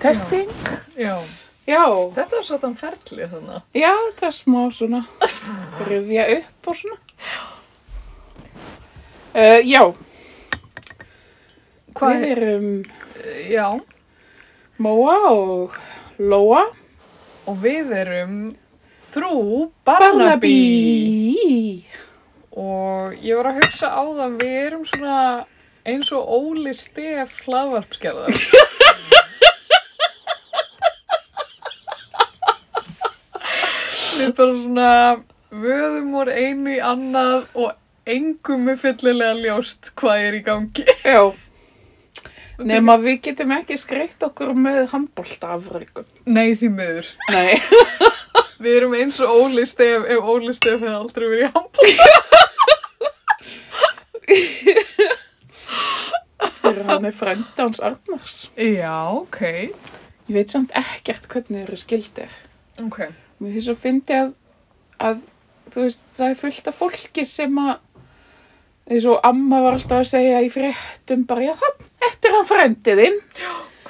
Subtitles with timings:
[0.00, 0.02] Um.
[0.02, 0.48] Testing.
[0.96, 1.20] Já.
[1.68, 1.84] Já.
[2.16, 3.64] Þetta er svona ferli þannig.
[3.76, 5.00] Já, það er smá svona
[5.86, 6.96] rifja upp og svona.
[9.30, 9.82] Uh, já,
[11.94, 12.70] Hvað við erum
[13.50, 13.66] Já.
[14.80, 15.76] Móa og
[16.18, 16.64] Lóa
[17.44, 18.34] Og við erum
[19.12, 21.84] frú Barnaby.
[22.56, 25.20] Og ég var að hugsa á það, við erum svona
[25.84, 28.38] eins og Óli Stef hlaðvarpsgerðar.
[34.19, 34.90] við bara svona
[35.50, 37.70] vöðum úr einu í annað og
[38.10, 40.86] engum er fyllilega ljóst hvað er í gangi.
[41.04, 41.22] Já,
[42.60, 46.08] nema við getum ekki skreitt okkur með handbóltafröggum.
[46.26, 47.12] Nei því miður.
[47.32, 47.56] Nei.
[48.60, 52.08] Við erum eins og Óli Stef ef Óli Stef hefði aldrei verið í handbólta.
[56.60, 58.36] Fyrir hann er frænda hans Arnars.
[58.60, 59.40] Já, ok.
[60.28, 62.36] Ég veit samt ekkert hvernig þeir eru skildir.
[62.84, 63.00] Ok.
[63.40, 64.32] Mér finnst svo fyndi að,
[65.00, 65.22] að,
[65.74, 67.76] veist, það er fullt af fólki sem að,
[68.90, 71.86] eins og amma var alltaf að segja í fréttum bara, já, þann,
[72.30, 73.20] er hann frændiðinn.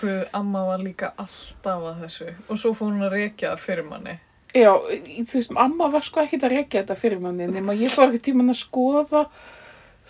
[0.01, 3.89] Hvað amma var líka alltaf að þessu og svo fór hún að rekja það fyrir
[3.91, 4.15] manni.
[4.57, 8.09] Já, þú veist, amma var sko ekkert að rekja þetta fyrir manni, nema ég fór
[8.09, 9.25] ekki tíman að skoða,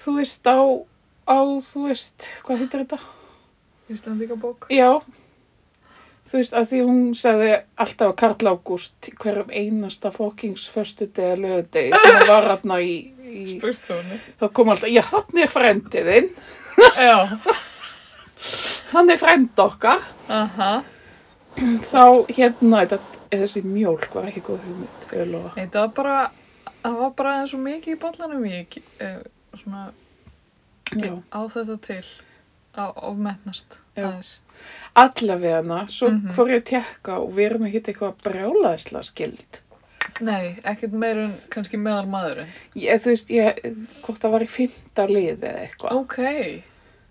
[0.00, 0.60] þú veist, á,
[1.28, 3.00] á, þú veist, hvað heitir þetta?
[3.90, 4.68] Íslandíka bók.
[4.72, 5.00] Já,
[6.30, 7.48] þú veist, að því hún sagði
[7.82, 12.92] alltaf að Karl Ágúst hverjum einasta fókings föstu degi að lögudegi sem var hann í,
[13.26, 14.20] í Spurst þú henni?
[14.40, 16.30] þá kom alltaf, já, hann er frændiðinn,
[16.96, 17.16] Já.
[18.94, 20.00] hann er frænd okkar.
[20.30, 20.70] Aha.
[21.90, 23.00] Þá, hérna, þetta,
[23.34, 25.50] þessi mjólk var ekki góð hugmynd, ég lofa.
[25.58, 26.18] Nei, það var bara,
[26.84, 29.18] það var bara eins og mikið í bollanum ég, eh,
[29.60, 29.88] svona,
[30.94, 31.12] Já.
[31.34, 32.04] á þetta til,
[32.78, 34.36] á, ofmetnast aðeins.
[34.96, 36.30] Allavega hana, svo Mhm.
[36.34, 39.60] fór ég að tekka og við erum ekkert eitthvað brjálaðislega skild.
[40.20, 42.48] Nei, ekkert meir en kannski meðal maðurinn.
[42.76, 43.60] Ég, þú veist, ég,
[44.02, 45.92] hvort það var í fymta liði eða eitthvað.
[45.92, 46.16] Ok.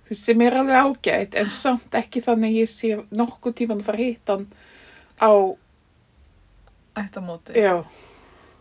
[0.06, 3.86] Þú veist, sem er alveg ágætt, en samt ekki þannig ég sé nokkuð tíman að
[3.86, 4.48] fara að hitta hann
[5.22, 5.32] á,
[6.98, 7.54] Ættamóti.
[7.56, 7.84] já,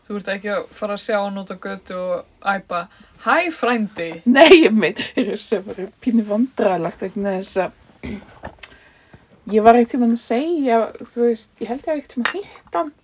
[0.09, 2.89] Þú ert ekki að fara að sjá hann út á götu og æpa,
[3.27, 4.23] hæ frændi.
[4.25, 5.03] nei, ég meit,
[5.39, 7.73] sem var pínu vandræðalagt vegna þess að
[9.49, 10.79] ég var eitt tíman að segja,
[11.13, 12.95] þú veist, ég held ég að eitt tíman að hitta hann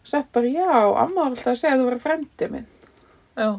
[0.00, 0.70] og sett bara, já,
[1.02, 2.68] amma var alltaf að segja að þú verið frændi minn.
[3.36, 3.50] Já.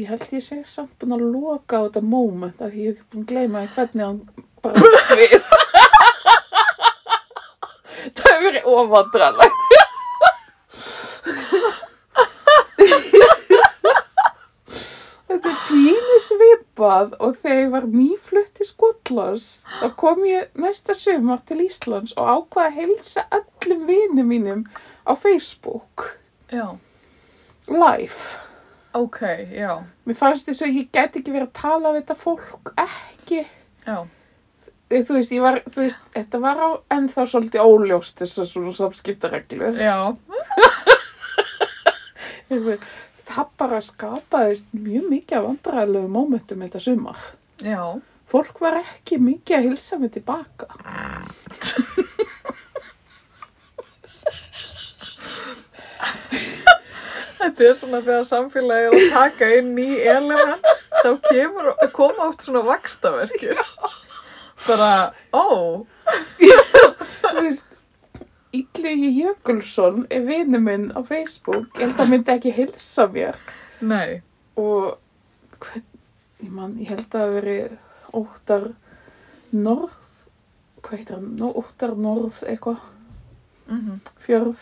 [0.00, 3.10] Ég held ég sé samt búin að loka á þetta moment að ég hef ekki
[3.12, 4.20] búin að gleyma hvernig hann
[4.64, 4.74] bara
[5.18, 5.32] við.
[8.02, 9.60] Það hefur verið ofandralegt.
[15.28, 18.51] Þetta er pínu svipað og þegar ég var nýflutt
[19.02, 24.62] Skotlands þá kom ég næsta sumar til Íslands og ákvaða að heilsa öllum vinum mínum
[25.06, 26.18] á Facebook
[26.52, 26.78] Já.
[27.66, 28.38] live.
[28.94, 29.20] Ok,
[29.50, 29.82] já.
[30.06, 33.46] Mér fannst þess að ég gæti ekki verið að tala við þetta fólk ekki.
[33.86, 34.04] Já.
[34.92, 39.80] Þú veist, ég var, þú veist, þetta var á ennþá svolítið óljóst þessar svona samskiptareglur.
[39.80, 40.12] Já.
[43.32, 47.16] Það bara skapaðist mjög mikið af vandræðilegu mómentum þetta sumar.
[47.64, 47.80] Já.
[48.32, 50.68] Fólk var ekki mikið að hilsa mig tilbaka.
[57.42, 60.68] Þetta er svona þegar samfélagi er að taka inn ný element,
[61.02, 63.60] þá kemur, koma oft svona vakstaverkir.
[64.64, 64.90] Bara,
[65.34, 65.82] ó,
[67.32, 67.68] Þú veist,
[68.52, 73.38] Íllegi Jökulsson er vinu minn á Facebook, en það myndi ekki hilsa mér.
[73.80, 74.20] nei.
[74.56, 74.98] og
[75.62, 75.84] hvern,
[76.44, 77.56] ég, man, ég held að það veri
[78.12, 78.68] óttar
[79.52, 80.10] norð
[80.82, 82.80] hvað heitir hann, Nó, óttar norð eitthvað,
[83.68, 84.58] Mm fjörð.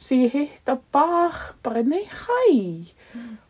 [0.00, 2.38] Sem ég hitt á bar bara nei hæ?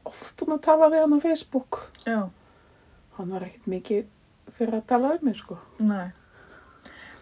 [0.04, 1.78] Oft búin að tala við hann á Facebook.
[2.06, 2.28] Já,
[3.18, 4.08] hann var ekkert mikið
[4.58, 5.58] fyrir að tala um mig sko.
[5.78, 6.08] Nei.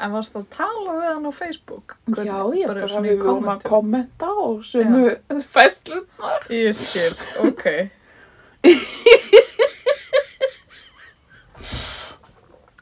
[0.01, 1.97] En varst það að tala við hann á Facebook?
[2.09, 5.05] Hvernig- já ég bara við vorum að kommenta og sumu
[5.55, 7.13] fæslunar Ég skil,
[7.45, 7.65] ok.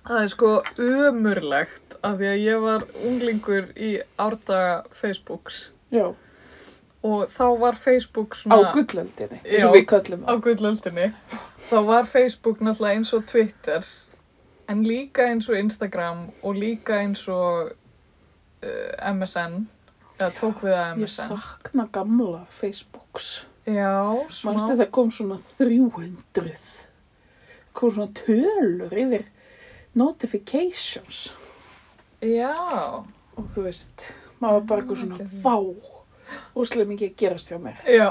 [0.06, 3.91] Það er sko umurlegt af því að ég var unglingur í
[4.23, 5.56] árdaga Facebooks
[5.91, 6.06] já,
[7.06, 11.08] og þá var Facebook á svona gullöldinni eins og við köllum á það gullöldinni.
[11.70, 13.88] Þá var Facebook náttúrulega eins og Twitter
[14.70, 19.67] en líka eins og Instagram og líka eins og uh, MSN
[20.19, 21.29] eða tók við að ég MSN.
[21.35, 23.91] sakna gamla Facebooks Já,
[24.47, 24.76] Manstu smá.
[24.79, 26.52] það kom svona 300
[27.75, 29.25] kom svona tölur yfir
[29.96, 31.26] notifications
[32.25, 32.52] Já,
[33.37, 34.06] og þú veist,
[34.40, 35.56] maður var bara eitthvað svona vá,
[36.56, 37.82] úslega mikið að gerast hjá mér.
[37.84, 38.08] já.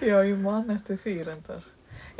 [0.00, 1.66] já, ég man eftir því reyndar.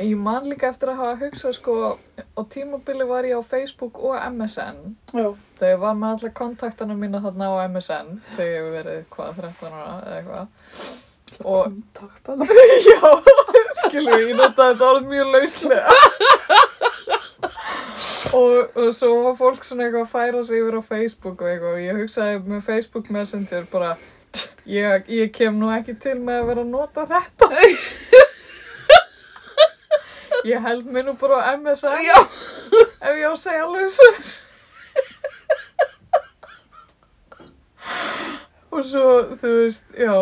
[0.01, 1.73] En ég man líka eftir að hafa hugsað sko,
[2.17, 4.79] á tímabili var ég á Facebook og MSN.
[5.13, 5.27] Já,
[5.59, 9.75] Þegar ég var með alla kontaktana mína þarna á MSN, þegar ég verið, hvað, 13
[9.77, 11.10] ára eða eitthvað.
[11.43, 12.45] Og, kontaktana.
[12.91, 13.11] já,
[13.81, 15.97] skilur ég notaði þetta orð mjög lauslega.
[18.37, 21.77] og, og svo var fólk svona eitthvað að færa sig yfir á Facebook og eitthvað
[21.77, 23.95] og ég hugsaði með Facebook Messenger bara,
[24.69, 27.49] ég, ég kem nú ekki til með að vera að nota þetta.
[30.51, 32.15] ég held mér nú bara á MSN Já,
[33.01, 34.31] ef ég á að segja lausur.
[38.71, 39.07] og svo,
[39.41, 40.13] þú veist, já,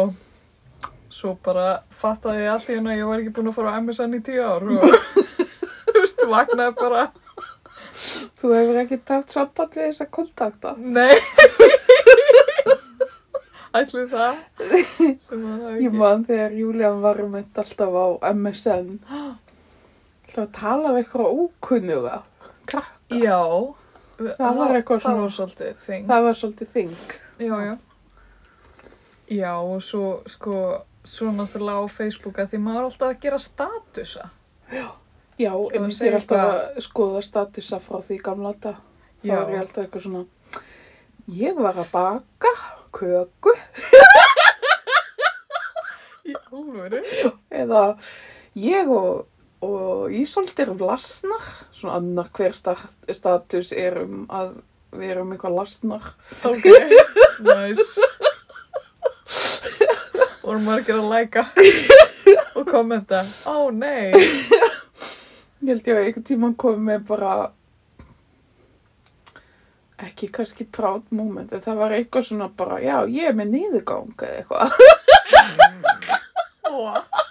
[1.20, 1.68] svo bara
[2.02, 4.22] fattaði ég allt í hennu að ég var ekki búin að fara á MSN í
[4.30, 4.94] tíu ár og,
[5.92, 7.04] þú veist, vaknaði bara,
[8.40, 10.76] þú hefur ekki taft samband við þessa kontakta.
[10.80, 11.16] nei.
[13.80, 14.38] Ætli það?
[15.30, 18.88] Það var það Ég man þegar Júlían var um eitt alltaf á MSN.
[20.30, 22.16] Það að tala við eitthvað ókunnuga.
[22.70, 23.38] Krakk, Já.
[24.20, 26.08] Það var eitthvað Það svona- var svolítið þing.
[26.10, 26.98] það var svolítið þing.
[27.46, 27.76] Já, já.
[29.38, 30.56] Já, og svo, sko,
[31.10, 34.28] svo náttúrulega á Facebook að því maður er alltaf að gera statusa.
[34.70, 34.88] Já,
[35.40, 38.74] en ég er alltaf að skoða statusa frá því gamla þetta.
[39.20, 39.38] Þá Já.
[39.40, 40.24] er ég alltaf eitthvað svona,
[41.40, 42.52] ég var að baka
[42.96, 43.54] köku
[46.30, 47.02] Í alvöru?
[47.50, 47.84] eða
[48.60, 49.26] ég og,
[49.66, 51.46] og Ísolt erum lasnar.
[51.74, 52.76] Svona annar hver sta
[53.16, 54.60] status er um að
[54.94, 56.10] við erum eitthvað lasnar.
[56.50, 56.68] Ok,
[57.50, 58.10] nice.
[60.50, 61.44] Voru margir að læka
[62.58, 63.22] og kommenta.
[63.46, 64.10] Ó, nei.
[65.62, 67.34] Ég held ég að einhvern tímann komið með bara
[70.00, 74.26] ekki kannski proud moment en það var eitthvað svona bara, já, ég er með niðurgang
[74.26, 74.74] eða eitthvað.
[76.66, 76.98] Ó.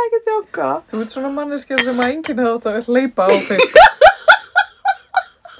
[0.00, 0.68] ekki þjóka.
[0.88, 3.90] Þú ert svona manneskja sem að enginn hefði átt að hleypa á Facebook.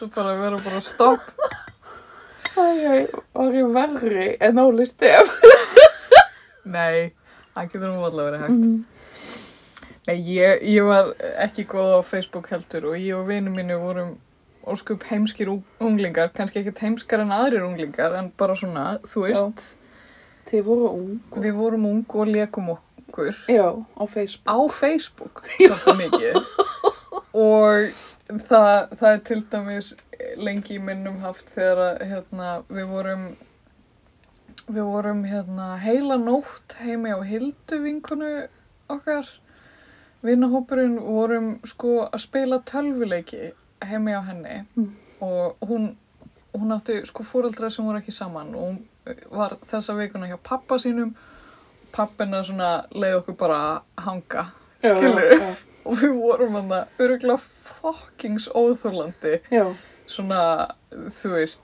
[0.01, 1.35] Þú bara verður bara stopp.
[2.57, 3.07] Æ,
[3.37, 5.29] var ég verri en Óli Stef.
[6.71, 7.13] Nei,
[7.55, 8.65] það getur nú allavega verið hægt.
[8.65, 8.85] Mm.
[10.09, 11.11] Nei, ég, ég var
[11.45, 14.15] ekki góð á Facebook heldur og ég og vinnu mínu vorum
[14.71, 19.67] óskup heimskir ung- unglingar, kannski ekkert heimskar en aðrir unglingar, en bara svona, þú veist,
[20.51, 21.21] Þið voru ung.
[21.43, 24.47] við vorum ung og lekum okkur Já, á Facebook.
[24.51, 26.35] á Facebook, svolítið mikið.
[27.35, 27.93] Og
[28.49, 29.93] það, það er til dæmis
[30.37, 33.25] lengi í minnum haft þegar að, hérna, við vorum,
[34.75, 38.31] við vorum, hérna, heila nótt heimi á Hildu vinkunu
[38.91, 39.27] okkar.
[40.25, 43.53] Vinnahópurinn vorum sko að spila tölvuleiki
[43.89, 44.91] heimi á henni Mm.
[45.21, 45.97] og hún,
[46.55, 48.79] hún átti sko fóreldra sem voru ekki saman og hún
[49.33, 51.15] var þessa vikuna hjá pappa sínum
[51.93, 54.45] pappina svona leið okkur bara að hanga
[54.83, 55.55] Já, skilur Já,
[55.87, 59.65] og við vorum hann að öruglega fokkings óþólandi já.
[60.07, 60.43] svona
[60.93, 61.63] þú veist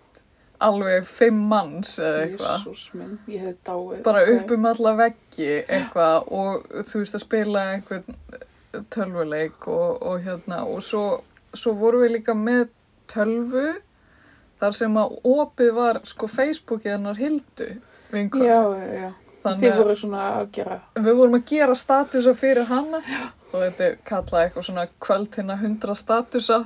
[0.60, 4.02] alveg fimm manns eða eitthvað Jésús minn, ég hef dáið.
[4.06, 8.16] bara upp um alla veggi eitthvað og þú veist að spila einhvern
[8.92, 11.04] tölvuleik og, og hérna og svo,
[11.56, 12.66] svo vorum við líka með
[13.12, 13.66] tölvu
[14.60, 17.70] þar sem að opið var sko Facebookið hennar Hildu
[18.12, 18.44] vinkun.
[18.46, 19.10] Já, já, já.
[19.46, 20.76] Þannig Þið að voru svona að gera.
[20.98, 23.00] við vorum að gera statusa fyrir hana
[23.56, 26.58] og þetta er kallað eitthvað svona kvöld hérna hundra statusa.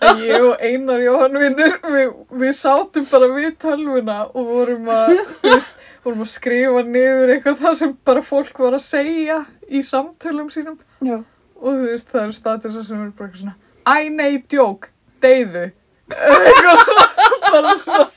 [0.00, 2.12] En ég og Einar Jóhann vinnur, við,
[2.42, 5.74] við sátum bara við tölvuna og vorum að, veist,
[6.04, 10.78] vorum að skrifa niður eitthvað það sem bara fólk var að segja í samtölum sínum
[11.04, 11.20] Já.
[11.60, 13.56] og þú veist, það eru statusa sem eru bara eitthvað svona
[13.90, 14.90] Æ, nei, djók,
[15.22, 15.66] deyðu
[16.10, 17.06] eitthvað svona,
[17.50, 18.08] bara svona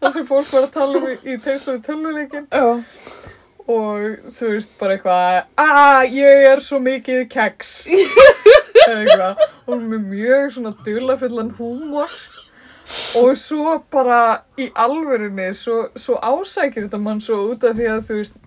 [0.00, 2.66] það sem fólk var að tala um í, við tölvuleikin Já.
[3.70, 7.72] Og þú veist, bara eitthvað að ég er svo mikið keks.
[8.90, 9.42] Eitthvað.
[9.70, 12.14] Og með mjög svona dulafullan húmor.
[13.20, 18.00] Og svo bara í alvörunni svo, svo ásækir þetta mann svo út af því að
[18.08, 18.40] þú veist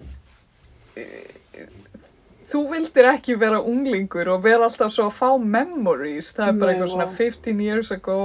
[2.53, 6.73] þú vildir ekki vera unglingur og vera alltaf svo að fá memories það er bara
[6.75, 7.15] eitthvað svona vá.
[7.17, 8.17] 15 years ago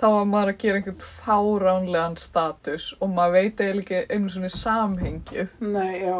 [0.00, 4.50] þá var maður að gera einhvern fáránlegan status og maður veit eiginlega ekki einu svona
[4.56, 6.16] samhengið Nei, já.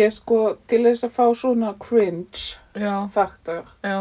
[0.00, 4.00] Ég sko, til þess að fá svona cringe já, faktor, já,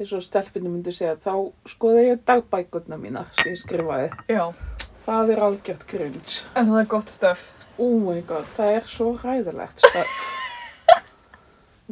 [0.00, 1.34] eins og stelpinu myndi segja, þá
[1.68, 4.10] skoða ég dagbækurna mína sem ég skrifaði.
[4.32, 4.46] já
[5.04, 6.40] Það er algjört cringe.
[6.56, 7.46] en það er gott stöf
[7.80, 10.39] Oh my god, það er svo ræðilegt stöf.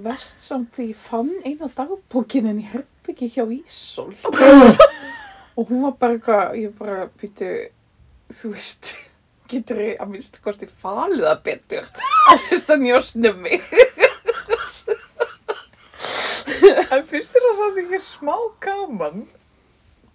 [0.05, 4.13] Vest samt því ég fann eina dagbókinin í herbyggi ekki hjá Ísól.
[5.59, 7.49] og hún var bara eitthvað, ég bara býtu,
[8.31, 8.93] þú veist,
[9.51, 11.89] getur ég að minnst kosti falið það betur.
[12.29, 13.65] Það sést að njósnum mig.
[16.89, 19.27] En finnst þér það samt ekki smá gaman?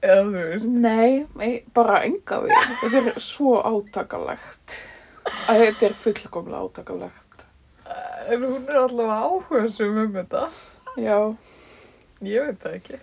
[0.03, 2.55] Eða þú veist, Nei, nei, bara enga við.
[2.81, 4.77] Þetta er svo átakalegt.
[5.49, 7.22] Að þetta er fullkomlega átakalegt.
[8.33, 10.47] En hún er allavega áhugasum um þetta.
[10.97, 11.17] Já,
[12.23, 12.97] Ég veit það ekki.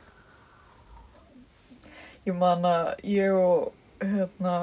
[2.24, 4.54] Ég man að ég og hérna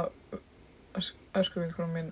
[1.38, 2.10] öskuvinkunum mín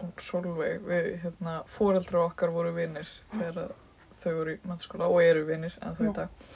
[0.00, 3.74] og Solveig, við hérna fóreldra okkar voru vinnir þegar að
[4.22, 6.48] þau voru í mannskóla og eru vinnir en þau dag.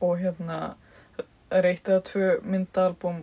[0.00, 0.60] Og hérna
[1.52, 3.22] reitt eða tvö myndaalbum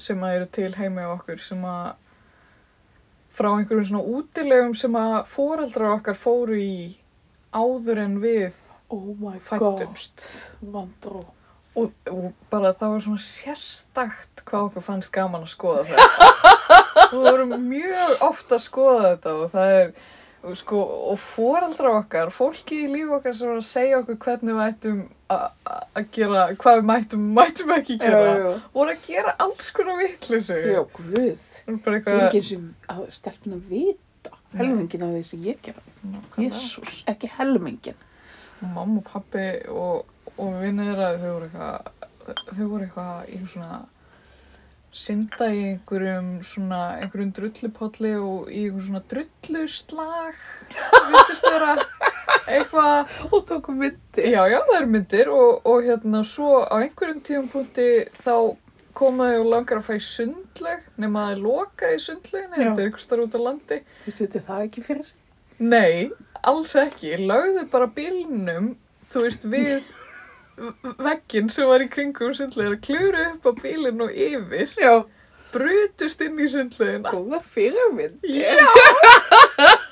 [0.00, 1.92] sem að eru til heima á okkur sem að
[3.38, 6.78] frá einhverjum svona útilegum sem að fóreldrar okkar fóru í
[7.54, 9.84] áður en við oh god,
[10.60, 11.24] vandrú.
[11.78, 16.30] og, og bara það var svona sérstakt hvað okkur fannst gaman að skoða þetta.
[17.12, 19.92] Við vorum mjög ofta að skoða þetta og það er,
[20.48, 20.80] og sko,
[21.12, 25.04] og foreldra okkar, fólki í líf okkar sem var að segja okkur hvernig við ættum
[25.28, 28.50] að gera, hvað við mættum, mættum ekki gera, já.
[28.74, 30.58] voru að gera alls konar vitleysu.
[30.64, 31.47] Já, guð.
[31.68, 32.62] Bara Það er ekki eitthvað, eins og
[32.94, 34.30] að stelpun að vita.
[34.56, 35.82] Helmingin af því sem ég gera.
[36.40, 37.98] Jésús, ekki helmingin.
[38.60, 40.06] mamma og pappi og,
[40.38, 41.78] og vinnir að þau voru eitthvað
[42.56, 43.76] þau voru eitthvað í svona
[44.98, 50.34] synda í einhverjum svona einhverjum drullupolli og í einhverjum svona drulluslag
[52.48, 54.22] eitthvað Og tókum myndi.
[54.32, 57.88] já já það eru myndir og, og hérna svo á einhverjum tímapunkti
[58.24, 58.34] þá
[58.98, 62.58] komaði og langar að í sundleg nema að lokað í sundlegin Já.
[62.58, 65.22] þetta er einhvers þar út á landi Þú setið það ekki fyrir sig?
[65.58, 66.10] Nei,
[66.46, 67.16] alls ekki.
[67.26, 68.68] Lögðu bara bílnum,
[69.10, 69.88] þú veist, við
[71.08, 74.92] vegginn sem var í kringum sundlegina, klúru upp á bílinn og yfir, Já.
[75.54, 77.10] brutust inn í sundlegina.
[77.10, 78.22] Góða fyrirmynd.
[78.22, 78.54] Já!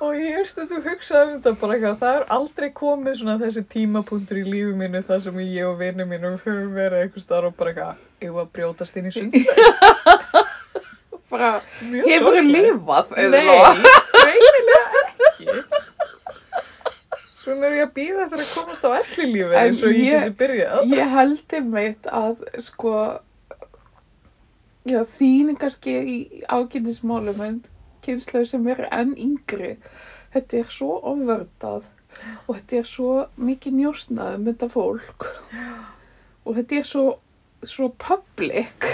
[0.00, 3.62] og ég hefst þetta hugsað um þetta bara eitthvað, það er aldrei komið svona þessi
[3.74, 7.58] tímapunktur í lífi mínu þar sem ég og vinni mínum höfum verið eitthvað starf og
[7.60, 10.46] bara eitthvað, ég var að brjótast inn í sundlegina.
[11.30, 12.48] Bara, hefur sorglegt.
[12.50, 13.12] lifað?
[13.30, 13.42] Nei,
[14.16, 15.60] greinilega ekki.
[17.40, 20.34] Svona er ég að býða eftir að komast á ellilífi En eins og ég, geti
[20.40, 20.90] byrjað.
[20.96, 22.94] Ég held einmitt að, sko,
[24.90, 26.16] já, þín kannski í
[26.50, 27.60] ágætismálum en
[28.04, 29.74] kynslu sem eru enn yngri.
[30.34, 31.88] Þetta er svo ofvördað
[32.46, 35.26] og þetta er svo mikið njósnað um þetta fólk.
[36.44, 37.04] Og þetta er svo,
[37.62, 38.86] svo public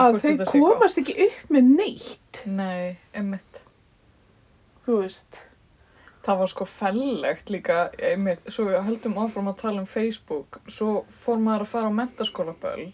[0.00, 3.62] að þau komast ekki upp með neitt, Nei, emmitt.
[4.86, 5.42] þú veist.
[6.28, 11.04] Það var sko fellegt líka, einmitt, svo við heldum áfram að tala um Facebook, svo
[11.22, 12.88] fór maður að fara á mentaskólaböll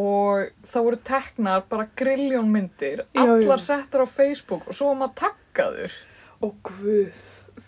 [0.00, 5.18] og það voru teknar bara grilljón myndir, allar settar á Facebook og svo var maður
[5.24, 5.96] takkaður.
[6.40, 7.18] Og guð,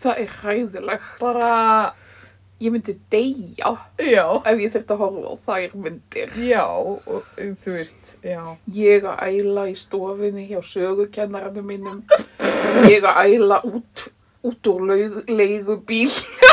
[0.01, 1.11] það er hræðilegt.
[1.21, 1.51] Bara,
[2.63, 6.29] Ég myndi deyja já, ef ég þurfti að horfa á þær myndir.
[6.39, 7.25] já, og
[7.59, 8.39] þú veist, já.
[8.71, 11.99] Ég að æla í stofinni hjá sögukennaranum mínum.
[12.87, 14.05] Ég að æla út,
[14.47, 14.87] út úr
[15.27, 16.15] leigubíl.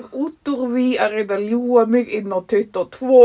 [0.00, 3.18] Ég út úr því að reyna að ljúa mig inn á 22.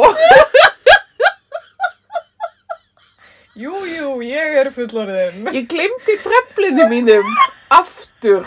[3.56, 5.46] Jú, jú, ég er fullorðin.
[5.56, 7.30] Ég glemdi treflinu mínum
[7.72, 8.44] aftur.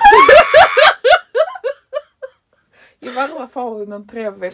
[3.00, 4.52] Ég varð að fá þennan trefil.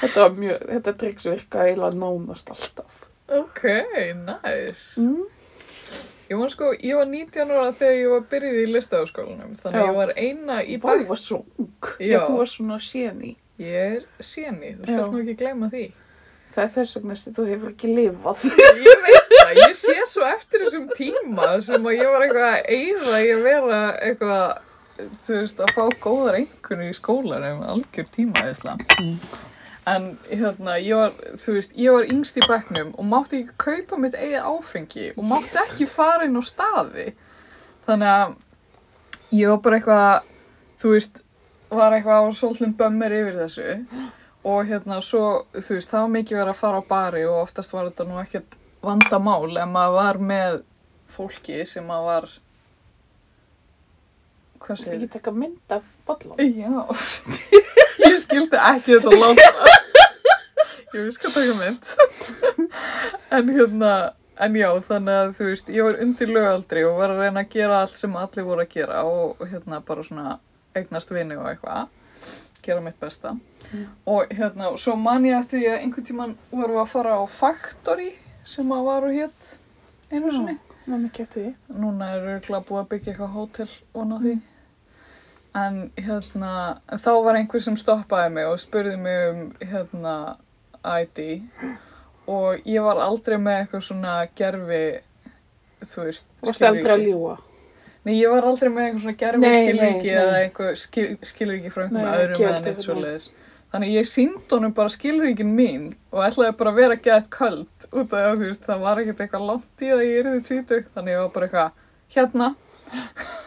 [0.00, 0.26] Þetta
[0.72, 3.04] þetta triks virka eiginlega nánast alltaf.
[3.28, 3.66] Ok,
[4.24, 4.96] nice.
[5.02, 5.35] Mm.
[6.26, 9.86] Ég var sko, ég var 19 ára þegar ég var byrjuð í listafaskólanum, þannig Já.
[9.86, 11.04] ég var eina í Vá, bæk.
[11.12, 11.90] var svo ung.
[12.02, 12.18] Já.
[12.26, 13.36] Þú var svona séni.
[13.62, 15.84] Ég er séni, þú skalt nú ekki gleyma því.
[16.56, 18.44] Það er þess vegna sem þú hefur ekki lifað.
[18.88, 22.70] Ég veit það, ég sé svo eftir þessum tíma sem að ég var eitthvað að
[22.74, 24.62] í að vera eitthvað,
[25.22, 28.78] þú veist, að fá góðar einhverju í skólanum, algjör tíma eða
[29.86, 33.98] En hérna, ég var, þú veist, ég var yngst í bekknum og mátti ekki kaupa
[34.02, 37.04] mitt eigið áfengi og mátti ekki fara inn á staði.
[37.86, 38.34] Þannig að
[39.38, 40.26] ég var bara eitthvað,
[40.82, 41.20] þú veist,
[41.70, 43.76] var eitthvað á svolítið bömmir yfir þessu
[44.46, 45.22] og hérna svo,
[45.54, 48.18] þú veist, það var mikið verið að fara á bari og oftast var þetta nú
[48.22, 50.58] ekkert vandamál en maður var með
[51.10, 52.28] fólki sem maður var,
[54.62, 56.38] hvað Þú segir ekki taka mynd af bollum.
[56.42, 56.86] Já,
[58.06, 59.75] ég skildi ekki þetta láta.
[60.96, 61.90] Ég skal taka mynd.
[63.36, 63.92] En hérna,
[64.36, 67.54] En já, þannig að þú veist, ég var undir lögaldri og var að reyna að
[67.54, 70.34] gera allt sem allir voru að gera og, hérna bara svona
[70.76, 71.86] eignast vini og eitthvað,
[72.66, 73.32] gera mitt besta.
[73.70, 73.86] Mm.
[74.12, 77.16] Og hérna, og svo man ég eftir því að einhvern tíman vorum við að fara
[77.16, 78.10] á Factory
[78.44, 79.50] sem að var og hétt
[80.12, 80.58] einu sinni.
[81.72, 84.34] Núna er örgulega búið að byggja eitthvað hótel og ná því.
[85.56, 86.50] En hérna,
[86.92, 90.16] þá var einhver sem stoppaði mig og spurði mig um hérna
[90.86, 91.20] ID
[92.26, 94.84] og ég var aldrei með eitthvað svona gerfi,
[95.84, 97.36] þú veist, Og aldrei að ljúa.
[98.06, 102.06] Nei, ég var aldrei með eitthvað svona gerfi nei, eða eitthvað skil, skilríki frá einhverjum
[102.06, 102.84] Nei, öðrum eða neitt nei.
[102.86, 103.28] svoleiðis.
[103.74, 108.04] Þannig ég síndi honum bara skilríkin mín og ætlaði bara að vera gett köld út
[108.04, 110.44] af því að þú veist, það var ekkert eitthvað langt í að ég er því
[110.50, 110.84] tvítug.
[110.94, 111.70] Þannig ég var bara eitthvað,
[112.14, 112.48] hérna.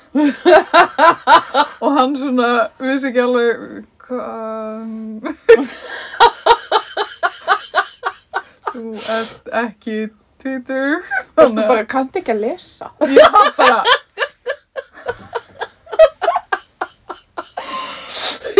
[1.83, 2.49] og hann svona
[2.83, 3.55] vissi ekki alveg
[4.03, 4.83] hvað...
[8.69, 8.83] þú
[9.15, 9.97] ert ekki
[10.39, 11.09] tvítug.
[11.37, 12.91] Varstu bara, kannti ekki að lesa.
[13.09, 13.81] Já, bara...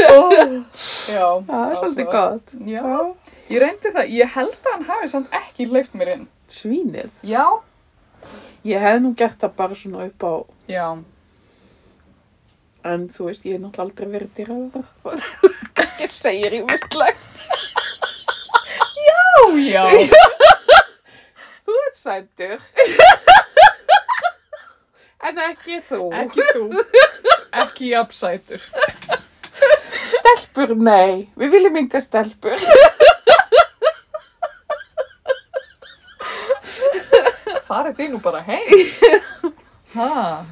[0.09, 2.57] oh, já, Það er svolítið gott.
[2.67, 2.83] Já,
[3.49, 4.11] ég reyndi það.
[4.17, 6.27] Ég held að hann hafi samt ekki leift mér inn.
[6.49, 7.11] Svínið.
[7.27, 7.45] Já.
[8.67, 10.33] Ég hef nú gert það bara svona upp á,
[10.67, 10.87] Já.
[12.83, 14.89] en þú veist, ég hef náttúrulega aldrei verið dýraður.
[15.77, 17.39] Kannski segir ég mistlegt.
[19.69, 19.85] Já.
[21.65, 22.57] Þú ert sættur.
[25.29, 26.01] en ekki þú.
[26.23, 26.63] Ekki þú.
[27.63, 28.63] Ekki jafnsætur.
[30.15, 31.29] Stelpur, nei.
[31.39, 32.57] Við viljum yngar stelpur.
[37.69, 38.87] Farið þið nú bara heim.
[39.89, 40.45] Ha.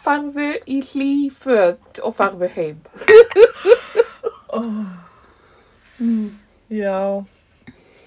[0.00, 2.78] Farðu í hlý föt og farðu heim.
[4.56, 4.70] Oh,
[5.98, 6.30] Mm.
[6.70, 6.96] já.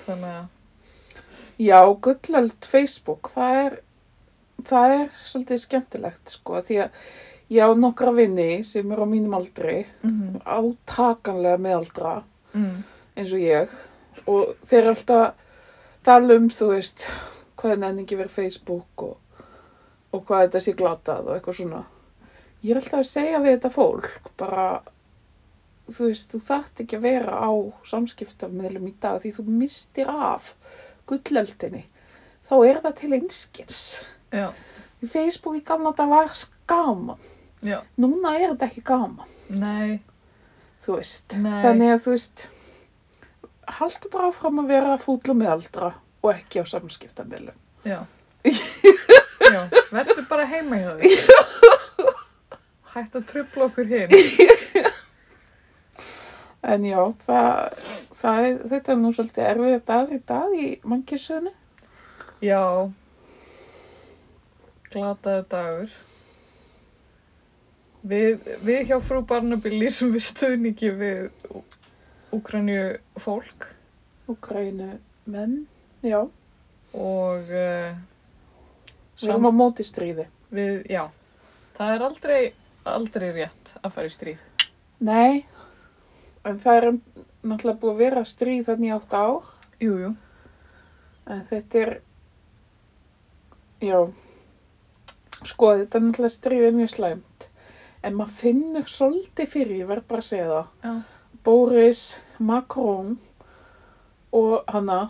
[0.06, 0.49] Þannig að,
[1.62, 3.75] Já, gullöld Facebook, það er,
[4.65, 7.04] það er svolítið skemmtilegt, sko, því að
[7.54, 12.15] ég á nokkra vinni sem eru á mínum aldri, mm átakanlega meðaldra,
[12.56, 12.80] mm.
[13.13, 13.75] eins og ég,
[14.25, 15.43] og þeir eru alltaf
[16.08, 17.06] tala um, þú veist,
[17.60, 19.45] hvað er nenningi verið Facebook og,
[20.12, 21.84] og hvað þetta sé glatað og eitthvað svona.
[22.65, 24.10] Ég er alltaf að segja við þetta fólk,
[24.41, 24.65] bara,
[25.89, 27.52] þú veist, þú þarft ekki að vera á
[27.89, 30.54] samskiptamiðlum í dag því þú mistir af
[31.10, 31.86] gullöldinni.
[32.52, 33.82] Þá er það til einskils.
[34.32, 34.50] Já,
[35.02, 36.32] Í Facebook í gamla þetta var
[36.70, 37.17] gaman.
[37.65, 37.80] já.
[37.98, 40.00] Núna er þetta ekki gaman, Nei,
[40.86, 41.34] þú veist.
[41.41, 41.63] nei.
[41.65, 42.44] Þannig að þú veist,
[43.80, 47.58] haldu bara áfram að vera fúll og meðaldra og ekki á samskiptamiðlum.
[47.86, 48.04] Já.
[49.52, 51.10] Já, verður bara heima hjá því.
[52.94, 54.12] Hætt að trubla okkur hinn.
[56.62, 57.86] En já, það,
[58.21, 61.54] það er, þetta er nú svolítið erfið dagur í dag í mannkjössunni.
[62.45, 62.62] Já.
[64.91, 65.93] Glataði dagur.
[68.02, 71.19] Við, við hjá frú Barnaby lýsum við stuðningi við
[72.34, 72.86] Úkrænju
[73.21, 73.67] fólk
[74.32, 74.88] Úgrænu
[75.30, 75.67] menn,
[76.02, 76.21] já.
[76.95, 77.91] og uh,
[79.21, 80.26] Við erum á móti stríði.
[80.50, 81.04] við, já,
[81.78, 82.39] það er aldrei,
[82.88, 84.39] aldrei rétt að fara í stríð.
[85.04, 85.43] Nei,
[86.47, 89.47] en það er náttúrulega búið að vera stríð þannig átt ár.
[89.82, 90.12] Jú, jú.
[91.32, 91.93] En þetta er,
[93.82, 93.99] já,
[95.47, 97.47] sko þetta er náttúrulega stríðið mjög slæmt.
[98.01, 100.69] En maður finnur svolítið fyrir, ég verð bara að segja það.
[100.86, 100.93] Já.
[101.45, 102.01] Boris,
[102.41, 103.15] Macron
[104.38, 105.01] og hanna,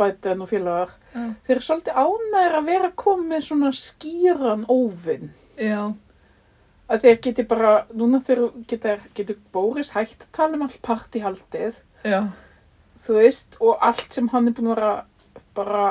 [0.00, 0.94] Biden og félagar.
[1.12, 1.26] Já.
[1.44, 5.30] Þeir eru svolítið ánægir að vera komið svona skýran óvinn.
[5.60, 5.92] Já.
[6.92, 12.18] Að þeir geti bara, núna þeir getur Boris hægt að tala um allt partihaldið, Já.
[13.00, 14.92] þú veist, og allt sem hann er búin að vera
[15.56, 15.86] bara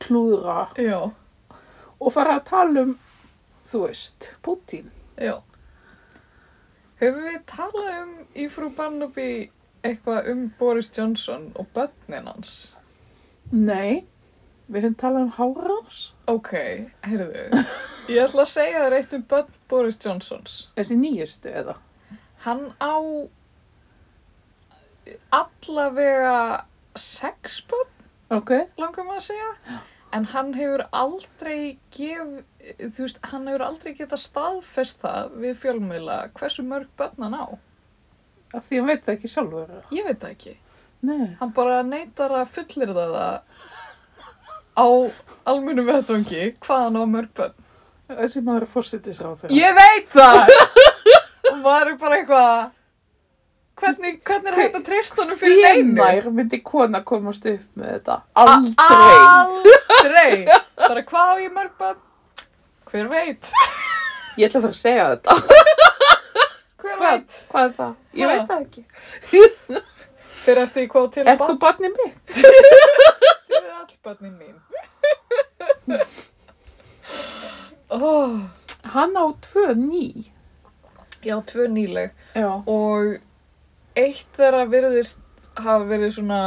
[0.00, 1.10] klúðra Já.
[2.00, 2.96] og fara að tala um,
[3.68, 4.88] þú veist, Putin.
[5.20, 5.36] Já.
[7.00, 9.30] Höfum við talað um í frú Barnaby
[9.84, 12.58] eitthvað um Boris Johnson og börnin hans?
[13.52, 14.04] Nei,
[14.68, 16.02] við höfum talað um hárás.
[16.28, 16.52] Ok,
[17.04, 17.48] heyrðu.
[18.08, 20.54] Ég ætla að segja þér eitt um börn Boris Johnsons.
[20.78, 21.76] Þessi nýjustu eða?
[22.44, 22.96] Hann á
[25.34, 26.64] allavega
[26.96, 27.90] sex börn,
[28.30, 28.50] Ok.
[28.78, 29.80] langar maður að segja.
[30.12, 32.42] En hann hefur aldrei gef,
[32.80, 37.46] þú veist, hann hefur aldrei getað staðfest það við fjölmiðla hversu mörg börn hann á.
[38.54, 39.70] Af því hann veit það ekki sjálfur.
[39.92, 40.56] Ég veit það ekki.
[41.02, 41.36] Nei.
[41.40, 43.42] Hann bara neytar að fullir það
[44.76, 44.86] á
[45.46, 47.54] almennu vettvangi hvað hann á mörg börn.
[48.10, 49.54] Þessi maður er fórsitisráð þeirra.
[49.54, 50.52] Ég veit það!
[51.50, 52.54] Og maður er bara eitthvað,
[53.80, 56.00] hvernig, hvernig er hægt að treysta honum fyrir neinu?
[56.00, 58.16] Hvenær myndi kona komast upp með þetta?
[58.44, 59.16] Aldrei.
[59.26, 60.58] Aldrei.
[60.80, 62.00] Bara hvað á ég mörg bönn?
[62.90, 63.52] Hver veit?
[64.38, 65.32] Ég ætla að fara að segja þetta.
[66.80, 67.38] Hver veit?
[67.52, 67.94] hvað er það?
[68.18, 68.82] Ég veit það ekki.
[70.40, 72.18] Fyrir eftir í hvað til Ert þú barnið mitt?
[72.40, 74.56] Fyrir all bönnin mín.
[77.90, 78.40] Oh,
[78.94, 80.30] Hann á tvö ný.
[81.24, 82.10] já, tvö nýleg.
[82.34, 82.48] Já.
[82.66, 83.18] Og
[83.96, 85.18] eitt þeirra virðist
[85.60, 86.38] hafa verið svona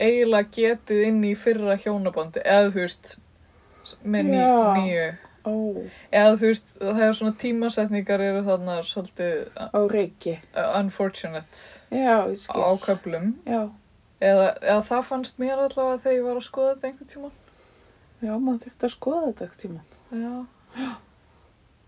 [0.00, 2.42] eiginlega getið inn í fyrra hjónabandi.
[2.42, 3.12] Eða þú veist,
[4.02, 4.40] með ný,
[4.80, 5.04] nýju.
[5.44, 5.52] Ó,
[6.10, 10.38] Eða þú veist, það er svona tímasetningar eru þarna svolítið á reiki.
[10.56, 11.58] uh, unfortunate
[11.92, 12.78] Já, á skil.
[12.86, 13.34] köflum.
[13.46, 13.68] Já,
[14.24, 17.30] Eða, eða það fannst mér allavega þegar ég var að skoða þetta einhvern tíma.
[18.24, 19.80] já, maður þurfti að skoða þetta ekkert tíma.
[20.10, 20.34] Já.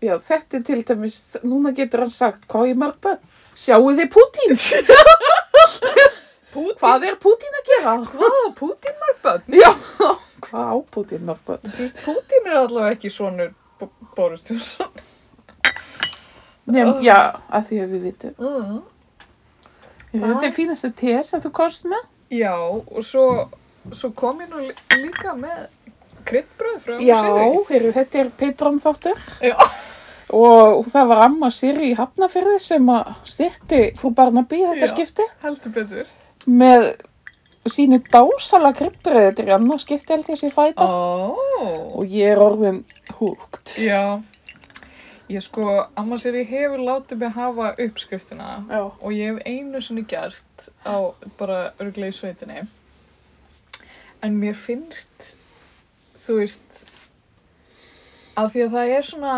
[0.01, 3.21] Já, þetta er til dæmis, núna getur hann sagt, hvað er mörg bönn?
[3.57, 4.53] Sjáu þið Pútín?
[6.53, 6.75] Pútín?
[6.79, 7.93] Hvað er Pútín að gera?
[8.11, 8.37] Hvað?
[8.59, 9.57] Pútín mörg börn?
[9.57, 9.71] Já,
[10.45, 11.63] hvað á Pútín mörg bönn?
[11.65, 13.51] Þú veist, Pútín er allavega ekki svonur
[14.17, 14.93] Boris Johnson.
[16.67, 18.33] Nefn, já, að því að við vitum.
[18.37, 18.79] Mm.
[20.17, 22.05] Þetta er fínasta te sem þú komst með.
[22.33, 23.25] Já, og svo,
[23.95, 25.67] svo kom ég nú lí- líka með
[26.27, 27.19] kryddbröð frá Já,
[27.69, 29.19] heyrðu, þetta er Petrón þáttur.
[29.43, 29.55] Já.
[30.35, 34.93] Og það var amma Siri í Hafnafyrði sem að styrti frú Barnaby þetta Já.
[34.93, 36.09] skipti Heldur betur.
[36.47, 36.87] með
[37.67, 39.21] sínu dásala kryddbröð.
[39.29, 40.83] Þetta er annað skipti held ég sé fæta.
[40.83, 41.35] Ó.
[41.99, 42.83] Og ég er orðin
[43.19, 43.77] húgt.
[43.79, 44.19] Já.
[45.27, 45.63] Ég sko,
[45.99, 48.83] amma Sirri hefur látið mig hafa uppskriftina Já.
[49.01, 52.61] og ég hef einu sinni gert á bara örglega í sveitinni.
[54.23, 55.35] En mér finnst,
[56.17, 56.81] þú veist,
[58.37, 59.35] að því að það er svona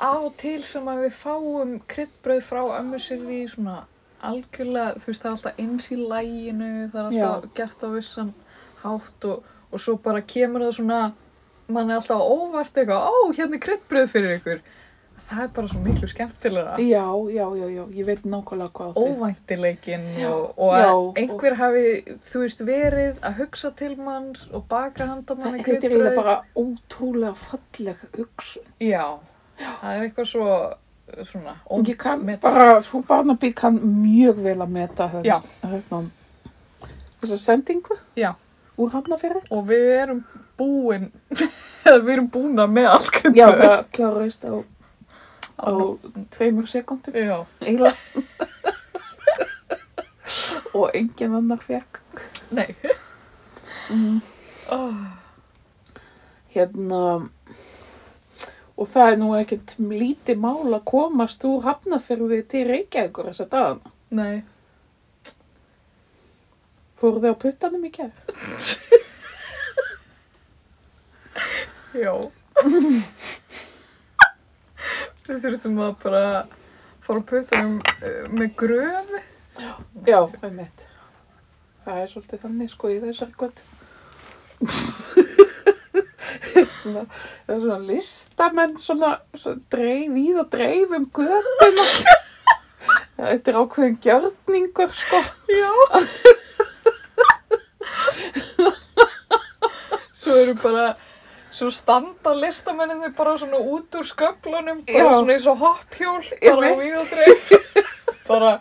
[0.00, 3.82] á til sem að við fáum kryddbrauð frá ömmu sér í svona
[4.24, 8.32] algjörlega, þú veist, það er alltaf eins í læginu, það er alltaf gert á vissan
[8.82, 11.00] hátt og, og svo bara kemur það svona,
[11.70, 14.62] mann er alltaf óvart eitthvað, ó, hérna er kryddbrauð fyrir ykkur.
[15.30, 19.04] Það er bara svo miklu skemmtilegra Já, já, já, já, ég veit nákvæmlega hvað áttu.
[19.06, 21.84] óvæntileikin og, og Já, að og- einhver hafi,
[22.30, 26.34] þú veist, verið að hugsa til manns og baka handa manni Þetta er eiginlega bara
[26.56, 28.62] ótrúlega falleg hugsun.
[28.80, 29.06] Já,
[29.60, 30.48] það er eitthvað svo,
[31.22, 31.54] svona,
[31.86, 35.40] Ég kann ómet- bara, frú Barnaby kann mjög vel að meta Já.
[35.62, 36.02] hérna,
[37.22, 38.34] þessa sendingu Já.
[38.78, 39.42] úr Hafnafyrði.
[39.50, 40.24] Og við erum
[40.58, 44.64] búin, eða við erum búna með allt Já, það kláraðist á,
[45.60, 45.70] á
[46.34, 47.96] tveimur sekundum, Já, eiginlega.
[50.78, 51.98] Og engin annar fekk.
[52.54, 52.74] nei.
[53.90, 54.20] Mm.
[54.70, 54.94] Oh,
[56.54, 57.00] Hérna,
[58.80, 63.90] og það er nú ekkert lítið mál að komast úr Hafnafyrði til Reykjavíkur þessa dagana.
[64.10, 64.42] nei.
[67.00, 68.12] Fóru þið á puttanum í kær?
[72.02, 72.14] Já.
[75.28, 76.24] Við þurftum að bara
[77.04, 77.74] fara að putta um
[78.36, 79.20] með gröfi.
[80.06, 80.86] Já, einmitt.
[81.84, 83.62] Það er svolítið þannig sko í þessari gott.
[86.80, 87.04] svona,
[87.46, 91.86] það er svona listamenn svona, svona dreif víð og dreif um göttuna.
[93.20, 95.20] Þetta er ákveðin gjörningur sko.
[95.52, 95.72] Já.
[100.20, 100.86] Svo eru bara,
[101.50, 105.16] svo standa listamenninni bara svona út úr sköflunum, bara Já.
[105.18, 106.78] svona eins og hopphjól, Ég bara veit.
[106.78, 107.50] við og dreif.
[108.30, 108.52] bara,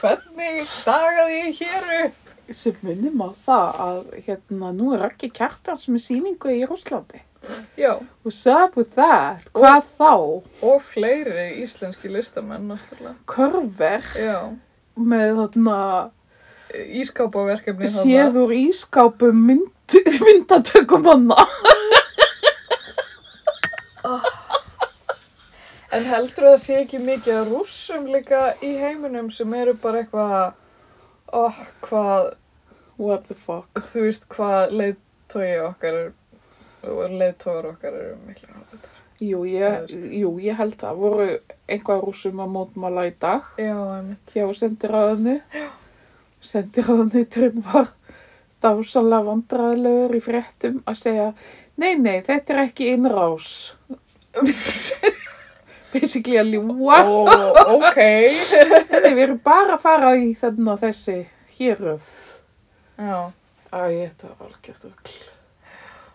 [0.00, 2.34] hvernig dagaði ég hér upp?
[2.48, 7.20] Sem minnum á það að hérna nú er ekki kjartans með sýningu í Rúslandi.
[7.78, 9.44] Já, up with that?
[9.54, 10.14] Hvað þá?
[10.62, 13.14] og fleiri íslenski listamenn, náttúrulega.
[13.30, 14.40] Körver Já,
[14.96, 15.76] með þarna
[16.74, 21.36] ískápaverkefni séð úr ískápum mynd, myndatökumanna.
[25.96, 30.52] En heldur það sé ekki mikið að rússum líka í heiminum sem eru bara eitthvað,
[31.32, 32.34] oh, hvað,
[32.98, 33.78] What the fuck?
[33.92, 35.98] þú veist hvað leiðtói okkar
[36.88, 38.96] og leiðtógar okkar eru miklu ráðutar.
[39.22, 40.98] Jú jú, ég held það.
[40.98, 41.28] Voru
[41.70, 44.34] einhvað rússum að mótmála í dag Já, einmitt.
[44.34, 45.36] hjá sendiráðinu.
[46.42, 47.88] Sendiráðinu var
[48.62, 51.30] dásalega vandræðilegur í fréttum að segja
[51.78, 53.52] Nei, nei, þetta er ekki innrás.
[55.92, 56.98] Basically að ljúa.
[57.08, 57.16] Ó,
[57.78, 57.98] ok.
[57.98, 61.18] Nei, við erum bara að fara í þarna þessi
[61.58, 62.08] héröð.
[62.98, 63.18] Já,
[63.68, 65.16] Æ, þetta var algjört rugl.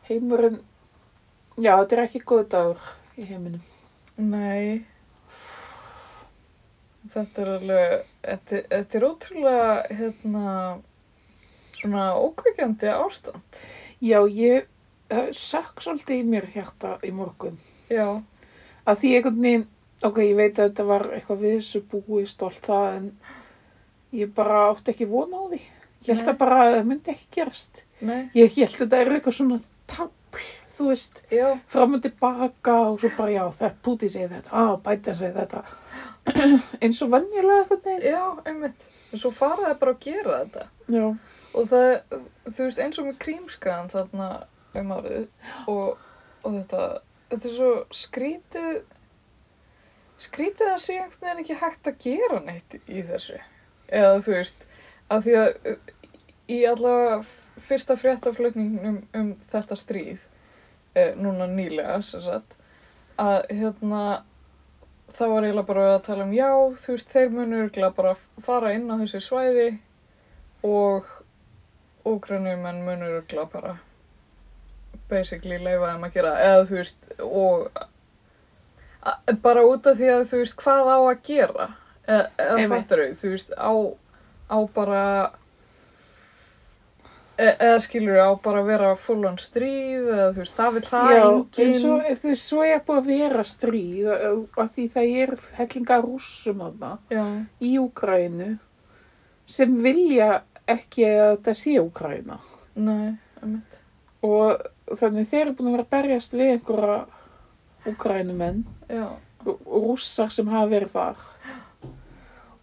[0.10, 0.58] Heimurinn,
[1.62, 3.62] já, þetta er ekki góð dagur í heiminum.
[4.18, 4.82] nei.
[7.14, 10.52] Þetta er alveg, þetta, þetta er ótrúlega, hérna,
[11.76, 13.58] svona ókveikjandi ástand.
[14.00, 14.70] Já, ég
[15.36, 17.58] sökk svolítið í mér hjarta í morgun.
[17.92, 18.22] Já,
[18.86, 19.68] Að því einhvern veginn,
[20.04, 23.12] ok, ég veit að þetta var eitthvað við þessu búist og allt það, en
[24.20, 25.62] ég bara átti ekki vona á því.
[26.04, 26.34] Ég held Nei.
[26.34, 27.84] að bara að það myndi ekki gerast.
[28.04, 29.60] nei, Ég held að þetta er eitthvað svona
[29.94, 30.44] tabl,
[30.74, 34.64] þú veist, já, fram og tilbaka og svo bara, já, það Putin segir þetta, á,
[34.84, 35.64] Biden segir þetta.
[36.84, 38.12] Eins og venjulega einhvern veginn.
[38.12, 38.86] já, einmitt.
[39.14, 40.68] En svo fara það bara að gera þetta.
[40.98, 41.06] Já,
[41.54, 41.90] Og það,
[42.50, 44.28] þú veist, eins og með krímskaðan þarna
[44.82, 45.28] um árið
[45.70, 46.00] og,
[46.42, 46.88] og þetta,
[47.34, 47.72] þetta er svo
[48.04, 48.76] skrítið,
[50.22, 53.40] skrítið að sé einhvern veginn ekki hægt að gera neitt í þessu.
[53.94, 54.68] Eða þú veist,
[55.14, 55.50] af því að
[56.54, 57.18] í allavega
[57.64, 60.22] fyrsta fréttaflutningnum um þetta stríð,
[60.96, 62.58] eh, núna nýlega, sagt,
[63.18, 64.04] að hérna,
[65.14, 66.52] það var eiginlega bara að tala um já,
[66.84, 69.68] þú veist, þeir munur örugglega bara fara inn á þessi svæði
[70.64, 71.10] og
[72.06, 73.78] úgrænumenn munur örugglega bara
[75.12, 76.46] basically leifa þeim að gera það.
[76.50, 77.90] eða þú veist og
[79.44, 81.70] bara út af því að þú veist hvað á að gera
[82.08, 82.74] eða, eða Einmitt.
[82.74, 83.74] fattar þú veist á,
[84.48, 85.04] á bara
[87.38, 90.86] e, eða skilur á bara að vera full on stríð eða þú veist það vil
[90.88, 94.74] það já enginn en svo, þú veist, svo er búið að vera stríð uh, að
[94.78, 97.26] því það er hellinga rússum þarna já,
[97.60, 98.52] í Úkrænu
[99.54, 100.32] sem vilja
[100.72, 102.40] ekki að þetta sé Úkræna
[102.80, 103.82] nei, emitt
[104.24, 107.00] og þannig þeir eru búin að vera að berjast við einhverja
[109.54, 111.24] og rússar sem hafa verið þar.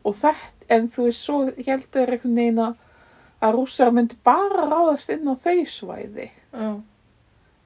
[0.09, 5.29] Og þetta, en þú veist, svo heldur einhvern veginn að rússar myndi bara ráðast inn
[5.29, 6.31] á þau svæði.
[6.53, 6.71] Já,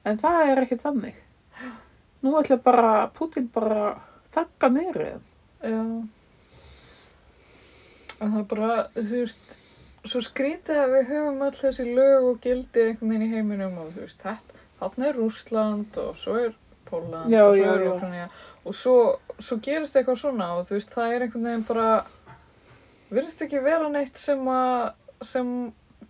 [0.05, 1.21] en það er ekki þannig.
[2.25, 3.95] Nú ætla bara Putin bara
[4.35, 5.19] þakka nýrið
[5.63, 5.81] já.
[8.15, 9.55] En það er bara, þú veist
[10.11, 13.93] svo skrítið að við höfum öll þessi lög og gildi einhvern veginn í heiminum og
[13.95, 16.53] þú veist, þetta, þarna er Rússland og svo er
[16.85, 17.93] Póland Já, og svo já, er já.
[17.93, 18.27] Úkraína
[18.65, 18.97] og svo,
[19.39, 21.87] svo gerist eitthvað svona og þú veist, það er einhvern veginn bara
[23.09, 25.49] virðist ekki vera neitt sem að sem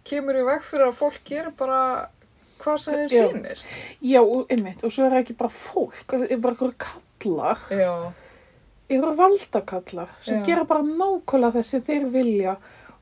[0.06, 1.82] kemur í veg fyrir að fólk gerir bara
[2.62, 3.26] hvað sem þeim Já.
[3.32, 7.92] sýnist já, einmitt, og svo er ekki bara fólk það er bara einhverju kallar já,
[8.90, 10.46] einhverju valdakallar sem Já.
[10.50, 12.56] gera bara nákvæmlega það sem þeir vilja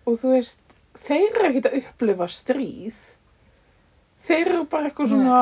[0.03, 0.62] og þú veist,
[1.07, 3.01] þeir eru ekkert að upplifa stríð.
[4.23, 5.39] Þeir eru bara eitthvað svona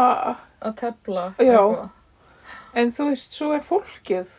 [0.61, 1.25] að tefla
[2.81, 4.35] en þú veist, svo er fólkið.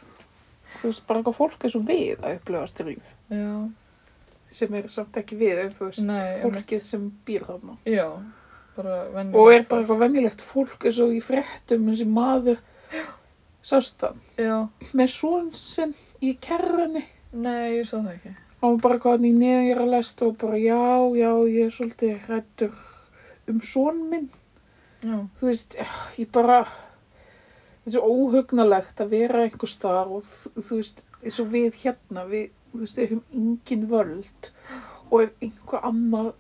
[0.81, 3.11] Þú veist, bara eitthvað fólk er svo við að upplifa stríð.
[3.31, 3.51] Já,
[4.53, 6.89] sem er samt ekki við, en þú veist Nei, fólkið einmitt.
[6.91, 7.77] sem býr þarna.
[7.89, 8.07] Já
[8.77, 12.61] bara venjulegt og er bara eitthvað venjulegt fólk eins og í fréttum þessi maður
[13.63, 14.55] sást hann já,
[14.97, 17.05] með svon sinn í kerrunni.
[17.33, 20.79] Nei, ég sá það ekki var bara hann í neðjara lest og bara já,
[21.18, 22.79] já, ég er svolítið hrættur
[23.51, 24.31] um svon minn.
[25.03, 25.77] Já, þú veist,
[26.18, 31.51] ég bara þetta er svo óhugnalegt að vera einhver staðar og þú, veist, eins og
[31.51, 34.53] við hérna við, þú veist, við höfum engin völd.
[35.11, 36.33] Og ef einhver annar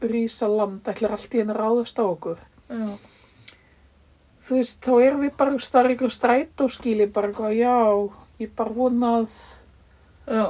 [0.00, 2.38] rísa land ætlar allt í henni að ráðast á okkur
[2.70, 2.90] já,
[4.46, 7.76] þú veist, þá erum við bara starf ykkur stræt og skili bara já,
[8.40, 9.34] ég bara vonað,
[10.26, 10.46] já,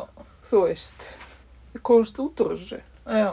[0.50, 1.06] þú veist,
[1.74, 2.80] við komumst út úr þessu.
[3.06, 3.30] já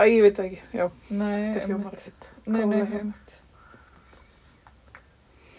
[0.00, 2.28] Æ, ég veit ekki, já, nei, þetta hljómar ekkert.
[2.46, 3.34] nei, nei, einmitt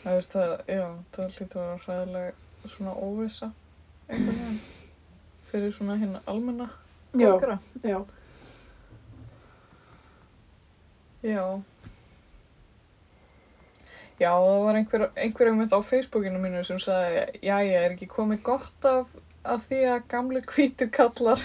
[0.04, 3.52] það veist það, já, það hlýtur að vera hræðileg svona óvissa
[4.08, 4.62] einhvern veginn
[5.52, 6.70] fyrir svona hinn almenna
[7.12, 8.00] Já, borgara já,
[11.22, 11.62] Já.
[14.22, 18.08] Já, það var einhver, einhver einmitt á Facebookinu mínu sem sagði, já, ég er ekki
[18.10, 19.10] komið gott af,
[19.46, 21.42] af því að gamli hvítir kallar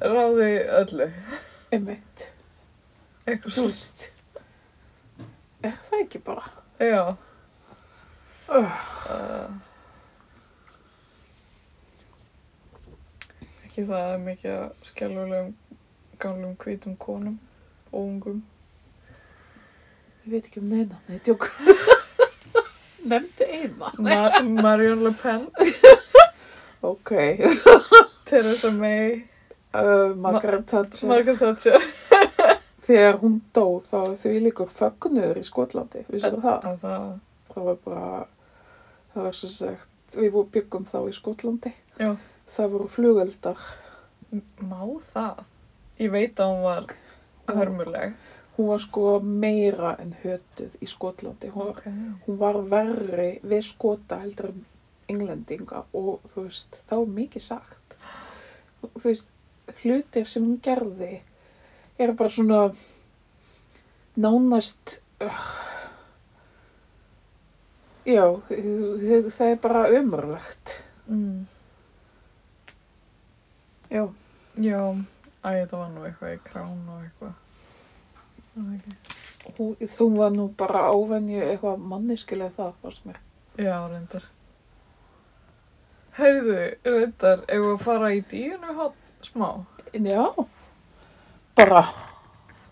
[0.00, 1.08] ráði öllu.
[1.72, 2.28] einmitt,
[3.26, 3.66] Eitthvað þú svo.
[3.68, 4.04] veist,
[5.62, 6.44] er það ekki bara?
[6.80, 7.16] Já.
[8.48, 8.76] Uh,
[9.08, 9.50] Uh,
[13.64, 15.50] ekki það að mikið að skjálfulegum
[16.20, 17.36] gamlum hvítum konum
[17.92, 18.40] og ungum.
[20.24, 21.46] ég veit ekki um neina, nei, tjók.
[23.08, 23.92] Nefndu eina.
[23.98, 25.46] Mar Marion Le Pen,
[26.90, 27.10] Ok,
[28.28, 29.22] Theresa May,
[29.74, 31.08] uh, Margaret Thatcher.
[31.08, 31.78] Margaret Thatcher.
[32.88, 36.62] Þegar hún dó, þá var þau líka fögnuður í Skotlandi, vissir það?
[36.70, 37.08] Að það,
[37.48, 38.24] Það var bara,
[39.12, 41.72] það var svo sagt, við byggum þá í Skotlandi.
[41.98, 42.10] já.
[42.48, 43.60] Það voru flugeldar.
[44.64, 44.80] Má
[45.12, 45.42] það?
[46.00, 46.86] Ég veit að hún var
[47.58, 48.14] hörmuleg.
[48.56, 51.50] Hún var sko meira en hötuð í Skotlandi.
[51.52, 51.90] Hún var, Ok.
[52.26, 54.64] hún var verri við skota heldur en
[55.08, 57.98] englendinga og þú veist, þá er mikið sagt.
[58.82, 59.30] Þú veist,
[59.82, 61.22] hlutir sem hún gerði
[61.98, 62.60] eru bara svona
[64.18, 65.42] nánast, uh,
[68.06, 70.78] já, það er bara ömurlegt.
[71.08, 71.46] Mm.
[73.88, 74.08] Já,
[74.58, 74.80] Já,
[75.46, 77.34] æ, þetta var nú eitthvað í krán og eitthvað.
[79.54, 83.20] Hún, þú var nú bara óvenju eitthvað manneskilega það, fannst mér.
[83.54, 84.26] Já, reyndar.
[86.18, 86.56] Heyrðu,
[86.88, 89.50] reyndar, ef við að fara í díunu hot smá?
[89.92, 90.26] Já,
[91.56, 91.86] bara,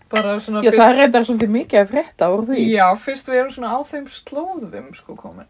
[0.07, 2.61] Bara svona já, það er reyndar svolítið mikið að frétta úr því.
[2.71, 5.49] Já, fyrst við erum svona á þeim slóðum, sko, komin.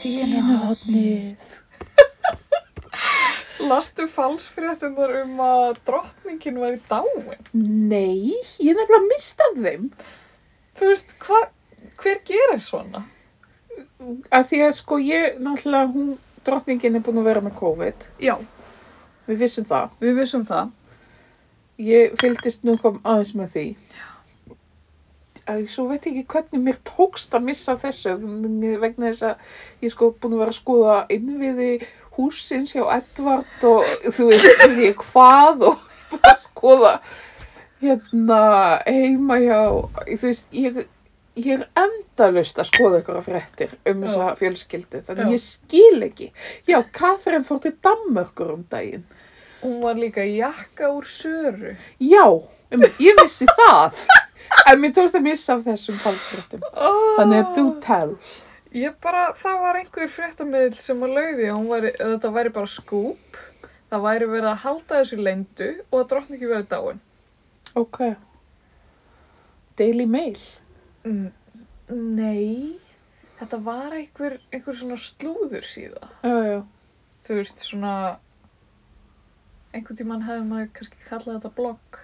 [0.00, 1.44] Dínuhotnið.
[3.70, 7.30] Lastu falsfréttinnar um að drottningin var í dáin?
[7.54, 9.86] Nei, ég nefnilega mist af þeim.
[10.80, 11.40] Þú veist, hva,
[12.02, 13.04] hver gerir svona?
[14.32, 16.14] Að því að sko ég, náttúrulega, hún,
[16.46, 18.06] drottningin er búin að vera með COVID.
[18.22, 18.36] Já.
[19.28, 19.96] Við vissum það.
[20.02, 20.70] Við vissum það.
[21.80, 23.66] Ég fylgdist nú kom aðeins með því.
[25.50, 28.12] Æ, svo veit ég ekki hvernig mér tókst að missa þessu
[28.82, 31.70] vegna þess að ég sko búin að vera að skoða innviði
[32.18, 36.92] húsins hjá Edvard og þú veist ég hvað og bara skoða
[37.80, 38.40] hérna
[38.84, 39.60] heima hjá,
[40.04, 40.82] þú veist, ég,
[41.38, 45.32] ég er endalust að skoða ykkur fréttir um þessa fjölskyldu, þannig Já.
[45.34, 46.30] ég skil ekki.
[46.68, 49.04] Já, Katrin fór til Danmörkur um daginn.
[49.60, 51.74] Hún var líka í jakka úr söru.
[52.00, 54.00] Já, um, ég vissi það.
[54.66, 56.62] En mér tókst að missa af þessum falsfréttum.
[56.74, 57.12] Oh.
[57.20, 58.16] Þannig að do tell.
[58.74, 62.52] Ég bara, það var einhver fréttamiðl sem að lauði að hún væri, að þetta væri
[62.56, 63.38] bara skúp.
[63.90, 67.00] Það væri verið að halda þessu leyndu og að drottningi verið dáin.
[67.78, 68.00] Ok.
[69.78, 70.42] Daily Mail.
[71.04, 71.30] Mm,
[71.90, 72.78] Nei,
[73.40, 76.10] þetta var einhver, einhver svona slúður síða.
[76.22, 76.58] Já, já.
[77.20, 77.94] Þú veist, svona,
[79.74, 82.00] einhvern tímann hefði maður kannski kallað þetta blogg.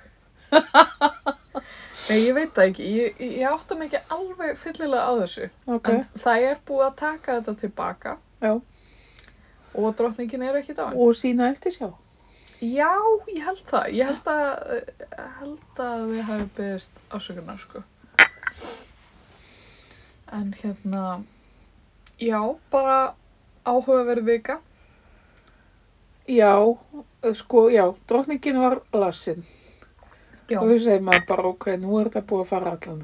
[2.07, 2.89] Nei, ég veit það ekki.
[2.97, 5.49] Ég, ég, mig ekki alveg fyllilega á þessu.
[5.77, 5.93] Ok.
[5.93, 8.53] En það er búið að taka þetta tilbaka Já.
[9.75, 10.95] og drottningin er ekki dáin.
[10.99, 11.89] Og sína eftir sjá.
[12.63, 12.93] Já,
[13.29, 13.91] ég held það.
[13.93, 17.83] Ég held að, eh, held að við hafi beðist ásökunar, sko.
[20.33, 21.23] En hérna,
[22.19, 23.15] já, bara
[23.65, 24.61] áhugaverð vika.
[26.29, 26.57] Já,
[27.35, 29.45] sko, já, drottningin var lasin.
[30.51, 33.01] Já, Og við segjum maður bara, ok, nú er þetta búið að fara allan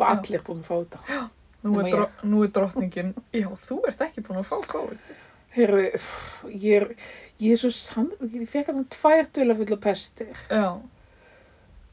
[0.00, 0.12] er Já.
[0.14, 1.28] allir búin að fá þetta.
[1.62, 5.10] nú er, dro nú er drottningin, já, þú ert ekki búin að fá COVID.
[5.58, 6.86] Pff, ég er,
[7.40, 10.32] ég er svo sann, ég fekk hann tvær dularfulla pestir.
[10.48, 10.78] Já,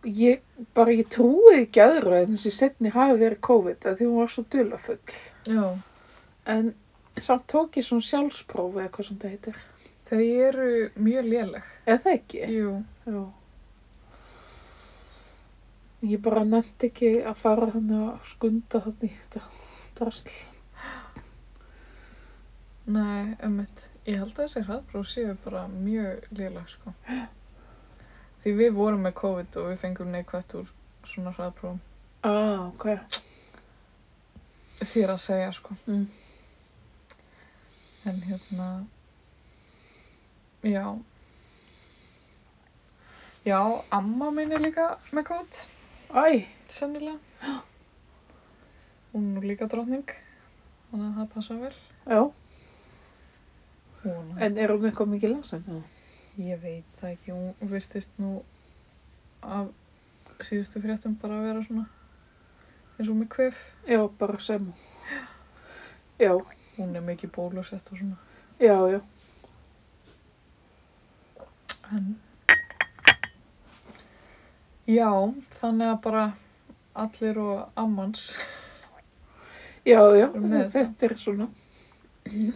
[0.05, 0.41] Ég,
[0.77, 4.29] bara, ég trúi ekki öðru en þessi setni hafi verið COVID, að því hún var
[4.33, 4.99] svo dularfull.
[5.49, 5.63] já.
[6.45, 6.73] En
[7.17, 9.55] samt tók ég svona sjálfsprófi eða hvað sem það heitir.
[10.05, 10.67] Þau eru
[11.01, 11.63] mjög léleg.
[11.87, 12.43] Eða það ekki?
[12.53, 12.73] Jú,
[13.05, 13.23] Já.
[16.05, 19.41] Ég bara nefndi ekki að fara hann að skunda hann í þetta
[19.97, 20.29] drasl.
[22.85, 23.87] nei, ummitt.
[24.05, 26.93] Ég held að þessi hraðbróf séu bara mjög léleg, sko.
[28.45, 30.67] Því við vorum með COVID og við fengum neikvætt úr
[31.09, 31.79] svona hraðbrófum.
[32.25, 32.85] Ah, ok.
[34.85, 35.73] Þér að segja, sko.
[35.89, 36.05] Mm.
[38.05, 38.67] En hérna,
[40.61, 40.85] já.
[43.45, 43.59] Já,
[43.93, 45.59] amma mín er líka með COVID,
[46.15, 47.17] Æ, sennilega.
[49.13, 50.05] Hún er líka drottning,
[50.91, 51.73] þannig að það passa vel.
[52.05, 52.21] já.
[54.05, 55.63] Hún, En er hún eitthvað mikið lasin?
[55.65, 55.81] Já.
[56.37, 58.31] Ég veit það ekki, hún virtist nú
[59.41, 59.69] af
[60.43, 61.85] síðustu fréttum bara að vera svona
[62.95, 63.57] eins og með kvef.
[63.87, 64.69] Já, bara sem.
[66.19, 66.35] Já,
[66.75, 68.17] Hún er mikið bólusett og svona.
[68.59, 68.99] já, já.
[71.91, 72.15] En...
[74.87, 75.09] Já,
[75.55, 76.25] þannig að bara
[76.93, 78.25] allir og ammans.
[79.85, 80.27] Já, já,
[80.73, 81.47] þetta er svona.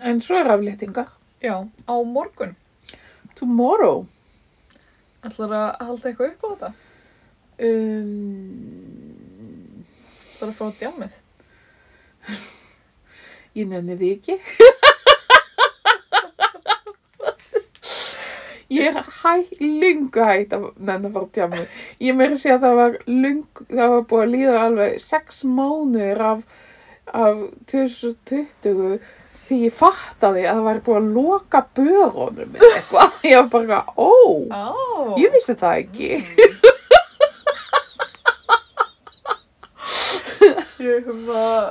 [0.02, 1.12] En svo er afléttingar.
[1.42, 2.56] Já, á morgun.
[3.40, 4.04] Tomorrow.
[5.24, 6.70] Ætlar að halda eitthvað upp á þetta?
[7.70, 8.50] Um,
[10.34, 11.18] Ætlar að fá djámið?
[13.60, 14.36] ég nenni því ekki.
[18.70, 21.78] Ég er hæ, lungu hægt að nenni að fara tjámið.
[22.06, 25.40] Ég meiri að segja að það var lung, það var búið að líða alveg sex
[25.48, 26.44] mánuðir af,
[27.18, 29.00] af 2020
[29.50, 33.10] því ég fattaði að það væri búið að loka börunum eða eitthvað.
[33.30, 34.00] Ég var bara, ó,
[34.54, 34.56] Á!
[35.20, 36.10] ég vissi það ekki.
[40.80, 41.64] Ég hef að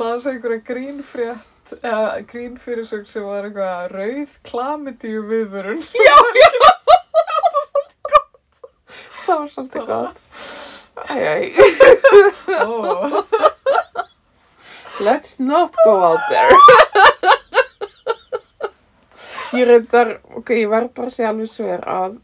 [0.00, 5.82] las einhverja grínfrétt, eða grínfyrirsögn sem var eitthvað rauð klamidíu viðvörun.
[9.26, 10.18] Það var svolítið gott.
[11.10, 11.46] Æj, æj.
[12.62, 12.64] Ó,
[15.00, 16.56] Let's not go out there.
[19.56, 22.16] Ég reyndar, ok, ég verð bara að segja alveg svo er að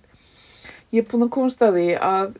[0.92, 2.32] ég er búin að komast að því að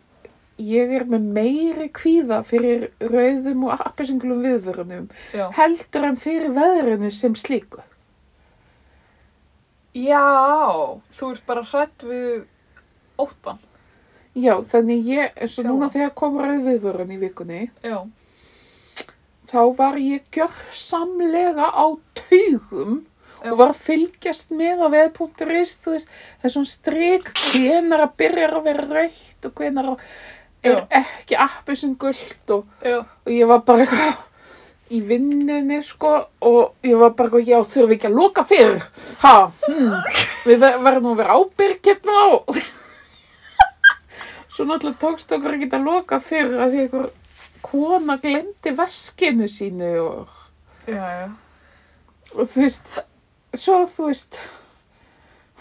[0.63, 5.47] ég er með meiri kvíða fyrir rauðum og appelsingulum viðvörunum já.
[5.57, 7.83] heldur en fyrir veðrinu sem slíku.
[9.93, 10.25] Já,
[11.13, 12.45] þú ert bara hrætt við
[13.21, 13.61] óttan.
[14.33, 17.99] Já, þannig ég, eins og núna þegar kom rauð viðvörun í vikunni, Já,
[19.53, 21.87] þá var ég gjörsamlega á
[22.17, 23.01] taugum
[23.43, 28.13] og var að fylgjast með á veð.is, þú veist, það er svona strik hvenar að
[28.23, 30.05] byrja að vera raukt og hvenar að
[30.63, 34.21] er ekki appi sem gullt og, og ég var bara eitthvað
[34.93, 36.13] í vinnunni sko
[36.45, 38.79] og ég var bara eitthvað, já þurfum við ekki að loka fyrr,
[39.25, 39.35] ha,
[39.67, 39.97] hm,
[40.47, 42.61] við ver- verðum að vera ábyrg hérna og
[44.55, 47.11] svo náttúrulega tókst okkur ekki að loka fyrr að því einhver
[47.63, 50.29] kona glemdi veskinu sínu og
[50.87, 51.29] já, já.
[52.35, 52.93] og þú veist,
[53.55, 54.39] svo þú veist,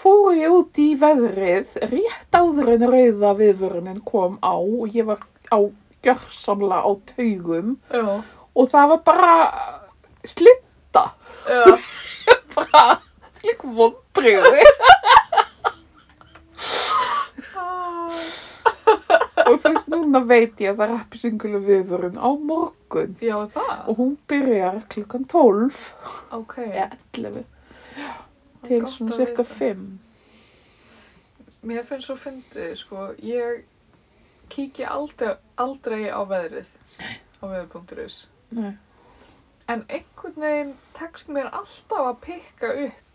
[0.02, 5.22] fór ég út í veðrið rétt áður en rauða viðvörunin kom á og ég var
[5.54, 5.60] á
[6.02, 8.24] gjörsamlega á taugum Já,
[8.56, 9.36] og það var bara
[10.26, 11.06] slitta,
[11.46, 11.78] já,
[12.56, 12.84] bara
[13.40, 14.66] þlik vonbriði
[19.52, 23.82] og þú veist, núna veit ég að það er appisingulu viðvörun á morgun já, það.
[23.88, 25.82] og hún byrjar klukkan 12
[26.36, 27.44] Ok, eða 11
[28.68, 29.54] til svona cirka vita.
[29.56, 29.90] 5
[31.62, 33.64] mér finnst svo fyndið, sko, ég
[34.52, 36.72] kíki aldrei, aldrei á veðrið
[37.42, 38.26] á veður.is.
[38.58, 38.74] Nei.
[39.70, 43.11] En einhvern veginn tekst mér alltaf að pikka upp.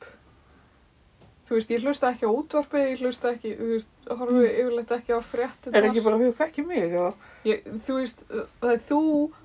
[1.46, 5.14] Þú veist, ég hlusta ekki á útvarpið, ég hlusta ekki, þú veist, horfi yfirleitt ekki
[5.14, 5.76] á fréttinnar.
[5.76, 5.76] Mm.
[5.78, 7.04] Er ekki bara því að þekki mig, já?
[7.46, 9.02] Ég, þú veist, það er þú,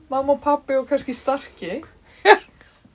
[0.10, 1.76] mamma og pappi og kannski starki.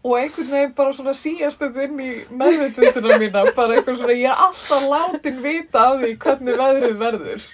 [0.07, 2.09] og einhvern veginn bara svona síast þetta inn í
[2.41, 7.47] meðvitunduna mína, bara eitthvað svona, ég er alltaf látin vita af því hvernig veðrið verður.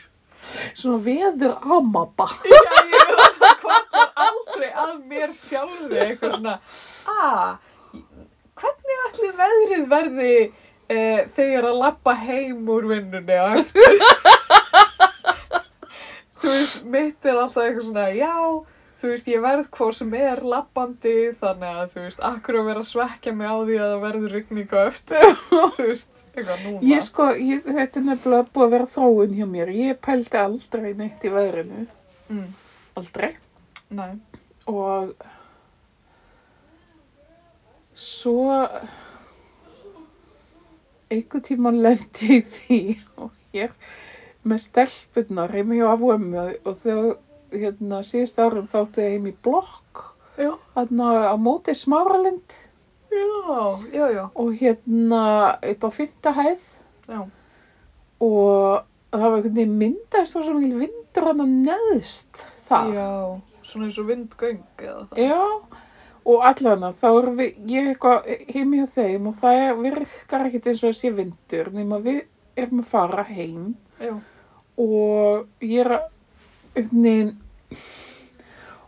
[0.72, 2.30] Svona veður amaba.
[2.48, 6.58] Já, ég er alltaf kvartar aldrei að mér sjálfri eitthvað svona,
[7.12, 8.02] að,
[8.56, 10.34] hvernig ætli veðrið verði
[10.92, 10.98] e,
[11.36, 13.96] þegar að lappa heim úr vinnunni á eftir?
[16.42, 18.32] þú veist, mitt er alltaf eitthvað svona, já,
[19.02, 22.82] þú veist, ég verð hvað sem er lappandi, þannig að, þú veist, akkur að vera
[22.84, 26.82] að svekja mig á því að það verður rigning á eftir, þú veist, eitthvað núna.
[26.92, 29.74] Ég sko, ég, þetta er nefnilega búið að vera þróun hjá mér.
[29.80, 31.84] Ég pældi aldrei neitt í veðrinu.
[32.32, 32.48] Mm,
[33.00, 33.30] Aldrei.
[33.92, 34.10] nei,
[34.70, 35.10] Og
[37.98, 38.44] svo
[41.12, 42.80] einhvern tímann lendi í því
[43.22, 43.74] og ég
[44.48, 47.12] með stelpunnar heim hjá afvömmu og þegar
[47.52, 52.56] hérna síðust árum þáttu ég heim í blokk hérna á móti smáralind.
[53.12, 55.22] Já, já, já, og hérna
[55.60, 56.64] upp á fymta hæð.
[57.08, 57.20] Já,
[58.20, 62.94] og það var einhvern veginn myndaðist og svo mikil vindur hann að neðst það.
[62.96, 63.10] já,
[63.62, 65.20] svona eins og vindgöng eða það.
[65.20, 65.42] Já,
[66.22, 70.46] og allavega þá erum við, ég er eitthvað heim hjá þeim og það er, virkar
[70.46, 72.22] ekkert eins og sé vindur nema við
[72.58, 73.72] erum að fara heim.
[74.02, 74.14] Já,
[74.82, 76.06] og ég er að,
[76.76, 77.34] veginn,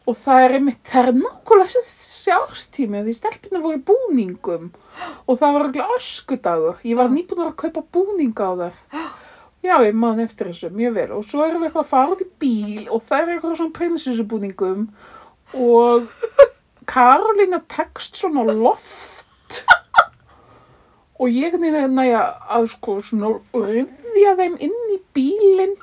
[0.05, 4.71] og það er einmitt, það er nákvæmlega þessi árstími að því stelpina voru búningum.
[5.25, 8.81] Og það var eiginlega öskudagur, ég var nýbúin að kaupa búninga á þar.
[9.65, 11.11] Já, ég man eftir þessu, mjög vel.
[11.17, 13.77] Og svo erum við eitthvað að fara út í bíl og það er eitthvað svona
[13.79, 14.83] prinsessubúningum.
[15.57, 16.11] Og
[16.89, 19.63] Karolína tekst svona loft.
[21.21, 25.77] Og ég er næja að sko svona rifja þeim inn í bílinn.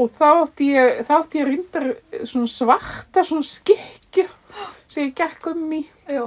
[0.00, 1.88] Og þá átti ég, ég reyndar
[2.24, 4.28] svona svarta svona skikju
[4.88, 5.82] sem ég gekk um í.
[6.08, 6.24] Já,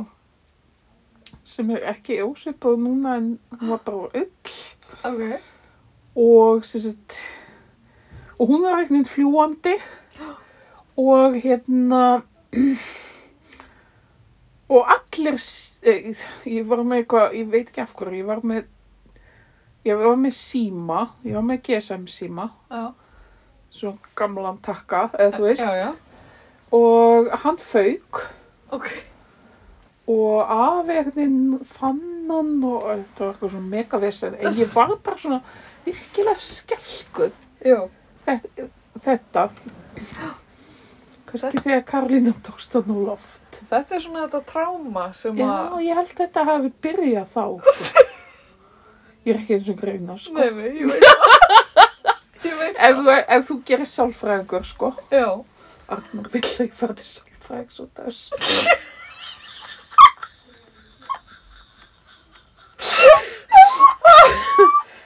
[1.45, 4.53] sem er ekki ósvipað núna en hún var bara ull.
[5.05, 5.23] Ok,
[6.15, 7.19] og sagt
[8.39, 9.75] og hún er ekkert fljúandi
[11.11, 12.01] og hérna
[14.69, 15.37] og allir
[15.85, 18.63] eh, ég var með eitthvað, ég veit ekki af hverju ég var með
[19.85, 22.47] ég var með síma, ég var með GSM síma.
[22.73, 22.85] Já,
[23.75, 25.65] svo gamlan takka, eða þú veist.
[25.65, 25.91] já, já,
[26.73, 28.23] og hann fauk.
[28.73, 28.89] Ok,
[30.09, 35.41] og veginn fann hann og þetta var eitthvað svona megavesen en ég var bara svona
[35.85, 37.37] virkilega skelkuð.
[37.65, 37.79] Já,
[38.25, 38.67] þetta,
[39.05, 39.45] þetta
[41.25, 43.59] Kannski þegar Karlína tókst hann á loft.
[43.69, 45.79] Þetta er svona þetta tráma sem Já, að...
[45.85, 47.45] ég held þetta hafi byrjað þá.
[47.79, 48.05] sko.
[49.25, 50.35] Ég er ekki eins og greina, sko.
[50.37, 51.21] Nei, nei, ég veit það.
[52.45, 54.91] Ég veit Ef þú, ef þú gerir sálfræðingur, sko.
[55.09, 55.29] Já.
[55.95, 58.29] Arnar vill ekki fara til sálfræðings og þess.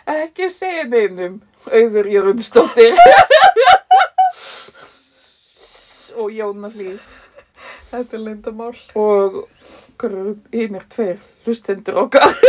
[0.09, 1.39] ekki segja neinum,
[1.69, 2.97] auður Jörgundsdóttir.
[6.19, 7.07] Og Jóna Hlíf.
[7.89, 8.75] Þetta er lindamál.
[8.99, 9.39] Og
[10.53, 12.29] hinn er tveir hlustendur okkar.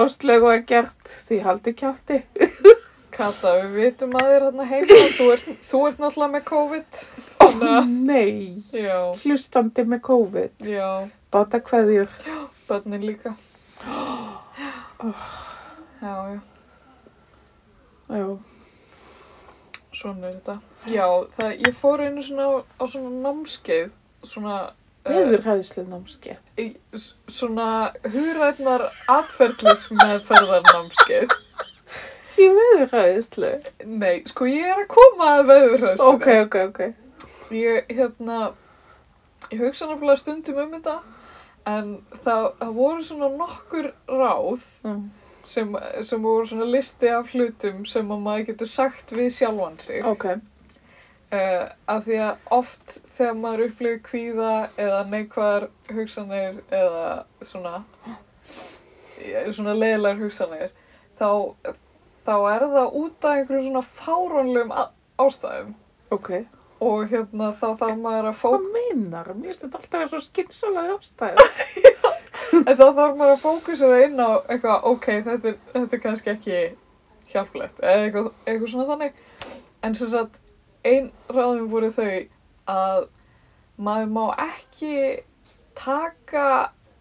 [0.00, 2.20] Áslögu er gert því haldi kjátti.
[3.10, 4.98] Kata, við vitum að þér hérna heima.
[5.16, 7.00] Þú ert, þú ert náttúrulega með COVID.
[7.42, 10.54] Ó að- nei, Já, hlustandi með COVID.
[10.70, 11.08] já.
[11.30, 12.08] Bata kveðjur.
[12.68, 13.34] Bönnin líka.
[16.00, 16.40] Já, já.
[18.10, 18.38] Já,
[20.00, 20.54] Svona er þetta.
[20.88, 23.90] Já, það, ég fór einu svona á, á svona námskeið.
[24.24, 24.54] Svona...
[25.04, 26.38] eh, viðurhæðislu námskeið.
[26.60, 27.66] í- svona
[28.14, 31.36] hugrætnar atferðlis meðferðar námskeið.
[32.40, 33.52] Í viðurhæðislu?
[33.84, 36.10] Nei, sko ég er að koma að veðurhæðslu.
[36.14, 36.82] Ok, ok, ok.
[37.52, 38.52] Ég, hérna,
[39.50, 40.94] ég hugsa náttúrulega stundum um þetta,
[41.68, 41.88] en
[42.24, 45.08] það, það voru svona nokkur ráð Mm.
[45.50, 45.74] Sem,
[46.06, 50.04] sem voru svona listi af hlutum sem að maður getur sagt við sjálfan sig.
[50.06, 50.30] Ok,
[51.30, 57.04] Uh, af því að oft þegar maður upplifir kvíða eða neikvæðar hugsanir eða
[57.46, 57.76] svona,
[59.22, 60.72] ja, svona leiðilegar hugsanir
[61.20, 61.28] þá,
[62.26, 64.90] þá er það út af einhverjum svona fáránlegum á-
[65.22, 65.70] ástæðum
[66.18, 66.32] ok.
[66.82, 69.30] og hérna þá þarf maður að Hvað fók meinar?
[69.36, 71.48] Mér finnst þetta alltaf að svo skynsalega ástæðu.
[72.58, 76.32] en þá þarf maður að fókusera inn á eitthvað, ok, þetta er, þetta er kannski
[76.32, 76.60] ekki
[77.30, 79.20] hjálplegt eða eitthvað, eitthvað svona þannig.
[79.86, 80.40] En sem sagt,
[80.84, 82.10] ein ráðum voru þau
[82.70, 83.06] að
[83.80, 84.94] maður má ekki
[85.78, 86.46] taka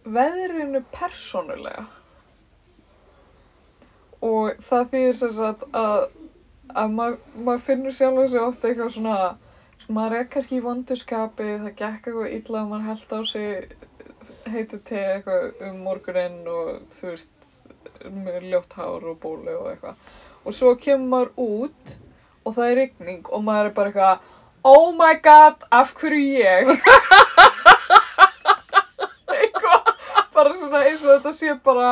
[0.08, 1.88] veðrinu persónulega.
[4.26, 6.10] Og það þýðir sem sagt að,
[6.76, 9.20] að maður, maður finnur sjálf sig ofta eitthvað svona
[9.90, 13.78] maður er kannski í vondurskapi það gekk eitthvað illa og maður held á sig
[14.54, 17.30] heitu te eitthvað um morguninn og þú veist
[18.10, 19.96] með ljótt hár og bólu og eitthvað
[20.46, 21.96] og svo kemur maður út
[22.46, 24.16] og það er rigning og maður er bara eitthvað
[24.70, 26.70] oh my god, af hverju ég
[29.36, 29.94] eitthvað
[30.36, 31.92] bara svona eins og þetta sé bara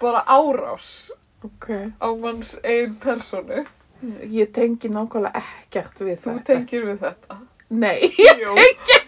[0.00, 0.90] bara árás
[1.44, 1.68] Ok.
[2.00, 3.64] á manns einn personu
[4.28, 6.44] Ég tengi nákvæmlega ekkert við þú þetta.
[6.50, 7.36] tengir við þetta
[7.70, 8.52] Nei, Jú.
[8.56, 8.98] þetta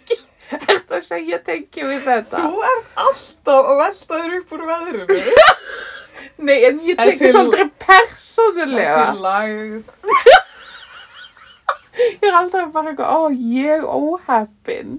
[0.99, 2.43] að segja ég tengi við þetta.
[2.43, 5.07] þú ert alltaf að velta þér upp úr veðrinu
[6.49, 8.95] Nei, en ég tengi svolítið persónulega.
[8.95, 9.49] þessi lag
[11.99, 14.99] Ég er alltaf bara eitthvað, ó, ég óheppin.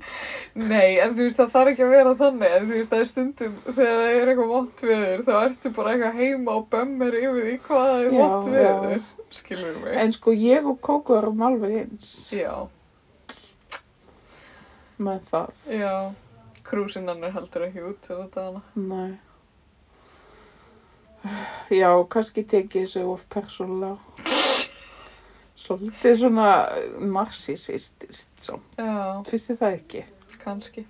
[0.60, 3.08] Nei, en þú veist, það þarf ekki að vera þannig, en þú veist, það er
[3.08, 7.48] stundum, þegar það er eitthvað vont veður, þá ertu bara eitthvað heima og bömmir yfir
[7.48, 8.58] því hvað það er vont já.
[8.58, 9.06] veður,
[9.40, 9.96] skilur mig.
[10.04, 12.52] En sko, ég og Kókó erum alveg eins Já,
[15.00, 15.64] með það.
[15.80, 15.94] já,
[16.70, 18.62] krúsinnan er heldur ekki út til þetta hana.
[18.76, 19.18] Nei.
[21.76, 23.98] Já, kannski teki þessu of persónulega.
[25.64, 26.52] Svolítið svona
[27.04, 28.62] narsisistist, svo.
[28.80, 30.06] Já, Finnst þið það ekki?
[30.40, 30.86] kannski.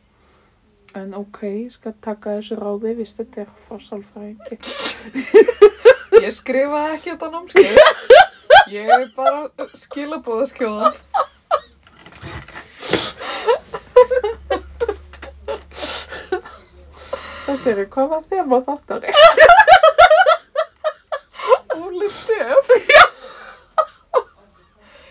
[0.98, 4.58] En ok, ég skal taka þessu ráði, vist þetta er frá sálfræðingi.
[6.26, 7.78] Ég skrifaði ekki þetta námskeið,
[8.74, 10.98] ég er bara skilabóðaskjóðan.
[17.58, 19.14] Séu, hvað var þeim á þáttari?
[21.80, 22.70] Óli Stef.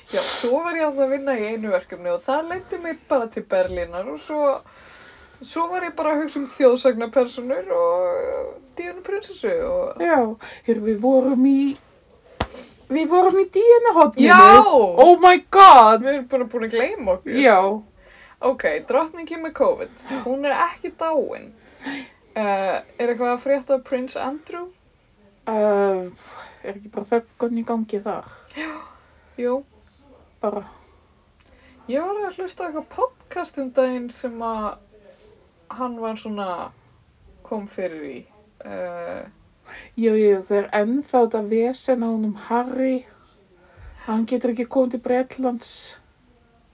[0.08, 3.26] Já, svo var ég að að vinna í einu verkefni og það leiti mig bara
[3.32, 4.54] til Berlínar og svo,
[5.42, 10.00] svo var ég bara að hugsa um þjóðsagnapersonur og Díunu prinsessu og...
[10.00, 10.22] Já,
[10.70, 11.74] hér við vorum í,
[12.88, 14.30] við vorum í díunahotninu.
[14.30, 14.64] Já!
[14.64, 16.06] Oh my god!
[16.06, 17.38] Við erum bara búin að gleyma okkur.
[17.42, 17.58] Já,
[18.38, 21.48] Ok, drottningi með COVID, hún er ekki dáin.
[22.38, 24.68] Uh, er eitthvað að frétta Prince Andrew?
[25.48, 26.06] uh,
[26.62, 28.28] er ekki bara þöggun í gangi þar?
[29.38, 29.62] Jú.
[30.42, 30.62] Bara,
[31.88, 34.76] Ég var að hlusta eitthvað podcast um daginn sem að
[35.72, 36.48] hann var svona
[37.48, 38.18] kom fyrir í.
[38.60, 39.24] Uh,
[39.96, 43.06] jú, jú, það er ennþá þetta vesen á honum Harry.
[44.04, 45.72] Hann getur ekki komið til Bretlands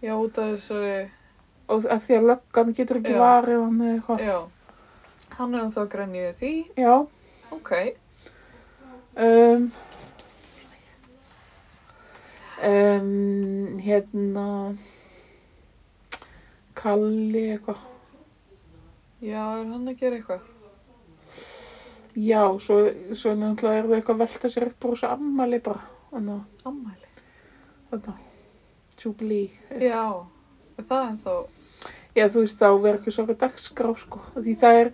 [0.04, 1.06] já, út af þessari,
[1.72, 3.22] og af því að löggan getur ekki Já.
[3.22, 4.20] varið hann eða eitthvað.
[4.26, 4.38] já.
[5.38, 6.52] Hann er ennþá grænið því.
[6.78, 6.94] Já,
[7.54, 7.70] Ok.
[9.16, 9.72] um,
[12.62, 14.46] um, hérna
[16.74, 17.78] Kalli eitthvað
[19.24, 20.50] Já, er hann að gera eitthvað?
[22.14, 22.76] já, svo,
[23.16, 25.80] svo náttúrulega er það eitthvað að velta sér upp úr þessu ammali bara
[26.12, 27.08] þannig að Ammæli.
[27.90, 28.12] þetta
[29.00, 30.04] Jubilee Já,
[30.78, 31.32] er það en þá,
[32.14, 34.20] Já, þú veist, þá verður ekki svona dagskrá, sko.
[34.36, 34.90] Því það er,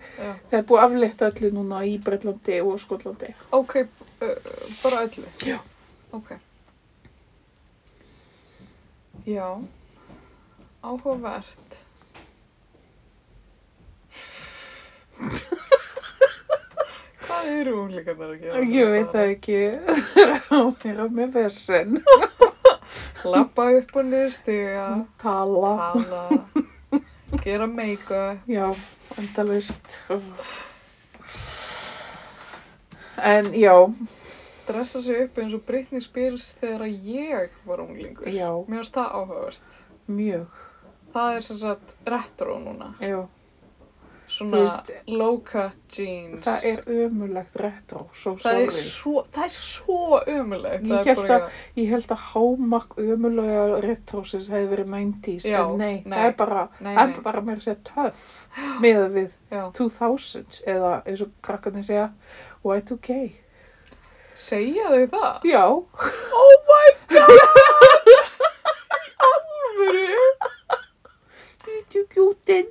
[0.49, 3.29] það er búið að aflétta öllu núna í Breitlandi og Skotlandi.
[3.53, 3.75] Ok,
[4.25, 4.31] uh,
[4.81, 5.27] bara öllu?
[5.45, 5.59] Já.
[6.17, 6.33] Ok.
[9.29, 9.45] Já,
[10.81, 11.77] áhugavert.
[17.21, 18.63] Hvað eru unglingarnar að gera?
[18.73, 19.59] Ég veit það ekki.
[20.49, 22.01] Ráðmera með versen.
[23.29, 24.87] Lappa upp og niður stiga,
[25.21, 25.71] Tala.
[25.93, 26.23] tala,
[27.43, 28.39] gera make-up.
[28.47, 28.75] Já,
[29.17, 30.01] endalist.
[33.17, 33.75] En já,
[34.67, 38.25] dressa sig upp eins og Britney Spears þegar ég var unglingur.
[38.27, 39.77] já, Mér finnst það áhugavert.
[40.07, 40.47] mjög.
[41.13, 42.93] Það er sem sagt retro núna.
[42.99, 43.27] Já,
[44.41, 46.45] Svona Þú veist- low-cut jeans.
[46.47, 50.83] það er ömulegt retro, svo það er svo, það er svo umulegt.
[50.89, 56.01] Ég hélt að- Ég held að hámark ömulega retrosins hefði verið 90s, Já, en nei,
[56.05, 56.17] nei.
[56.17, 57.15] það er bara, Nei, það nei.
[57.17, 58.47] er bara mér að segja töff
[58.81, 59.71] með við Já.
[59.77, 62.09] 2000s eða eins og krakkarnir segja
[62.65, 63.33] Y2K.
[64.35, 65.41] Segja þau það?
[65.43, 65.65] Já,
[66.33, 67.29] Oh my god!
[69.21, 70.17] Alvöru?
[71.91, 72.67] Kjúkjútin.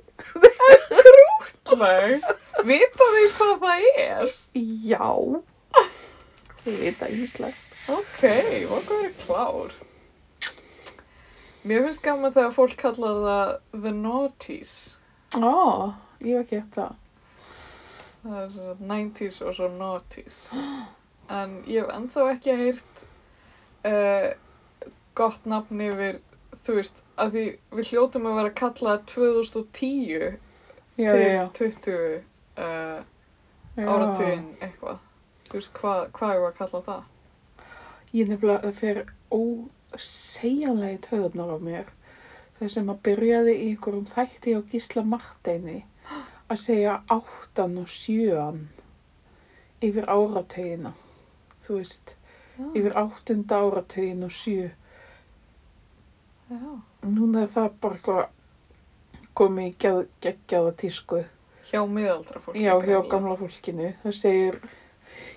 [1.69, 2.19] Nei.
[2.67, 4.33] Vita þau hvað það er?
[4.53, 5.11] Já.
[6.65, 7.67] Ég veit það ímislegt.
[7.89, 8.19] Ok,
[8.67, 9.77] hvað er klár?
[11.61, 14.73] Mér finnst gaman þegar fólk kallar það the naughties.
[15.37, 16.99] Ó, ég hef ekki eftir það.
[18.21, 20.37] Það er svo 90s og svo noughties.
[21.31, 23.03] En ég hef ennþá ekki heyrt
[23.87, 24.29] uh,
[25.17, 26.19] gott nafn yfir,
[26.65, 27.45] þú veist, að því
[27.77, 30.39] við hljótum að vera að kalla 2010
[31.01, 31.45] Já, til já, já.
[31.53, 31.95] 20
[32.57, 33.03] uh,
[33.75, 33.85] já.
[33.87, 34.99] áratugin eitthvað.
[35.49, 37.07] Þú veist, hvað, hvað er að kalla það?
[38.11, 38.99] Ég nefnilega, það fer
[39.31, 41.93] ósegjanlega í töðunar á mér.
[42.59, 45.79] Það sem að byrjaði í einhverjum þætti á Gísla Marteini
[46.51, 48.65] að segja áttan og sjöan
[49.81, 50.91] yfir áratögina.
[51.63, 52.15] Þú veist,
[52.75, 54.69] yfir áttunda áratögin og sjö.
[56.51, 56.61] Já.
[57.07, 58.23] Núna er það bara eitthvað
[59.35, 61.23] geð, geggjaða tísku.
[61.71, 62.63] Hjá miðaldra fólki.
[62.65, 63.93] Já, hjá gamla fólkinu.
[64.03, 64.57] Það segir,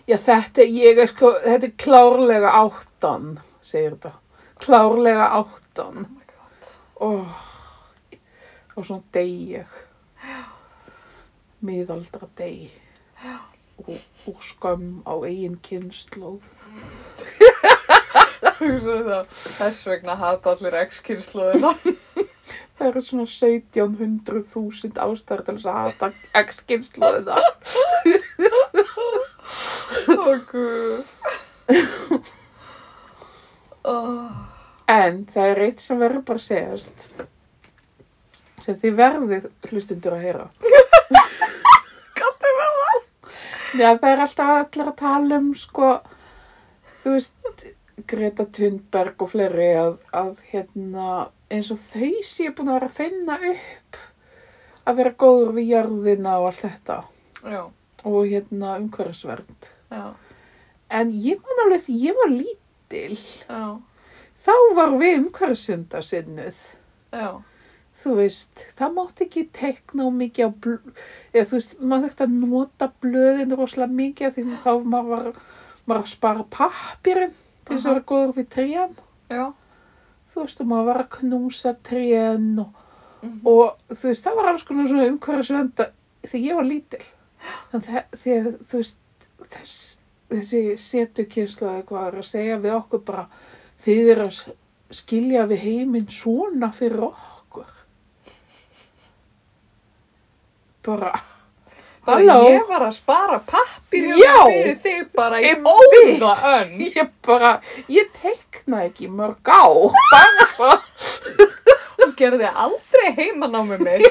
[0.09, 4.13] já þetta, ég er sko, þetta er klárlega áttan, segir þetta.
[4.59, 6.05] Klárlega áttan.
[6.05, 6.73] Oh my god.
[6.97, 7.45] Oh,
[8.75, 9.79] og svona deg ég.
[11.65, 12.75] Miðaldra deg.
[13.79, 16.45] Og, og skömm á eigin kynnslóð.
[18.59, 21.75] Hugsaðu það, þess vegna hata allir X-kynnslóðina.
[22.75, 26.09] Það eru svona 1700.000 ástæður til þess að hata
[26.41, 27.37] x-kynnslóðina.
[30.11, 31.05] Ó, guð.
[33.85, 34.27] Oh.
[34.91, 37.07] En það er eitt sem verður bara að segjast
[38.65, 40.45] sem þið verðið hlustundur að heyra.
[42.19, 43.01] Gattu með það?
[43.77, 45.91] Já, það er alltaf allir að tala um, sko,
[47.03, 47.67] þú veist,
[48.11, 52.99] Greta Thunberg og fleiri að, að hérna, eins og þau séu búin að vera að
[52.99, 54.01] finna upp
[54.85, 56.99] að vera góður við jörðina og allt þetta.
[57.45, 57.63] Já,
[58.05, 59.71] og hérna umhverfisvernd.
[60.95, 63.17] En ég man alveg því ég var lítil,
[63.49, 63.65] já,
[64.45, 66.61] þá var við umhverfisunda sinnuð.
[67.15, 67.29] já,
[68.05, 70.91] þú veist, það mátti ekki tekna og mikið á blöð,
[71.33, 75.41] eða þú veist, maður þurfti að nota blöðin rosalega mikið því þá maður var,
[75.87, 77.35] maður að spara pappirinn
[77.65, 78.97] til þess að vera góður við trén.
[79.31, 79.45] já.
[80.35, 82.73] Þú veist, og maður var að knúsa trén og,
[83.23, 83.41] Mhm.
[83.47, 85.87] og þú veist, það var alls konar svona umhverfisvenda
[86.23, 87.05] þegar ég var lítil.
[87.73, 88.99] Þannig þegar, þú veist,
[89.55, 89.99] þess,
[90.31, 93.27] þessi setukynnslu eða hvað er að segja við okkur bara,
[93.81, 94.53] þið er að
[94.91, 97.67] skilja við heiminn svona fyrir okkur.
[100.85, 101.13] Bara
[102.07, 102.37] Halló?
[102.53, 104.35] ég var að spara pappir Já.
[104.51, 106.75] fyrir þig bara í óða önn.
[106.85, 107.53] ég bara,
[107.89, 109.65] ég tekna ekki mörg á,
[110.13, 110.73] bara svo.
[112.01, 114.05] Hún gerði aldrei heimanámi mig.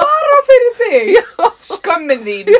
[0.00, 1.20] Bara fyrir þig.
[1.70, 2.54] Skömmin þín.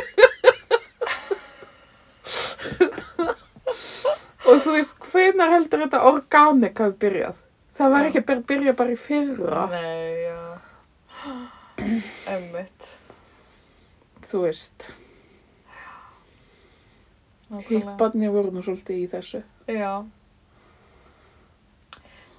[4.41, 7.35] Og þú veist, hvenær heldur þetta organik hafi byrjað?
[7.77, 8.07] Það var Já.
[8.09, 10.39] ekki að byrja, bara í fyrra, Nei, já.
[12.35, 12.89] Emmitt.
[14.31, 14.91] Þú veist.
[17.67, 19.41] Hipparnir voru nú svolítið í þessu.
[19.67, 19.93] Já.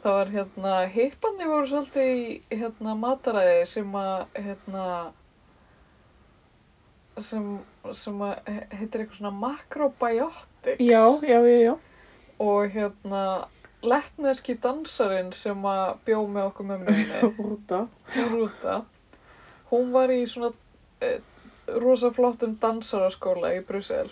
[0.03, 2.23] Það var hérna, hipparnir voru svolítið í
[2.63, 4.87] hérna mataræði sem að, hérna,
[7.23, 7.45] sem,
[7.95, 10.81] sem að he- heitir eitthvað svona macrobiotics.
[10.83, 11.75] Já, já, já, já.
[12.43, 13.23] Og hérna,
[13.85, 17.85] lettneski dansarinn sem að bjó með okkur með minni, Rúta.
[18.33, 18.81] Rúta,
[19.71, 20.51] hún var í svona
[21.67, 24.11] e, rosa flottum dansaraskóla í Brussel.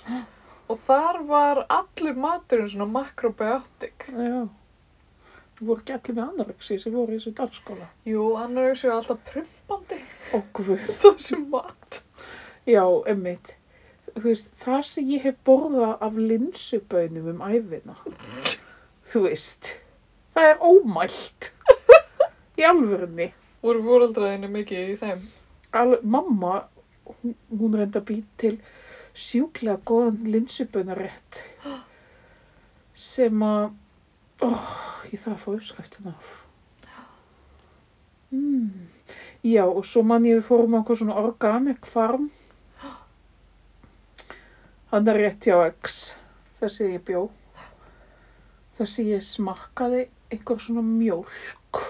[0.70, 4.06] Og þar var allur maturinn svona macrobiotic.
[4.10, 4.46] Já.
[5.60, 7.88] Það voru ekki allir með anorexi sem voru í þessu dansskóla.
[8.08, 9.98] Jú, hann er þessu alltaf prumpandi
[10.32, 10.86] Ó, guð.
[11.02, 11.98] þessum mat.
[12.68, 13.56] Já, emmitt.
[14.20, 17.94] Veist, það sem ég hef borðað af linsubönum um æfina.
[19.10, 19.74] Þú veist,
[20.34, 21.50] það er ómælt.
[22.60, 23.30] Í alvörunni.
[23.60, 25.22] Voru fóreldraðinu mikið í þeim?
[25.76, 26.54] Al, mamma,
[27.22, 28.54] hún, reynda að býta til
[29.16, 31.42] sjúklega góðan linsubönarétt
[32.94, 33.72] sem að,
[34.46, 34.76] oh,
[35.10, 36.30] ég þarf að fá uppskriftina af.
[38.30, 38.86] Mm.
[39.42, 42.28] Já, og svo mann ég við fórum á eitthvað svona organic farm.
[44.90, 46.00] Hann er rétt hjá X,
[46.60, 47.28] þessi ég bjó.
[48.76, 51.80] Þessi ég smakkaði einhver svona mjólk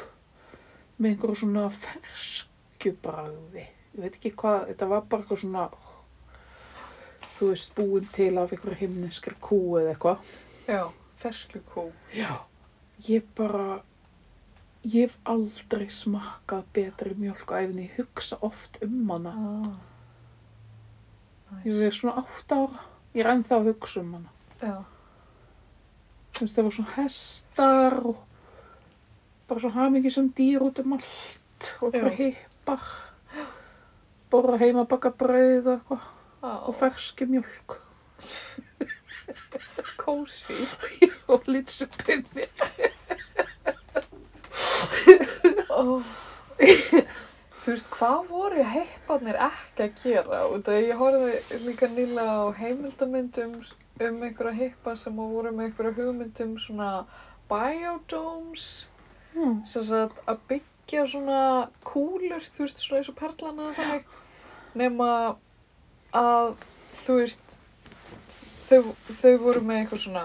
[1.01, 3.67] með einhver svona ferskjubragði.
[3.95, 5.65] Ég veit ekki hvað, þetta var bara eitthvað svona,
[7.37, 10.31] þú veist, búin til af einhver himneskri kú eða eitthvað.
[10.71, 10.83] Já,
[11.19, 11.89] ferslu kú.
[12.15, 12.31] Já.
[13.09, 13.81] Ég bara,
[14.85, 17.89] ég hef aldrei smakkað betri á æfinni.
[17.89, 19.35] Ég hugsa oft um hana.
[19.35, 19.77] Ah.
[21.65, 21.79] Ég Nice.
[21.81, 22.81] verið svona átt ára.
[23.15, 24.31] Ég er ennþá að hugsa um hana.
[24.63, 24.85] Já,
[26.41, 28.21] Þú veist, það var svona hestar og
[29.49, 32.85] bara svona hamingi sem dýr út um allt og bara hippar.
[34.31, 36.05] Borða heima baka brauð og eitthvað
[36.43, 37.77] ah, og ferski mjölk
[40.01, 40.57] kósi.
[41.29, 42.47] og litsupinni.
[45.71, 46.03] Oh.
[47.61, 50.41] Þú veist, hvað voru heiparnir ekki að gera?
[50.65, 56.57] Það ég horfði líka nýlega á heimildamyndum um einhverja heipa sem voru með einhverja hugmyndum
[56.61, 56.93] svona
[57.51, 58.71] biodomes
[59.31, 59.61] Mm.
[59.63, 61.43] sem sagt að byggja svona
[61.87, 64.07] kúlur, þú veist, svona eins og perlana þannig,
[64.79, 65.11] nema
[66.17, 66.55] að,
[67.03, 67.59] þú veist,
[68.69, 68.81] þau,
[69.11, 70.25] þau voru með eitthvað svona,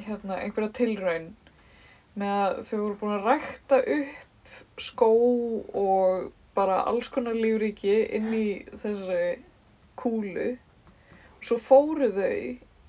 [0.00, 1.28] hérna, einhverja tilraun
[2.16, 5.10] með að þau voru búin að rækta upp skó
[5.76, 9.42] og bara alls konar lífríki inn í þessari
[9.96, 10.54] kúlu.
[11.44, 12.32] Svo fóru þau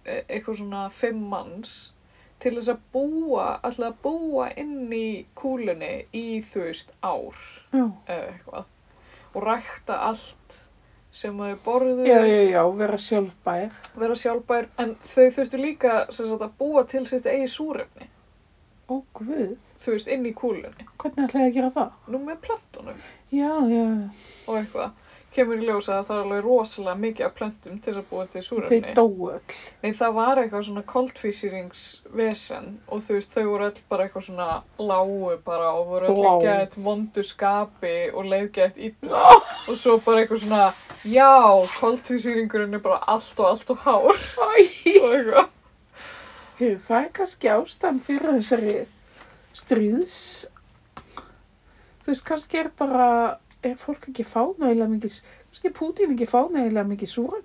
[0.07, 1.77] e- eitthvað svona fimm manns
[2.39, 7.39] til þess að búa, alltaf að búa inn í kúlunni í, þú veist, ár
[7.73, 7.85] Já.
[8.07, 8.65] eða eitthvað
[9.37, 10.59] og rækta allt
[11.17, 13.73] sem þau borðu, já, já, já, vera sjálfbær.
[13.97, 18.07] vera sjálfbær, en þau þurftu líka sagt, að búa til sitt eigi súrefni,
[18.87, 21.95] Ó, guð, þú veist, inn í kúlunni, hvernig ætlaði að gera það?
[22.13, 23.01] nú með plöntunum
[23.33, 24.09] Já, já, já.
[24.47, 24.91] og eitthvað.
[25.37, 28.39] Kemur í ljós að það er alveg rosalega mikið af plöntum til að búa til
[28.41, 28.93] Þeir súrefni.
[28.97, 29.57] dóu öll.
[29.83, 34.47] Nei, það var eitthvað svona koltvísýringsvesen og þú veist, þau voru öll bara eitthvað svona
[34.81, 39.23] lágu bara og voru öll í gett vondu skapi og leið gett illa
[39.67, 40.73] og svo bara eitthvað svona,
[41.05, 41.29] já,
[41.77, 45.47] koltvísýringurinn er bara allt og allt og hár og eitthvað.
[46.57, 48.77] Heyrðu, það er kannski ástand fyrir þessari
[49.53, 50.15] stríðs.
[52.01, 53.09] Þú veist, kannski er bara,
[53.71, 55.17] er fólk ekki fánægilega mikið,
[55.49, 57.41] kannski Pútín ekki fánægilega mikið súra.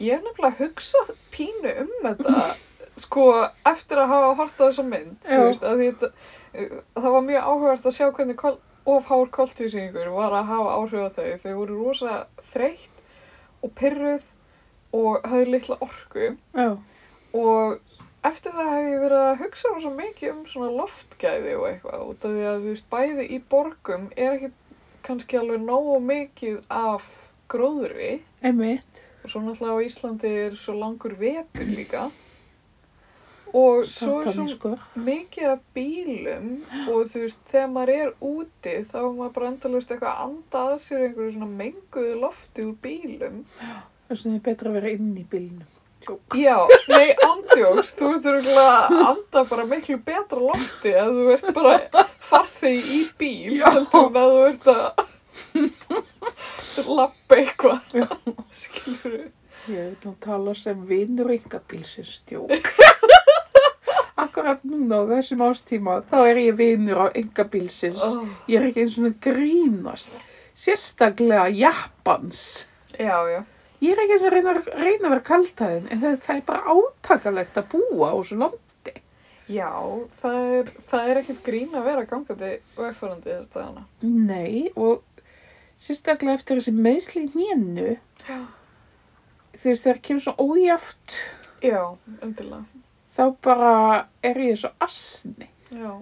[0.00, 2.34] Ég hef nefnilega hugsað pínu um þetta,
[3.04, 3.26] sko,
[3.68, 5.44] eftir að hafa hort á þessa mynd, þú Já.
[5.46, 6.10] veist, að því þetta,
[6.50, 8.58] uh, það var mjög áhugavert að sjá hvernig kol,
[8.90, 11.32] of hár koltvísýringur var að hafa áhrif á þau.
[11.42, 12.14] Þau voru rosa
[12.50, 13.02] þreytt
[13.60, 14.24] og pyrruð
[14.96, 16.70] og höfðu litla orku Já,
[17.36, 22.06] og eftir það hef ég verið að hugsa rosa mikið um svona loftgæði og eitthvað,
[22.08, 24.50] út af því að, þú veist, bæði í borgum er ekki
[25.06, 27.06] kannski alveg nógu mikið af
[27.50, 29.00] gróðri einmitt.
[29.24, 32.10] og svo náttúrulega á Íslandi er svo langur vetur líka
[33.50, 34.78] og svo er svo Satanískur.
[34.94, 36.52] mikið af bílum
[36.86, 40.62] og þú veist, þegar maður er úti þá er maður bara endalaust eitthvað að anda
[40.70, 43.44] að sér einhverju svona menguðu lofti úr bílum
[44.10, 45.66] Þess vegna er betra að vera inn í bílnum.
[46.00, 46.36] Tjók.
[46.40, 46.56] Já,
[46.88, 52.06] nei, andjóks, þú ert örugglega að anda bara miklu betra lofti að þú ert bara
[52.30, 54.84] farþegi í bíl heldur en að þú ert að
[56.88, 57.84] lappa eitthvað,
[58.62, 59.28] skilur
[59.68, 62.70] Ég vil nú tala sem vinur yngabílsins tjók.
[64.20, 68.00] Akkurat núna á þessum ástíma, þá er ég vinur á yngabílsins.
[68.00, 68.24] oh.
[68.48, 70.16] Ég er ekki eins og grínast.
[70.56, 72.66] Sérstaklega Japans.
[72.96, 73.44] Já, já.
[73.80, 77.60] Ég er ekki og reyna, reyna að vera kaltæðin, en það, það er bara átakalegt
[77.62, 78.94] að búa á þessu landi.
[79.50, 79.70] Já,
[80.20, 83.84] það er, það er ekkert grín að vera gangandi vegfærandi þess dagana.
[84.04, 85.00] Nei, og
[85.80, 87.24] sérstaklega eftir þessi meðsli
[89.72, 91.16] veist, þegar kemur svo ójáft,
[91.64, 91.80] Já,
[92.20, 92.62] undirlega.
[93.16, 93.72] þá bara
[94.24, 95.96] er ég svo asni Já,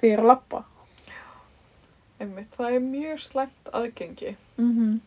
[0.00, 0.64] þegar ég er að labba.
[2.20, 2.50] einmitt.
[2.56, 4.34] Það er mjög slæmt aðgengi.
[4.58, 5.00] Mm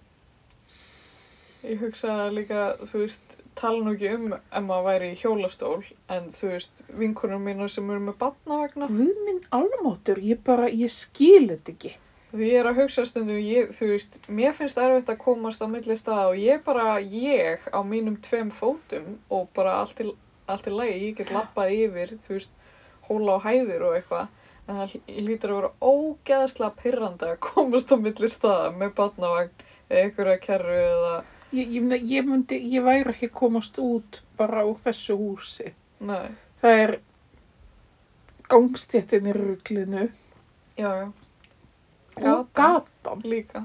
[1.64, 5.78] Ég hugsa líka, þú veist, tala nú ekki um ef maður væri í hjólastól,
[6.12, 10.92] en þú veist, vinkunum mínar sem eru með batnavegna, Guð minn almáttur, ég bara, ég
[10.92, 11.94] skil þetta ekki.
[12.34, 15.68] því ég er að hugsa stundum, ég, þú veist, mér finnst erfitt að komast á
[15.72, 20.10] milli staða og ég bara, ég á mínum tveim fótum og bara allt í,
[20.50, 22.58] allt í lagi, ég get lappað yfir, þú veist,
[23.08, 24.28] hóla á hæðir og eitthvað,
[24.68, 24.98] en það
[25.30, 30.76] lítur að vera ógeðslega pyrrandi að komast á milli staða með batnavagn eða einhverja kerru
[30.82, 31.16] eða,
[31.54, 35.74] Ég, ég, ég, myndi, ég væri ekki komast út bara úr þessu húsi.
[36.02, 36.32] nei,
[36.64, 36.94] Það er
[38.50, 40.08] gangstéttin í ruglinu
[40.78, 40.90] já,
[42.18, 42.86] já, og Gatan.
[43.04, 43.22] gatan.
[43.30, 43.64] líka,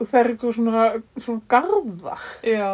[0.00, 0.84] Og það er eitthvað svona,
[1.20, 2.22] svona garðar.
[2.42, 2.70] já,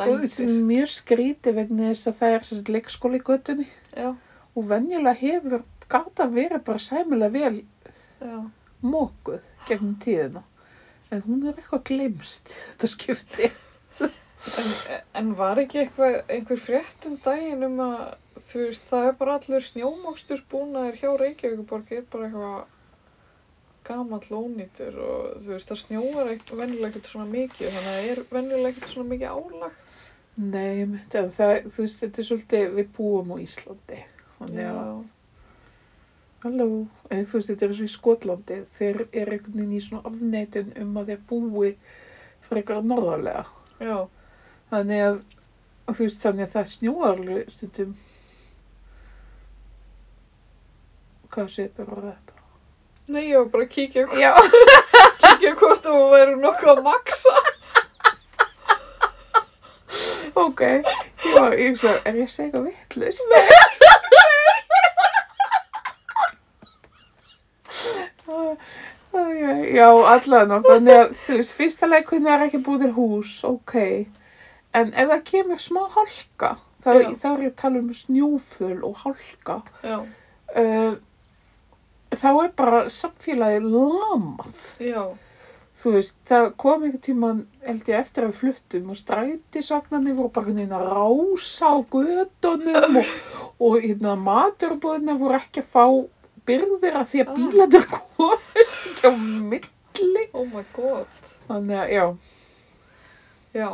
[0.00, 3.66] Og þetta er mjög skrítið vegna þess að það er sérst leikskóli í göttunni.
[3.96, 4.14] já,
[4.56, 7.64] Og venjulega hefur gatan verið bara sæmilega vel
[8.20, 8.50] já,
[8.82, 10.42] mókuð gegnum tíðina.
[11.10, 13.50] En hún er eitthvað glemst þetta skipti.
[14.00, 18.04] En, en var ekki eitthvað, einhver frétt um daginn um að,
[18.48, 22.60] þú veist, það er bara allur snjómókstusbúnaðir hjá Reykjavíkuborg er bara eitthvað
[23.90, 28.22] gamall ónýtur og þú veist, það snjóar venjulega ekkert svona mikið, þannig að það er
[28.30, 29.78] venjulega ekkert svona mikið álag.
[30.40, 31.30] Nei, það,
[31.68, 34.02] þú veist, þetta er svolítið, við búum á Íslandi.
[34.38, 34.92] Þannig að,
[36.44, 36.66] halló,
[37.12, 40.06] en þú veist, þetta er eins og í Skotlandi, þeir eru einhvern veginn í svona
[40.08, 41.72] afneitun um að þeir búi
[42.46, 43.44] frekar norðarlega.
[43.80, 43.98] já,
[44.70, 45.16] Þannig að,
[45.90, 47.94] þú veist, þannig að það snjóar alveg stundum,
[51.34, 52.36] hvað sé bara þetta?
[53.10, 54.32] nei, ég var bara að kíkja, Já.
[55.24, 57.32] kíkja hvort þú væri nokkuð að maksa.
[60.38, 63.26] Ok, já, ég svo, er ég að segja eitthvað vittlust?
[63.34, 63.48] Nei.
[69.74, 73.76] já, allan og þannig að, þú veist, fyrsta leikunni er ekki búið til hús, ok.
[74.76, 76.52] En ef það kemur smá hálka,
[76.84, 80.92] þá, er ég að tala um snjóföl og hálka, uh,
[82.14, 84.62] þá er bara samfélagið lamað.
[84.78, 85.02] já,
[85.80, 90.32] Þú veist, það kom einhvern tíman, held ég, eftir að við fluttum og strætisagnarnir voru
[90.34, 93.12] bara að rása á gödunum og,
[93.64, 95.86] og hérna, maturbúðina voru ekki að fá
[96.50, 97.38] byrðir að því að Ah.
[97.38, 99.12] bílarnir komist ekki á
[99.54, 100.26] milli.
[100.34, 101.06] oh my god,
[101.48, 102.04] Þannig að, já,
[103.54, 103.68] já,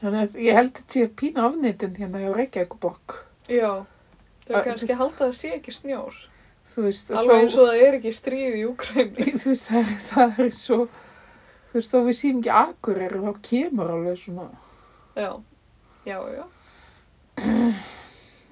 [0.00, 3.18] þannig að ég held að sé pína afnýtun hérna hjá Reykjavíkuborg.
[3.48, 3.72] já.
[4.44, 6.16] Þau kannski halda að það sé ekki snjór.
[6.74, 9.26] Þú veist, Alveg eins og það er ekki stríð í Úkræni.
[9.40, 10.78] þú veist, það er, það er svo,
[11.70, 14.48] þú veist, þó við séum ekki akureyri, þá kemur alveg svona,
[15.16, 15.30] Já,
[16.04, 16.44] já, já.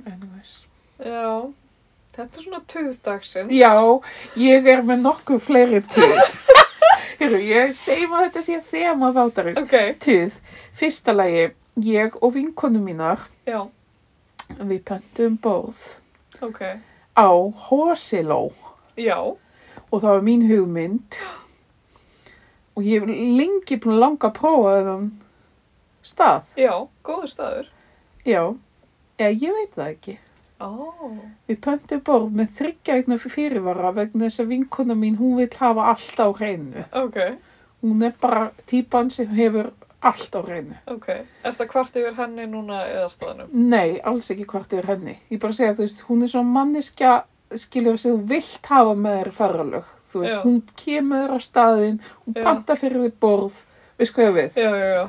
[0.07, 0.55] anyways.
[1.03, 1.53] Já,
[2.17, 3.53] þetta er svona tuðdagsins.
[3.57, 3.73] Já,
[4.41, 6.17] ég er með nokkuð fleiri tuð.
[7.23, 9.61] Hérru, ég segjum að þetta sé þema þáttarins.
[9.63, 10.39] Ok, Tuð,
[10.75, 11.45] fyrsta lagi,
[11.87, 13.61] ég og vinkonu mínar, já,
[14.59, 15.79] við pöntum borð
[16.45, 16.59] ok.
[17.17, 17.29] á
[17.69, 18.41] Hosiló
[18.99, 21.21] Já, og það var mín hugmynd
[22.77, 23.09] og ég hef
[23.39, 25.07] lengi búin að langa að prófa þennan
[26.05, 26.43] stað.
[26.59, 26.73] já,
[27.07, 27.71] góður staður.
[28.27, 28.43] Já,
[29.21, 30.19] eða ég veit það ekki.
[30.63, 31.11] Ó,
[31.49, 35.89] Við pöntum borð með þryggja veikna fyrirvara vegna þess að vinkona mín, hún vil hafa
[35.93, 36.85] allt á hreinu.
[36.93, 37.19] ok,
[37.83, 40.77] Hún er bara típan sem hefur allt á hreinu.
[40.87, 41.09] ok.
[41.11, 43.49] Er þetta hvart yfir henni núna eða staðnum?
[43.53, 45.17] Nei, alls ekki hvort yfir henni.
[45.31, 49.19] Ég bara segja, þú veist, hún er svona manniska, skilur sem þú vilt hafa með
[49.25, 49.85] þér ferralög.
[50.13, 50.43] Þú veist, Já.
[50.45, 52.43] hún kemur á staðinn, hún Já.
[52.45, 53.63] panta fyrir því borð,
[53.99, 54.63] veist hvað ég við?
[54.63, 55.07] Já, já, já.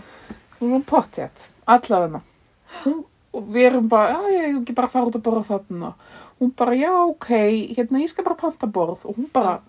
[0.59, 2.21] Hún er svona pottjætt, allavegna.
[2.83, 5.43] Hún, og við erum bara, já, ég hef ekki bara að fara út að borða
[5.49, 5.93] þarna.
[6.39, 7.29] Hún bara, já, ok,
[7.77, 9.05] hérna, ég skal bara panta borð.
[9.09, 9.59] Og hún bara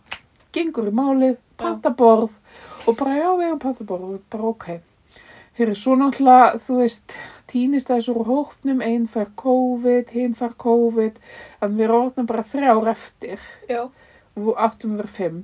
[0.55, 2.35] gengur í málið, panta borð
[2.85, 4.19] og bara, já, við erum panta borð.
[4.19, 4.69] Og bara, ok.
[5.55, 7.17] Þeir svo náttúrulega, þú veist,
[7.51, 11.21] týnist þessu úr hópnum, einn fær COVID, hinn fær COVID,
[11.63, 15.43] en við erum bara þrjár eftir Já, og við áttum að vera fimm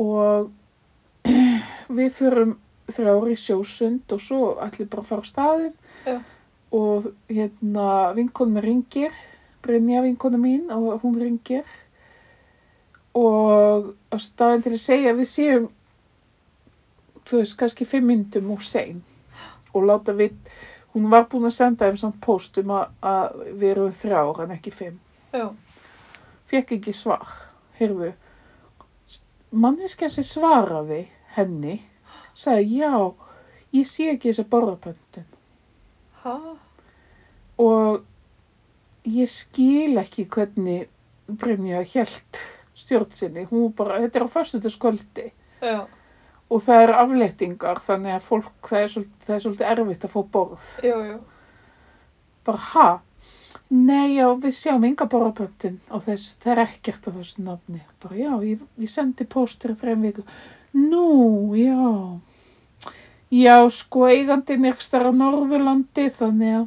[0.00, 0.50] og
[1.98, 2.56] við fyrum
[2.90, 4.42] þrjár í sjósund og svo
[4.76, 5.74] við bara að fara á staðinn
[6.06, 6.16] Já.
[6.72, 9.14] Og hérna vinkonu mér ringir
[9.62, 11.66] Brynja vinkonu mín og hún ringir
[13.14, 15.68] og á staðinn til að segja við séum
[17.26, 19.02] þú veist, kannski fimm myndum og sein
[19.74, 20.36] og láta við
[20.94, 24.72] hún var búin að senda þeim samt post um að, við erum þrjár en ekki
[24.74, 24.98] fimm.
[25.30, 25.46] Já.
[26.50, 27.28] Fekk ekki svar.
[27.78, 28.10] Heyrðu,
[29.50, 31.04] manneskja sem svaraði
[31.36, 31.78] henni
[32.34, 32.94] sagði já,
[33.74, 35.29] ég sé ekki þessa borðapöntun
[36.24, 36.36] Hæ?
[37.60, 38.00] og
[39.04, 40.88] ég skil ekki hvernig
[41.30, 42.40] Brynja hjælt
[42.74, 43.46] stjórn sinni.
[43.50, 45.30] Hún bara, þetta er á föstudagskvöldi.
[45.60, 45.86] Já.
[46.50, 50.14] og það eru afléttingar þannig að fólk, það er svolítið, það er svolítið erfitt að
[50.14, 50.64] fá borð.
[50.82, 51.18] Já, já.
[52.48, 52.86] Bara, ha?
[53.70, 57.84] Nei, já, við sjáum enga borðapöntin og þess, það er ekkert á þessu nafni.
[58.02, 60.24] Bara, já, ég, ég sendi póstur í þreim viku.
[60.74, 61.04] Nú,
[61.54, 61.78] já.
[63.30, 66.64] Já, sko, eigandinn er ekki starf á Norðurlandi, þannig að,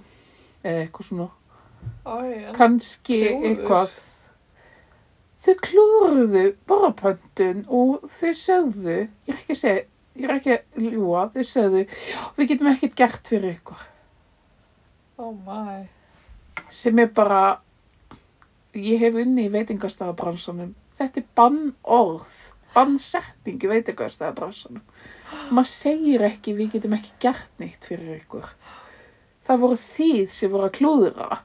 [0.64, 1.30] eða eitthvað svona,
[2.08, 3.48] Æ, kannski klúður.
[3.50, 3.98] eitthvað.
[5.44, 8.96] Þau klúruðu borðapöntun og þau sögðu,
[9.28, 9.82] ég er ekki að segja,
[10.16, 11.82] ég er ekki að ljúa, þau sögðu,
[12.38, 13.84] við getum ekkert gert fyrir ykkur.
[15.20, 15.84] Oh my.
[16.74, 17.60] sem er bara
[18.74, 22.40] ég hef unni í veitingastæðabransanum þetta er bannorð
[22.74, 24.82] bannsetning í veitingastæðabransanum
[25.52, 28.48] maður segir ekki við getum ekki gert neitt fyrir ykkur
[29.48, 31.42] það voru þið sem voru að klúðra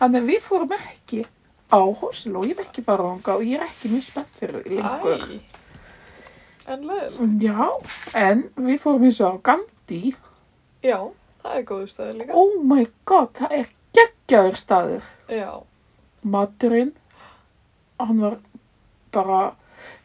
[0.00, 1.22] þannig að við fórum ekki
[1.70, 5.26] á Hoslo, ég hef ekki fara ánga og ég er ekki mjög spennt fyrir lengur
[5.28, 5.40] Æ.
[6.70, 7.42] En leiðilegt.
[7.42, 7.68] já,
[8.14, 10.14] en við fórum eins og á Gandhi
[10.84, 10.98] Já,
[11.42, 12.34] það er góðu stæði líka.
[12.38, 15.50] oh my god, það er geggjaður staður Já.
[16.22, 16.92] maturinn
[18.00, 18.36] hann var
[19.12, 19.40] bara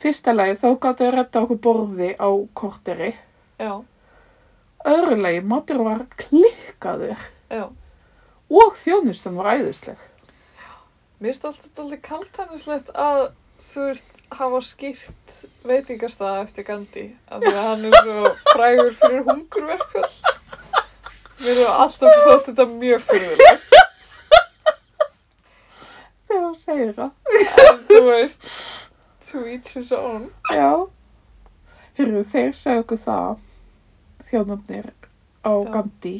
[0.01, 3.11] fyrsta lagi þá gáttu að redda okkur borði á korteri
[3.61, 3.73] Já.
[4.85, 7.15] öðru lagi matur var klikkaður
[7.51, 7.65] Já.
[8.49, 9.97] og þjónustan var æðisleg
[11.15, 13.21] Mér finnst alltaf alveg kaltænislegt að
[13.63, 19.21] þú veist hafa skýrt veitingastæða eftir Gandhi af því að hann er svo frægur fyrir
[19.29, 20.17] hungurverkfjöld.
[21.39, 23.55] Mér hefur alltaf þótt þetta mjög fyrirlega.
[26.27, 27.11] þegar hún segir það
[27.69, 28.47] En þú veist,
[29.31, 30.29] to each his own.
[30.53, 30.87] já
[31.97, 33.37] Hyrru, þeir segja okkur það
[34.29, 34.89] þjónarnir
[35.45, 35.71] á Já.
[35.75, 36.15] Gandhi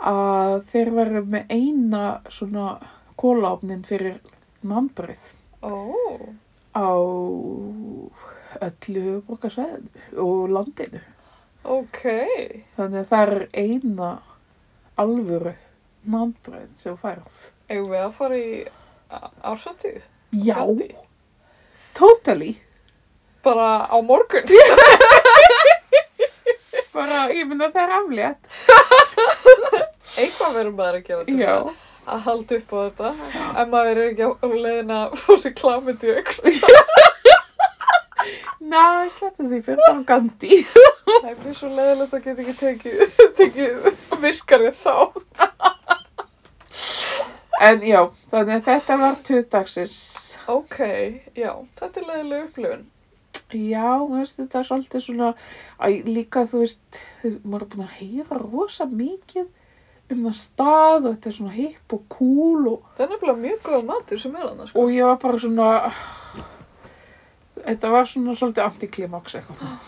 [0.00, 2.66] að þeir veru með eina svona
[3.20, 4.18] kólaofnin fyrir
[4.66, 5.30] nannbröð
[5.62, 5.72] Ó,
[6.76, 6.88] á
[8.66, 11.00] öllu borgarsvæðinu og landinu.
[11.64, 12.02] ok.
[12.76, 14.10] Þannig að það er eina
[15.00, 15.54] alvöru
[16.06, 17.48] nannbröð sem færð.
[17.68, 18.52] Eigum við að fara í
[19.42, 20.04] ársatið?
[20.32, 20.90] Já, Gandhi?
[21.96, 22.52] Totally.
[23.46, 24.44] Bara á morgun?
[26.96, 28.42] Bara, ég myndi að það er aflétt.
[30.20, 31.56] Eitthvað verður maður að gera til Já.
[32.06, 33.10] að halda upp á þetta.
[33.44, 36.44] Ef maður er ekki á leiðin að fá sér í aukst.
[38.66, 40.56] Ná, ég sleppi því fyrir það Gandhi.
[41.06, 42.96] Það er mjög svo leiðilegt að geta ekki tekið,
[43.38, 43.74] tekið
[44.24, 45.44] virkari þátt.
[47.62, 49.96] En já, þannig að þetta var tuðdagsins.
[50.52, 50.76] Ok,
[51.38, 52.82] já, þetta er leiðileg upplifun.
[53.54, 55.28] Já, veist, þetta er svolítið svona,
[55.78, 56.98] að líka, þú veist,
[57.46, 59.46] maður er búin að heyra rosa mikið
[60.12, 63.62] um það stað og þetta er svona hipp og cool og, Það er nefnilega mjög
[63.66, 64.82] góð matur sem er annars, sko.
[64.82, 65.68] og ég var bara svona,
[67.62, 69.62] þetta var svona svolítið antiklimaks eitthvað.
[69.62, 69.78] svona.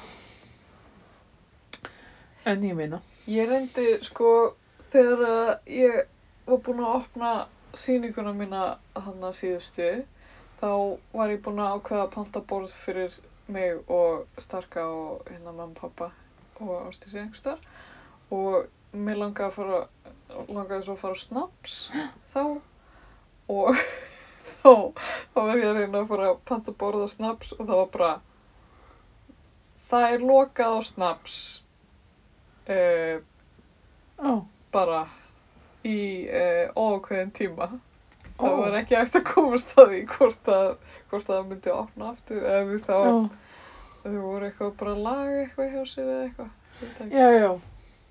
[2.48, 4.54] En ég meina, Ég reyndi, sko,
[4.94, 6.06] þegar ég
[6.48, 7.32] var búin að opna
[7.76, 8.62] sýninguna mína
[8.96, 9.88] hann að síðustu,
[10.60, 10.70] þá
[11.12, 15.74] var ég búin að ákveða að panta borð fyrir mig og Starka og hérna mamma,
[15.76, 16.10] pappa
[16.60, 17.60] og Ástísi einhverstar
[18.34, 19.80] og mér langaði að fara,
[20.48, 21.76] langaði svo að fara snaps
[22.32, 22.42] þá.
[23.48, 23.70] Og
[24.60, 24.72] þá,
[25.32, 27.92] þá var ég að reyna að fara að panta borð á snaps og það var
[27.94, 28.10] bara
[29.88, 31.38] það er lokað á snaps
[32.68, 33.16] uh,
[34.20, 34.30] ó,
[34.74, 35.06] bara
[35.88, 37.68] í uh, óákveðin tíma.
[38.38, 38.58] Það Ó.
[38.60, 40.68] var ekki hægt að komast að því hvort að,
[41.10, 43.16] hvort að það myndi opna aftur eða þú veist það var,
[44.04, 47.10] þau voru eitthvað bara að laga eitthvað hjá sér eða eitthvað.
[47.18, 47.50] já, já,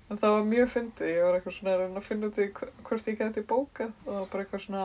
[0.08, 2.44] En það var mjög fyndið, ég var eitthvað svona að reyna að finna út í
[2.56, 4.84] hv- hvort ég geti bókað og það var bara eitthvað svona,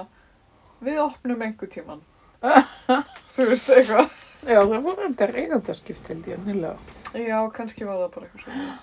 [0.84, 2.02] við opnum einhver tíman.
[3.34, 4.18] þú veist eitthvað.
[4.44, 6.76] já, það var enda reigandarskipt held ég, nýlega.
[7.20, 8.76] Já, kannski var það bara eitthvað svona.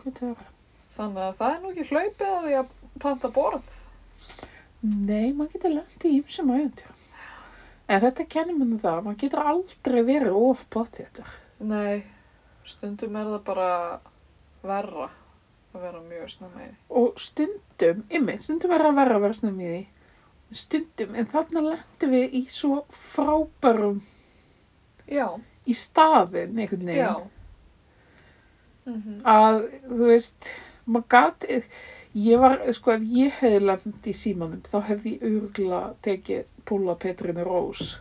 [0.00, 0.48] Hvað það var?
[0.94, 2.68] Þannig að það er nú ekki hlaupið að því að
[3.02, 3.70] panta borð.
[4.84, 6.92] Nei, maður getur lendið í ymsum æventur.
[7.88, 11.32] En þetta kennir mann það, maður getur aldrei verið of pottétur.
[11.64, 12.04] Nei,
[12.64, 13.68] stundum er það bara
[14.64, 15.08] verra
[15.74, 16.76] að vera mjög snemma í því.
[17.00, 19.82] Og stundum, ymmið, stundum er að vera að vera snum í því.
[20.54, 24.02] Stundum, en þarna lendum við í svo frábærum
[25.10, 25.26] Já,
[25.68, 27.02] í staðin einhvern veginn.
[27.02, 27.14] já,
[28.86, 29.20] Mhm.
[29.24, 30.48] að, þú veist,
[30.86, 31.46] maður gat,
[32.14, 36.94] ég var, sko, ef ég hefði land í símanum, þá hefði ég örgla tekið Púla
[37.00, 37.96] Petrinu Rós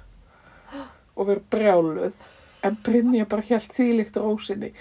[1.14, 2.14] og verið brjáluð,
[2.66, 4.72] en Brynja bara helt þvílíkt rósinni.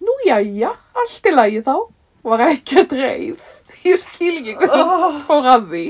[0.00, 1.74] Nú, jæja, allt í lagi þá,
[2.22, 3.46] var ekki að dreif.
[3.86, 5.84] Ég skil ekki hvað Oh, fór að því.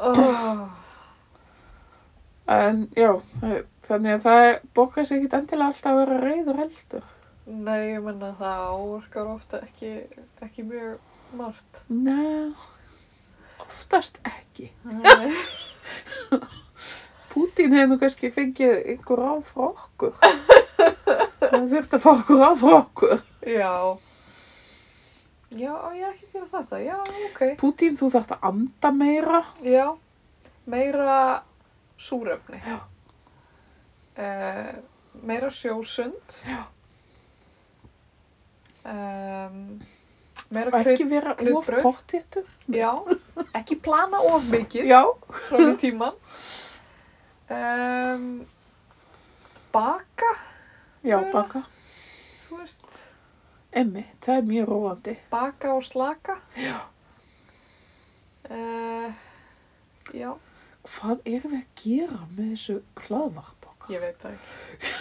[0.00, 0.68] oh.
[2.50, 3.10] En, já,
[3.86, 7.04] þannig að það bókar sér ekki endilega alltaf að vera reyður heldur.
[7.50, 9.88] Nei, ég menna það áorkar ofta ekki,
[10.44, 11.80] ekki mjög margt.
[11.90, 12.52] Nei,
[13.64, 14.68] oftast ekki.
[14.86, 15.32] Nei.
[17.32, 20.14] Pútín hefur nú kannski fengið einhver ráð frá okkur.
[21.42, 23.26] Það þurfti að fá okkur ráð frá okkur.
[23.50, 23.74] Já.
[25.50, 26.82] Já, ég ekki að gera þetta?
[26.86, 26.96] Já,
[27.26, 27.44] ok.
[27.58, 29.44] Pútín, þú þarft að anda meira.
[29.66, 29.86] Já,
[30.70, 31.14] meira
[31.98, 32.62] súrefni.
[32.62, 32.78] Já.
[34.20, 34.76] Uh,
[35.26, 36.38] meira sjósund.
[36.46, 36.68] Já.
[38.84, 39.80] Um,
[40.50, 42.46] meira Og ekki vera of pottéttur.
[42.72, 42.92] Já,
[43.58, 45.02] ekki plana of mikið Já.
[45.48, 46.16] fram í tíman.
[47.50, 48.24] Um,
[49.74, 50.30] baka,
[51.04, 51.32] Já, Meira.
[51.34, 51.62] baka.
[52.48, 52.86] þú veist,
[53.72, 55.16] Emmi, það er mjög róandi.
[55.30, 56.38] baka og slaka.
[56.58, 56.78] Já.
[58.50, 59.12] Uh,
[60.14, 60.32] já,
[60.90, 63.90] Hvað erum við að gera með þessu hlaðvarp okkar?
[63.92, 64.94] ég veit það ekki.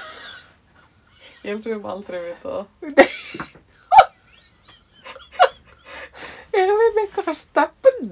[1.40, 3.56] Ég held við höfum aldrei vitað það.
[6.60, 8.10] Einhverja stefn?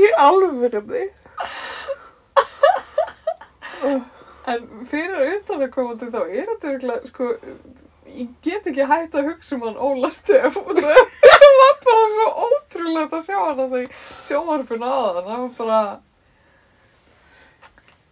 [0.00, 1.02] Í alvörði.
[4.50, 7.26] En fyrir utan að koma til þá er þetta virkilega, sko,
[8.10, 12.06] ég get ekki hægt að hugsa um hann Óla Stef og það þetta var bara
[12.14, 13.84] svo ótrúlegt að sjá hann að það
[14.26, 15.80] sjómarfinu á þann, það var bara,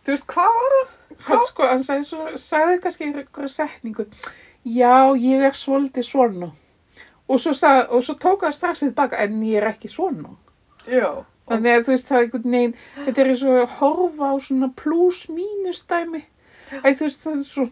[0.09, 0.93] þú veist, hvað var hann?
[1.29, 4.07] Hann sko, hann sagði, svo, sagði kannski einhverja setningu.
[4.65, 6.49] Já, ég er svolítið svona.
[7.29, 10.33] Og svo, sagði, og svo tók hann strax tilbaka, en ég er ekki svona.
[10.89, 12.75] Já, Þannig að þú veist, það er einhvern veginn,
[13.07, 14.69] þetta er eins og að horfa á svona.
[16.85, 17.65] Æ, þú veist, það er svo,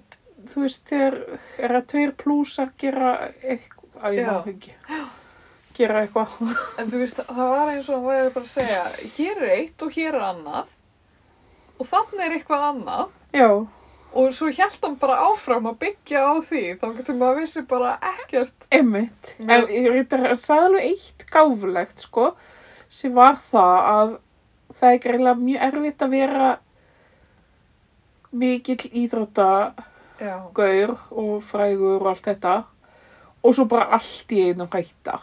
[0.52, 1.18] þú veist, þegar
[1.66, 3.10] er að tveir plusar gera
[3.42, 4.72] eitthvað, að ég má ekki,
[5.76, 6.36] gera eitthvað.
[6.80, 8.82] en þú veist, það var eins og hann væri bara að segja,
[9.18, 10.75] hér er eitt og hér er annað
[11.76, 13.06] og þannig er eitthvað annað
[13.36, 13.50] Já,
[14.16, 17.90] og svo hélt hann bara áfram að byggja á því, þá getur maður vissi bara
[18.14, 18.58] ekkert.
[18.72, 19.24] einmitt.
[19.38, 19.44] Já.
[19.56, 19.62] En
[20.24, 22.24] hann sagði alveg eitt gáfulegt, sko,
[22.88, 24.10] sem var það að
[24.76, 26.48] það er greiðlega mjög erfitt að vera
[28.36, 32.54] mikill íþróttagaur og frægur og allt þetta
[33.46, 35.16] og svo bara allt í einu hætta.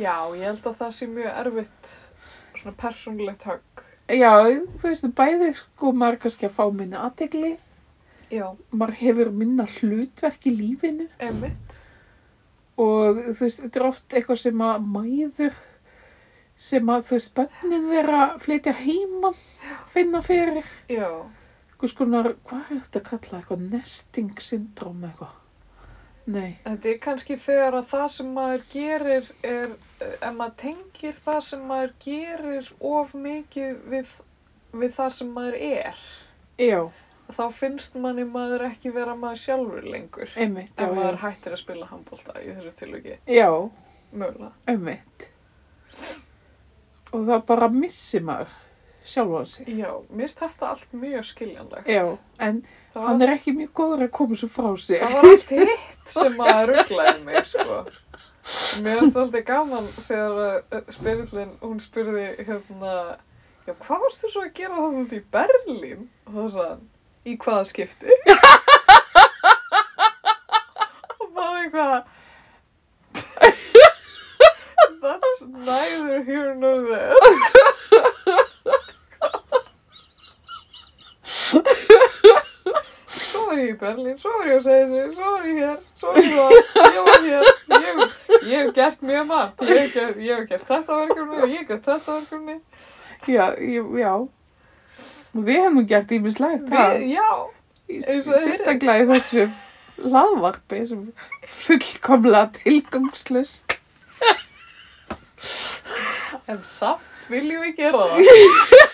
[0.00, 1.84] Já, ég held að það sé mjög erfitt
[2.58, 3.72] svona persónulegt högg.
[4.12, 4.32] Já,
[4.76, 7.54] þú veist, bæði sko maður kannski að fá minna aðtegli,
[8.32, 11.06] Já, maður hefur minna hlutverk í lífinu.
[11.20, 11.78] Einmitt.
[12.80, 15.58] og þú veist, þetta er oft eitthvað sem að mæður,
[16.56, 19.32] sem að þú veist, bönnin þeirra flytja heima,
[19.92, 21.08] finna fyrir, Já,
[21.72, 25.38] eitthvað skonar, hvað er þetta að kalla, eitthvað nesting syndrom eitthvað?
[26.30, 31.38] Nei, þetta er kannski þegar að það sem maður gerir er, ef maður tengir það
[31.48, 34.12] sem maður gerir of mikið við,
[34.84, 36.04] við það sem maður er,
[36.62, 36.78] já,
[37.32, 40.30] þá finnst manni maður ekki vera maður sjálfur lengur.
[40.36, 43.48] einmitt, já, Ef maður já, hættir að spila handbólta í þessu tilviki, já,
[44.12, 44.52] mögulega.
[44.70, 45.28] einmitt.
[47.12, 48.54] Og það bara missi maður
[49.04, 49.68] sjálfan sig.
[49.78, 51.88] Já, mér finnst þetta allt mjög skiljanlegt.
[51.90, 52.04] Já,
[52.38, 52.62] en
[52.92, 55.00] Það hann er ekki mjög góður að koma svo frá sér.
[55.00, 57.76] Það var allt hitt sem að rugglaði mig, sko.
[58.84, 62.94] Mér finnst alltaf gaman þegar uh, spyrillin, hún spurði hérna,
[63.64, 66.02] já, hvað varstu svo að gera þannig út í Berlín?
[66.28, 66.84] Og það sagði hann,
[67.24, 68.10] í hvaða skipti?
[71.22, 71.98] Og bara eitthvað,
[75.02, 77.71] that's neither here nor there.
[83.12, 86.12] Svo var ég í Berlín, svo var ég segja þessu, svo var ég hér, svo
[86.12, 86.28] var ég
[86.72, 87.98] það, ég var hér, ég,
[88.48, 91.58] ég hef gert mjög margt, ég hef gert, ég hef gert þetta verkefni og ég
[91.58, 92.56] hef gert þetta verkefni.
[93.28, 94.14] Já, ég, já.
[95.32, 97.04] Við hefum gert ímislegt, það.
[97.12, 97.28] Já,
[97.92, 99.44] eins og þeir- Sérstaklega í þessu
[100.16, 101.04] laðvarpi sem
[101.58, 103.78] fullkomlega tilgangslust.
[106.48, 108.18] en samt viljum við gera það.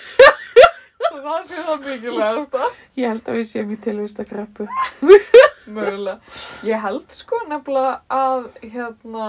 [1.09, 2.69] Það sé það mikilvægasta.
[2.99, 4.67] Ég held að við séum í tilvist að greppu.
[5.69, 6.19] Mögulega.
[6.69, 9.29] Ég held sko nefnilega að hérna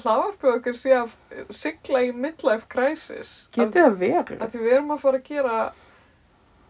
[0.00, 1.14] hlaðvarpið okkar sé að
[1.54, 3.34] sigla í midlife crisis.
[3.56, 4.40] Getið það verið?
[4.40, 5.60] Að því við erum að fara að gera,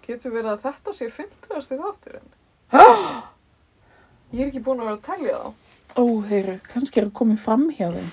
[0.06, 1.81] getur verið að þetta sé 50.
[1.82, 2.31] þátturinn.
[4.31, 5.48] Ég er ekki búin að vera að telja þá.
[5.98, 8.10] Ó, heyru, kannski er að komið fram hjá þeim.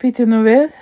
[0.00, 0.78] Býtið nú við.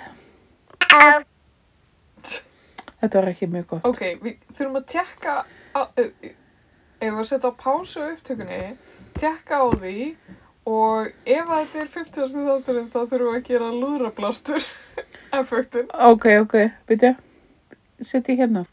[3.01, 3.85] Þetta var ekki mjög gott.
[3.85, 5.35] Ok, við þurfum að tjekka,
[5.77, 8.61] ef við setja á pásu á upptökunni,
[9.19, 9.97] tjekka á því
[10.67, 12.41] og ef að þetta er 50.
[12.47, 14.65] þátturinn þá þurfum við að gera lúðrablástur
[15.39, 15.87] effektin.
[16.09, 16.57] Ok, ok,
[16.89, 17.21] býtið.
[18.01, 18.65] Setji hérna.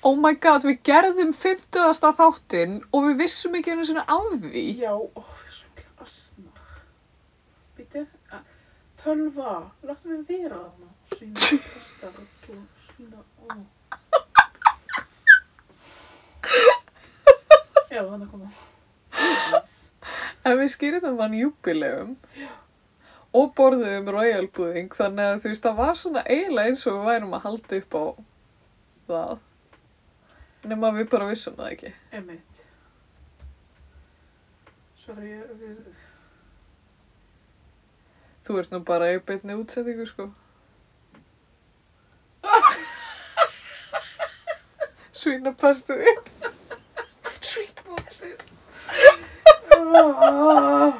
[0.00, 1.92] Oh my god, við gerðum 50.
[2.16, 4.64] þáttinn og við vissum ekki einu sinni af því.
[4.80, 5.68] Já, ó, svo
[6.00, 6.70] asnar.
[7.76, 8.06] Býtið,
[9.02, 10.88] tölva, láttu mig vera þarna.
[11.10, 12.16] Svína, kastar,
[13.00, 13.48] svína, ó.
[17.90, 18.50] Já, hann að koma.
[20.46, 22.16] En við skýrðum hann júbilegum
[23.36, 27.08] og borðum royal pudding þannig að þú veist það var svona eiginlega eins og við
[27.10, 28.04] værum að halda upp á
[29.10, 29.34] það.
[30.70, 31.92] Nefn við bara vissum það ekki.
[32.20, 32.62] Emmett.
[35.00, 35.44] Sorry, ég...
[38.46, 40.30] Þú ert nú bara í beinni útsendingu sko.
[45.20, 46.30] Svínapastuð þitt.
[47.44, 48.46] Svínapastuð.
[49.80, 50.96] Ah,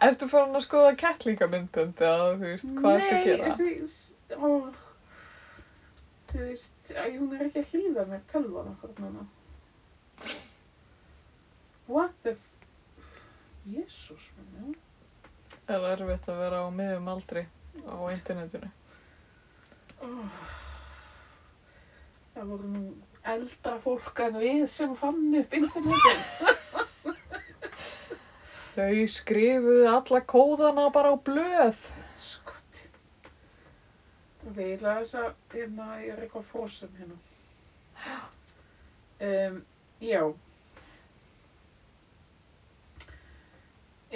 [0.00, 3.50] Ertu farin að skoða kettlíka myndbönd eða þú veist hvað að gera?
[3.50, 4.30] Nei, þú veist,
[6.30, 9.26] þú veist, hún er ekki að hlýða mér tölvan okkur núna.
[11.90, 12.46] What the f...
[13.68, 14.74] Jésús, menn,
[15.68, 17.42] Það er erfitt að vera á miðjum aldri
[17.84, 18.70] á internetinu.
[20.00, 20.40] oh.
[22.34, 22.82] Það voru nú
[23.28, 26.20] eldra fólk en við sem fann upp internetið.
[28.70, 31.80] Þau skrifuðu alla kóðana bara á blöð.
[32.16, 32.86] Skoti.
[34.46, 37.18] Við ætla þess að, hérna, ég er eitthvað fórsum hérna.
[39.20, 39.58] Um,
[40.00, 40.22] já.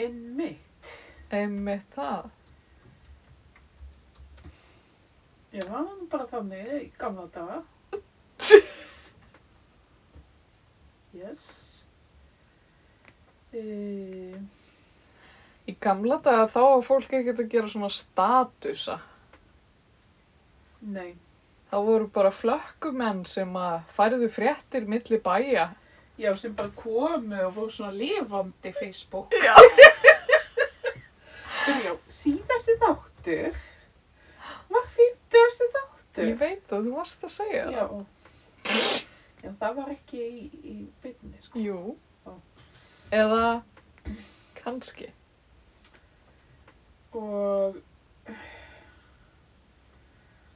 [0.00, 0.92] Einmitt.
[1.28, 2.30] Einmitt það.
[5.52, 7.60] Ég var bara þannig í gamla daga.
[11.14, 11.84] Yes.
[13.54, 14.34] Uh,
[15.64, 18.98] Í gamla daga þá var fólk ekkert að gera svona statusa.
[20.84, 21.14] nei.
[21.70, 25.64] Það voru bara flökkumenn sem að færðu fréttir milli bæja.
[26.20, 29.32] Já, sem bara komu og voru svona lifandi Facebook.
[29.42, 29.56] Já.
[31.86, 33.56] Já, síðasti þáttur
[34.70, 36.28] var fymtugasti þáttur.
[36.28, 37.74] Ég veit að þú varst að segja það.
[37.74, 39.03] Já.
[39.44, 41.60] Já, það var ekki í, í byrni, sko.
[41.60, 41.80] Jú.
[42.24, 42.34] Já.
[43.20, 43.48] Eða
[44.62, 45.10] kannski.
[47.14, 47.76] Og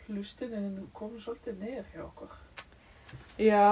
[0.08, 2.36] hlustunin komið svolítið niður hjá okkur.
[3.38, 3.68] Já,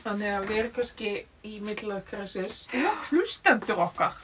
[0.00, 1.10] Þannig að við erum kannski
[1.44, 2.60] í millakræsis.
[3.10, 4.14] Hlustendur okkar.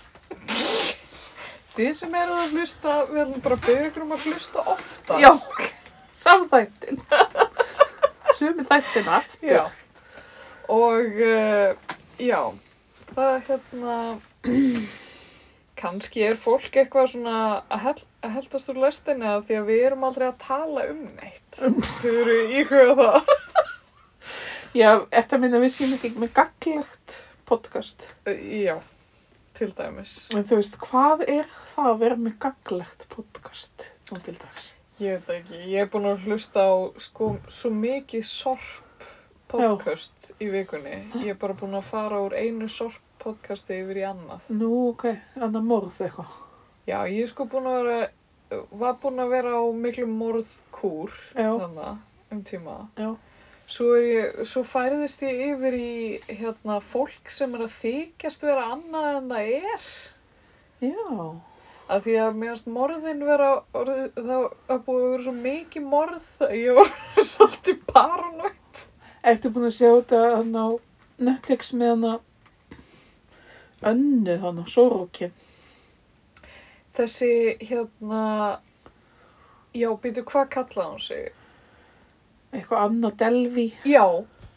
[1.76, 5.18] þið sem eru að hlusta, við ætlum bara að byggja um að hlusta ofta.
[5.20, 5.30] Já,
[6.24, 7.02] samþættin.
[8.36, 9.48] Sumi þættin aftur.
[9.48, 9.64] Já.
[10.68, 12.40] Og uh, já,
[13.14, 13.94] það er hérna,
[15.80, 17.36] kannski er fólk eitthvað svona
[17.70, 17.94] að, hel,
[18.26, 21.60] að heldast úr lestinni af því að við erum aldrei að tala um neitt.
[21.60, 23.32] Þau eru íhuga það.
[24.76, 28.10] Já, þetta minna við séum ekki með gaglegt podcast.
[28.28, 28.36] Uh,
[28.66, 28.74] já,
[29.56, 30.18] til dæmis.
[30.36, 34.75] En þú veist, hvað er það að vera með gaglegt podcast nú til dags?
[34.96, 36.72] Ég veit ekki, ég er búin að hlusta á
[37.04, 39.02] sko svo mikið sorp
[39.50, 41.02] podcast í vikunni.
[41.20, 44.46] Ég er bara búin að fara úr einu sorp podcasti yfir í annað.
[44.56, 45.04] Nú, ok,
[45.36, 46.30] annar morð eitthvað.
[46.88, 47.98] Já, ég er sko búin að vera,
[48.80, 51.50] var búin að vera á miklu morðkúr Já.
[51.60, 52.76] þannig um tíma.
[52.96, 53.10] Já.
[53.66, 55.92] Svo, ég, svo færðist ég yfir í
[56.30, 59.90] hérna, fólk sem er að þykjast vera annað en það er.
[60.86, 61.20] Já.
[61.86, 63.48] Af því að finnst morðin vera,
[63.78, 66.88] orðið, það búið að vera svo mikið morð að ég var
[67.30, 68.80] svolítið paranoid.
[69.26, 70.66] Ertu búin að sjá þetta hann á
[71.28, 72.24] Netflix með hann að
[73.92, 75.34] önnu hann á Sorokin?
[76.96, 77.30] Þessi
[77.68, 78.24] hérna,
[79.76, 81.30] já, býtu, hvað kallaði hún sig?
[82.56, 83.68] Eitthvað Anna Delvi?
[83.86, 84.06] Já,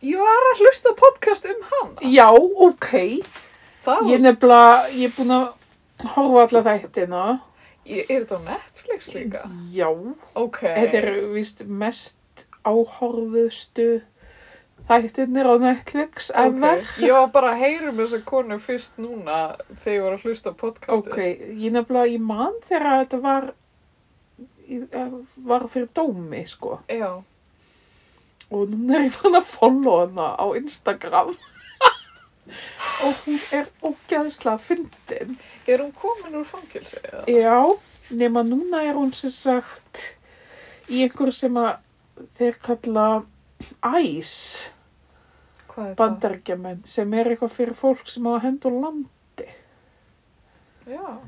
[0.02, 2.10] ég var að hlusta podcast um hana.
[2.10, 2.92] Já, ok.
[3.86, 5.48] Það Ég nefnilega, ég er búin að
[6.04, 7.24] horfa alla þættina.
[7.90, 9.42] Ég, er þetta á Netflix líka?
[9.74, 9.90] Já.
[10.36, 10.60] Ok.
[10.62, 14.02] Þetta er vist mest áhorfustu
[14.90, 16.80] þættirnir á Netflix ever.
[16.82, 19.40] Ok, Ég var bara að heyra um þessa konu fyrst núna
[19.84, 21.12] þegar ég var að hlusta á podcastið.
[21.12, 21.18] Ok,
[21.64, 23.50] ég nefnilega, ég man þegar þetta var,
[24.70, 26.80] í- var fyrir dómi, sko.
[26.90, 27.22] Já,
[28.50, 31.36] Og núna er ég fann að follow hana á Instagram.
[33.06, 35.38] Og hún er ógæðislega fyndin.
[35.68, 36.98] er hún komin úr fangilsi?
[37.28, 37.78] Já,
[38.10, 40.16] nema núna er hún sem sagt
[40.90, 41.78] í einhverju sem að
[42.40, 43.08] þeir kalla
[43.84, 44.76] það?
[45.96, 49.48] bandarækjamenn sem er eitthvað fyrir fólk sem á að hendur landi.
[50.90, 51.20] Já.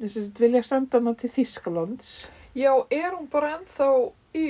[0.00, 2.12] Þess að vilja senda hana til Þískalands.
[2.56, 3.88] Já, er hún bara ennþá
[4.38, 4.46] í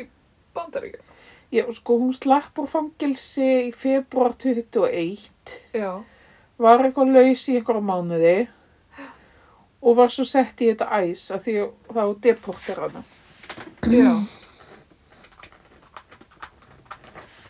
[0.54, 1.09] bandaríkjum?
[1.50, 5.24] Já, sko, hún slapp úr fangilsi í februar 21,
[5.74, 5.90] Já.
[6.62, 8.34] var eitthvað laus í einhverja mánuði
[9.80, 13.02] og var svo sett í þetta æs að því að þá deportir hana.
[13.90, 14.12] Já.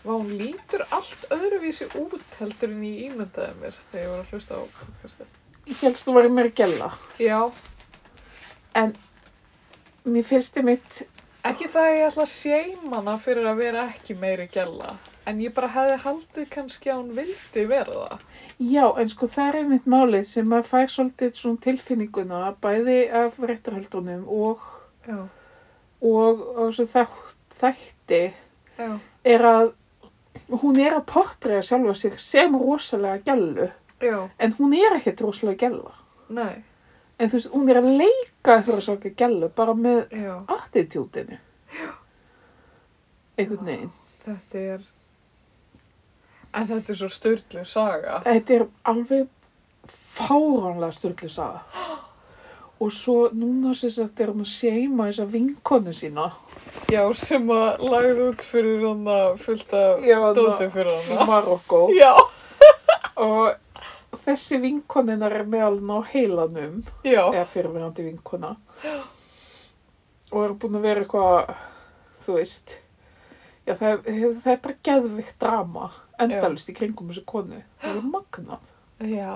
[0.00, 4.32] Vá, hún lítur allt öðruvísi út heldur en ég ímyndaði mér þegar ég var að
[4.32, 5.34] hlusta á podcastið.
[5.68, 6.88] Ég helst þú væri meira gæla.
[7.20, 7.50] Já,
[10.08, 10.98] Mér finnst þið mitt,
[11.44, 14.94] ekki það að ég ætla að seima hana fyrir að vera ekki meiri gælla,
[15.26, 18.24] en ég bara hefði haldið kannski að hún vildi vera það.
[18.60, 23.38] já, en sko það er einmitt málið sem maður fær svolítið svona tilfinninguna bæði af
[23.40, 24.64] réttarhaldunum og,
[25.08, 25.18] Já,
[26.02, 28.22] og, og þátt, þætti
[28.78, 28.90] já,
[29.24, 29.72] er að
[30.60, 35.68] hún er að portræða sjálfa sig sem rosalega gælu já, en hún er ekkert rosalega
[35.68, 35.94] gæla.
[36.28, 36.62] nei,
[37.20, 41.36] En þú veist, hún er að leika fyrir að svaka gælu bara með já, attitútinu.
[43.36, 43.92] Einhvern veginn.
[44.24, 44.86] þetta er,
[46.56, 48.20] en þetta er svo styrlu saga.
[48.24, 49.28] Þetta er alveg
[49.92, 51.62] fáránlega styrlu saga.
[52.80, 56.30] Og svo núna sem sagt er hún að seima þessa vinkonu sína.
[56.88, 61.26] Já, sem að lagði út fyrir hana fullt af Já, þarna dóti fyrir hana.
[61.28, 61.82] Marokko.
[61.92, 62.14] Já,
[63.20, 63.52] Og
[64.16, 66.82] þessi vinkoninnar er með alveg á heilanum.
[67.04, 68.56] já, Eða fyrirverandi vinkona.
[70.30, 71.54] Og er búin að vera eitthvað,
[72.24, 72.76] þú veist.
[73.66, 75.90] Já, það er, það er bara geðvikt drama.
[76.20, 77.62] Endalist í kringum þessu konu.
[77.82, 78.70] Það er magnað.
[79.00, 79.34] já,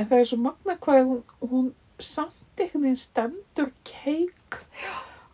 [0.00, 1.66] En það er svo magnað hvað hún, hún
[2.00, 4.58] samt einhvern veginn stendur keik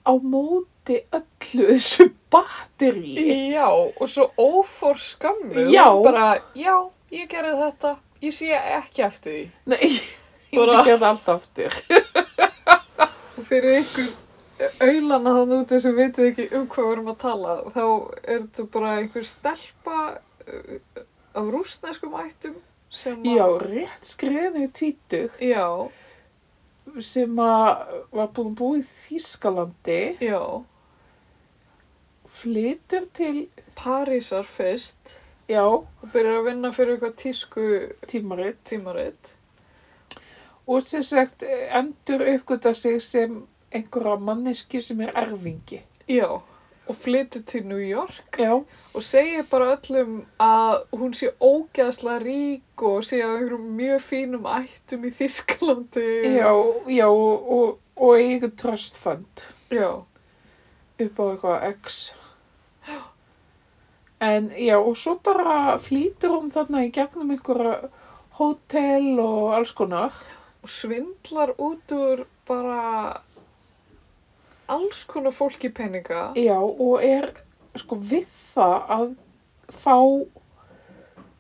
[0.08, 3.14] á móti öllu þessu batteri.
[3.54, 5.68] já, og svo ófor skammu.
[5.72, 5.86] Já.
[6.04, 6.74] Bara, já,
[7.14, 7.94] ég gerði þetta,
[8.24, 9.42] ég sé ekki eftir því.
[9.72, 9.84] Nei,
[10.52, 11.76] ég myndi gera það allt aftur.
[13.38, 14.08] Og fyrir ykkur
[14.82, 18.66] auðlana þannig úti sem vitið ekki um hvað við erum að tala, þá er þetta
[18.74, 21.04] bara einhver stelpa uh,
[21.38, 22.58] af rústneskum ættum
[22.90, 23.30] sem að...
[23.36, 25.38] Já, rétt skriðinu tvítugt.
[25.44, 25.68] Já,
[27.04, 30.42] sem að var búin að búa í Þýskalandi, já,
[32.38, 33.46] flytur til,
[33.78, 35.18] Parísar fyrst
[35.48, 37.66] já, og byrjar að vinna fyrir eitthvað tísku
[38.06, 39.34] tímaritt tímaritt.
[40.68, 41.42] og sem sagt
[41.72, 45.82] endur uppgöta sig sem einhverja manneski sem er erfingi.
[46.08, 46.40] Já,
[46.88, 48.52] og flytur til New York Já,
[48.94, 54.48] og segir bara öllum að hún sé ógeðslega rík og sé á einhverjum mjög fínum
[54.48, 56.06] ættum í Þísklandi.
[56.38, 56.52] já,
[56.88, 58.52] já og, og, og eigin.
[59.70, 59.90] Já,
[61.00, 62.12] upp á eitthvað X
[64.20, 67.90] en já og svo bara flýtur hún þarna í gegnum einhverja
[68.38, 70.14] hótel og alls konar
[70.62, 73.22] og svindlar út úr bara
[74.68, 76.32] alls konar fólki peninga.
[76.34, 77.32] já og er
[77.76, 79.14] sko við það að
[79.68, 79.96] fá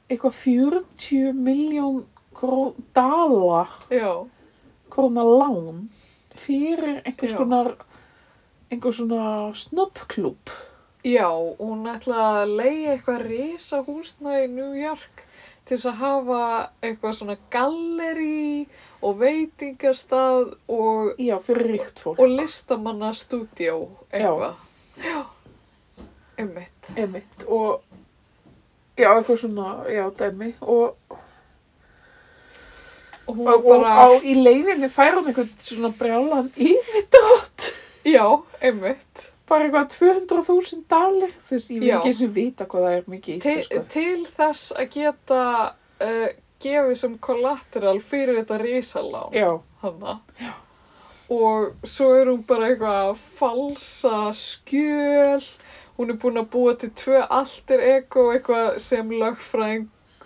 [0.08, 2.04] eitthvað 40 miljón
[2.94, 3.66] dala
[4.90, 5.88] króna lán
[6.38, 7.36] fyrir einhvers Já.
[7.36, 7.74] konar
[8.70, 10.52] einhver svona snobbklúb
[11.06, 15.24] já, hún ætlaði að leiða eitthvað risa húsna í New York
[15.68, 16.42] til þess að hafa
[16.82, 18.68] eitthvað svona galleri
[19.04, 23.76] og veitingastað og, já fyrir ríkt fólk og listamannastúdíó
[24.10, 24.56] eitthvað.
[25.04, 25.18] Já.
[26.38, 26.92] Einmitt.
[26.96, 27.82] Einmitt, og
[28.96, 30.96] já, eitthvað svona, já, dæmi og,
[33.28, 37.66] Og hún og, bara, og á, í leiðinni fær hún eitthvað svona brjálan yfirdrátt
[38.08, 38.24] já,
[38.64, 39.26] einmitt.
[39.48, 43.08] Bara eitthvað 200.000 dalir þú veist, ég vil ekki eins og vita hvað það er
[43.14, 45.42] mikið til, íslensku til þess að geta
[46.04, 46.28] uh,
[46.62, 49.50] gefið sem collateral fyrir þetta risalán já,
[49.82, 50.18] hana.
[51.30, 55.44] og svo er hún bara eitthvað að falsa skjöl.
[55.98, 59.08] Hún er búin að búa til tvö alter ego eitthvað sem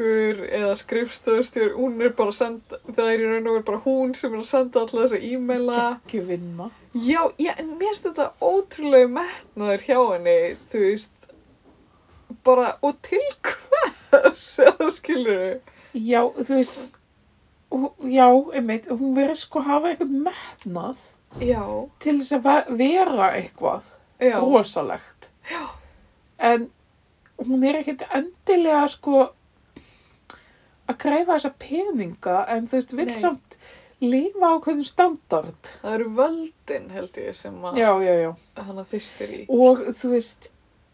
[0.03, 3.81] lögfræðingur eða skrifstöðustjór hún er bara að senda, það er í raun og veru bara
[3.85, 8.05] hún sem er að senda alla þessa e-maila ekki vinna Já, já, en mér finnst
[8.09, 10.35] þetta ótrúlega metnaður hjá henni,
[10.69, 11.29] þú veist,
[12.45, 15.73] bara, og til hvers, eða skilur þau?
[15.97, 16.99] Já, þú veist,
[18.13, 18.27] já,
[18.59, 21.09] einmitt, hún verður sko að hafa eitthvað metnað
[21.41, 21.63] Já,
[22.05, 23.89] til þess að ve- vera eitthvað
[24.37, 25.31] rosalegt.
[25.49, 25.63] Já.
[26.45, 26.67] En
[27.41, 29.31] hún er ekkert endilega sko
[30.93, 33.17] að greifa þessa peninga en þú veist, Nei.
[33.21, 33.57] samt
[34.03, 35.69] lifa á hvernig standard.
[35.83, 37.79] það eru völdin held ég sem að
[38.67, 39.43] hana þystir í.
[39.49, 40.49] Og þú veist,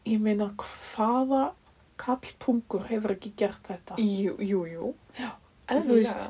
[0.09, 1.53] ég meina hvaða
[1.99, 4.93] kallpungur hefur ekki gert þetta Jú, jú, jú.
[5.19, 5.31] Já,
[5.69, 5.89] Eðlilega.
[5.89, 6.29] þú veist.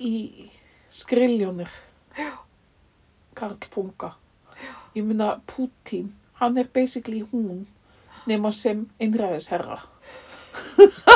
[0.00, 0.50] í
[0.90, 1.70] skriljónir.
[2.18, 2.32] Já.
[3.34, 4.12] Karlpunga.
[4.94, 7.66] Ég meina Putin, hann er basically hún
[8.26, 9.80] nema sem einræðisherra.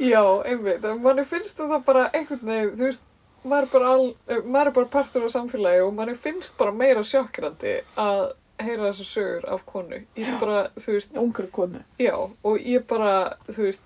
[0.00, 3.02] Já, einmitt, en manni finnst það bara einhvern veginn, þú veist,
[3.44, 6.72] maður er bara, al, eh, maður er bara partur af samfélagi og manni finnst bara
[6.72, 10.00] meira sjokkrandi að heyra þessar sögur af konu.
[10.16, 10.38] Ég Já.
[10.40, 11.82] bara, þú veist, Ungri konu.
[11.98, 12.14] já,
[12.44, 13.82] og ég bara, þú veist,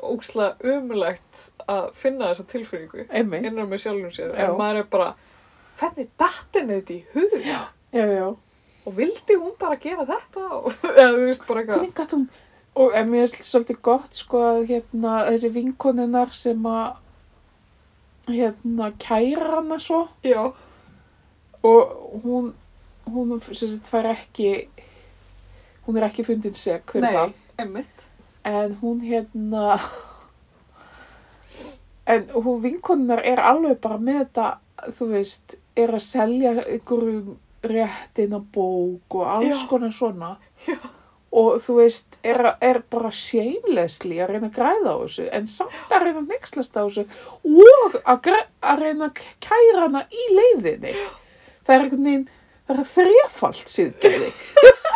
[0.00, 3.44] óksla umulegt að finna þessa tilfinningu Einmitt.
[3.48, 4.44] innan með sjálfum sér, Já.
[4.48, 5.14] en maður er bara,
[5.80, 7.40] hvernig datt henni þetta í hug?
[7.44, 7.62] Já,
[7.92, 8.36] já.
[8.86, 10.44] Og vildi hún bara gera þetta?
[10.96, 12.28] Eða þú veist, bara eitthvað, Hvernig gætt hún,
[12.78, 16.98] og en mér er svolítið gott sko að hérna þessi vinkonunar sem að
[18.28, 20.52] hérna kæra hana svo já,
[21.66, 22.52] og hún,
[23.10, 24.68] hún sagt fær ekki,
[25.86, 26.94] hún er ekki fundin seg
[27.58, 28.06] einmitt,
[28.46, 29.80] En hún hérna,
[32.06, 34.46] en hún vinkonunar er alveg bara með þetta,
[34.96, 37.34] þú veist, er að selja einhverjum
[37.68, 39.66] réttina bók og alls Já.
[39.68, 40.36] konar svona.
[40.68, 40.78] Já.
[41.38, 45.92] Og þú veist, er, er bara shamelessly að reyna að græða á þessu, en samt
[45.94, 47.04] að reyna að nexlast á þessu
[47.68, 48.30] og að,
[48.72, 50.94] að reyna að kæra hana í leiðinni.
[51.62, 52.28] Það er einhvern veginn,
[52.66, 54.32] það er þrefalt síðgerði.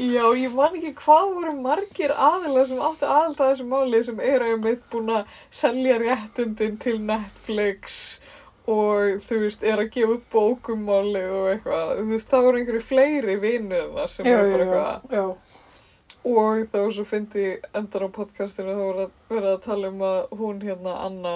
[0.00, 4.50] Já, ég man ekki hvað voru margir aðilar sem áttu aðalda þessu máli sem eru
[4.52, 8.20] einmitt búin að selja réttundin til Netflix
[8.70, 11.94] og þú veist, er að gefa út bókumálið og eitthvað.
[11.98, 15.16] Þú veist, það voru einhverju fleiri vinurna sem eru bara eitthvað.
[15.16, 15.24] já.
[16.30, 20.98] Og þá svo fyndi endur á podcastinu þá voru að tala um að hún hérna
[21.06, 21.34] Anna,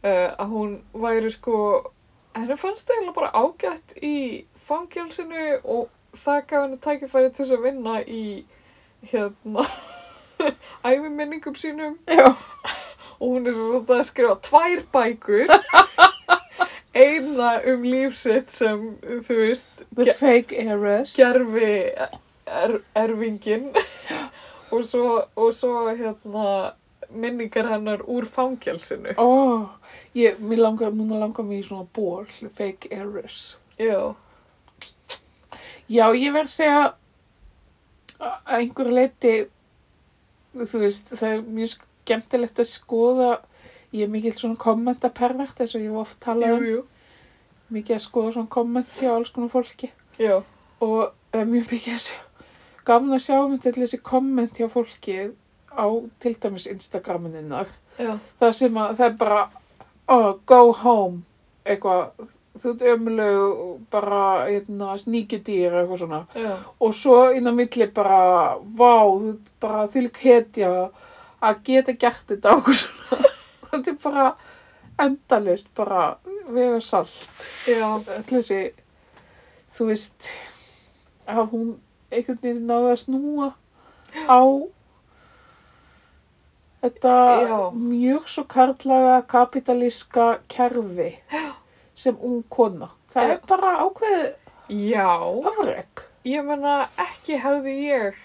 [0.00, 1.58] uh, að hún væri sko,
[2.36, 4.16] henni fannst eiginlega bara ágætt í
[4.66, 8.24] fangjalsinu og það gaf henni tækifæri til þess að vinna í
[9.12, 9.66] hérna
[10.88, 12.32] æfiminningum sínum Já.
[13.20, 15.52] og hún er svo að skrifa tvær bækur
[16.96, 18.88] eina um lífsitt sem
[19.28, 19.84] þú veist
[21.16, 21.70] gerfi
[22.46, 23.70] er, erfingin
[24.74, 25.06] og svo,
[25.36, 26.74] og svo hérna
[27.10, 29.14] minningar hennar úr fangelsinu.
[29.14, 29.68] Ó,
[30.18, 32.24] ég, mér langar, núna langar mér í svona ból,
[32.58, 33.56] fake heiress.
[33.78, 34.16] Já,
[35.86, 36.78] Já, ég verð að segja
[38.18, 39.34] að einhverju leiti,
[40.58, 43.28] þú veist, það er mjög skemmtilegt að skoða,
[43.96, 46.84] ég er mikill svona kommentapervert eins og ég hef oft talað jú, um, jú,
[47.76, 49.90] mikið að skoða svona komment hjá alls konar fólki.
[50.20, 50.36] Já,
[50.84, 50.96] og
[51.32, 52.20] það er mjög mikið að sjá,
[52.86, 55.18] gaman að sjá um til þessi komment hjá fólki
[55.76, 55.86] á
[56.22, 57.68] til dæmis Instagramininnar.
[57.98, 59.42] já, það sem að það er bara
[60.08, 61.22] oh, go home.
[61.66, 62.28] Eitthvað,
[62.62, 63.38] þú ert ömuleg
[63.90, 66.20] bara hérna, sníkjudýr eitthvað svona.
[66.38, 68.20] Já, og svo inn á milli bara
[68.60, 70.70] vá, þú ert bara þvílík hetja
[71.42, 73.34] að geta gert þetta eitthvað svona
[73.76, 74.26] þetta er bara
[75.06, 76.04] endalist bara
[76.48, 78.60] vega salt öll þessi
[79.76, 80.30] þú veist
[81.26, 81.68] að hún
[82.10, 83.48] einhvern veginn náði að snúa
[84.30, 84.40] á
[86.86, 87.58] þetta Já.
[87.74, 91.10] mjög svo karlaga kapitalíska kerfi
[91.96, 92.90] sem ung kona.
[93.12, 93.32] Það Já.
[93.32, 94.26] er bara ákveðið
[94.92, 95.08] já,
[95.50, 96.02] afrek.
[96.24, 98.18] ég menna ekki hefði ég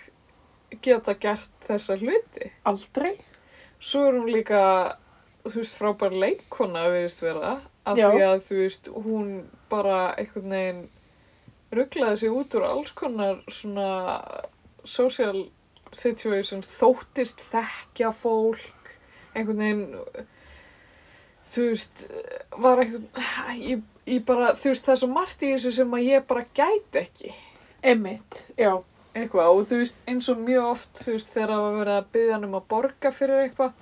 [0.82, 2.52] geta gert þessa hluti.
[2.68, 3.16] Aldrei.
[3.82, 4.98] Svo er hún líka,
[5.46, 7.54] þú veist, frábær leikona að verist vera,
[7.86, 8.08] af Já.
[8.12, 9.30] því að, þú veist, hún
[9.72, 10.84] bara einhvern veginn
[11.72, 13.90] rugglaði sig út úr alls konar svona
[14.84, 15.46] social
[15.92, 18.94] situations, þóttist þekkja fólk,
[19.36, 20.28] einhvern veginn,
[21.52, 22.06] þú veist,
[22.58, 23.08] var einhvern,
[23.60, 26.46] ég, ég bara, þú veist, það er svo margt í þessu sem að ég bara
[26.56, 27.34] gæti ekki
[27.82, 28.76] Emmitt, já.
[29.16, 32.36] eitthvað og þú veist eins og mjög oft þú veist þegar var verið að byggja
[32.36, 33.80] hann um að borga fyrir eitthvað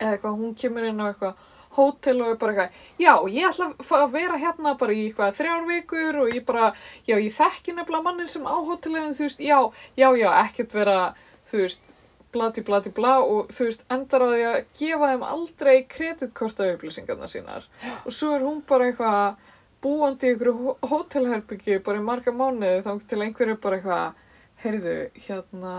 [0.00, 1.46] eða eitthvað hún kemur inn á eitthvað
[1.76, 5.68] hótel og er bara eitthvað já ég ætla að vera hérna bara í eitthvað þrjár
[5.68, 6.72] vikur og ég bara
[7.06, 9.58] já ég þekki nefnilega mannin sem á hótelin þú veist já
[10.00, 10.98] já já ekkert vera
[11.46, 11.94] þú veist
[12.32, 17.28] blati blati bla og þú veist endar á því að gefa þeim aldrei kreditkorta upplýsingarna
[17.30, 17.66] sínar.
[18.06, 19.40] Og svo er hún bara eitthvað
[19.82, 20.52] búandi í ykkur
[20.90, 24.22] hótelherbyggi bara í marga mánuði þá til einhverju bara eitthvað,
[24.62, 24.96] heyrðu,
[25.26, 25.74] hérna,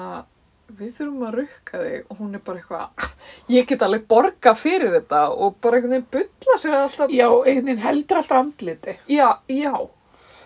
[0.80, 2.06] við þurfum að rukka þig.
[2.10, 3.08] Og hún er bara eitthvað,
[3.54, 5.22] ég get alveg borga fyrir þetta.
[5.36, 8.98] Og bara einhvern veginn bulla sér alltaf, Já, einhvern heldur alltaf andliti.
[9.10, 9.74] já, já,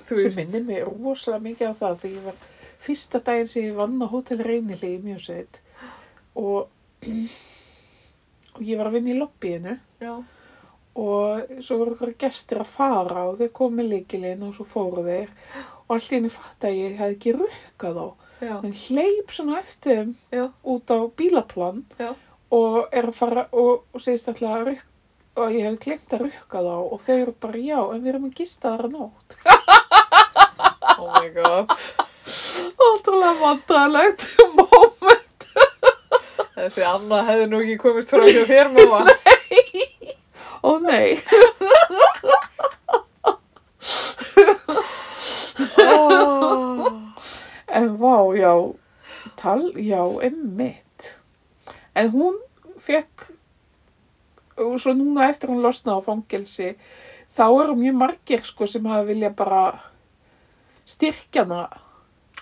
[0.05, 2.43] þú sem minnir mig rosalega mikið á það þegar ég var
[2.85, 5.57] fyrsta daginn sem ég vann á Hótel Reynili í Mjósveit
[6.37, 6.67] og,
[8.55, 9.77] og ég var að vinna í lobbyinu.
[10.03, 10.13] Já,
[10.95, 15.31] og svo voru ykkur gestir að fara og komu með líkilinn og svo fóru þeir.
[15.85, 18.07] Og allt í henni fatt að ég hefði ekki rukkað á
[18.41, 22.11] já, en hleyp svona eftir þeim já, út á bílaplan já,
[22.55, 24.91] og er að fara og, og segist alltaf að rukka
[25.35, 28.27] og ég hef glemt að rukka þá og þau eru bara já, en við erum
[28.29, 29.39] að gista þar að nótt.
[30.95, 31.73] Oh my god,
[32.79, 34.21] ótrúlega vandralegt
[34.55, 35.47] moment.
[36.55, 39.01] Þessi Anna hefði nú ekki komist frá hjá þér mamma,
[40.65, 41.19] ó nei
[45.83, 46.87] oh.
[47.67, 48.53] en vá, já
[49.41, 51.15] tal, já, emmitt
[51.95, 52.37] en hún
[52.83, 53.29] fekk
[54.55, 56.75] svo núna eftir hún losna á fangelsi
[57.35, 59.63] þá eru mjög margir sko sem hafa vilja bara
[60.87, 61.65] styrkja hana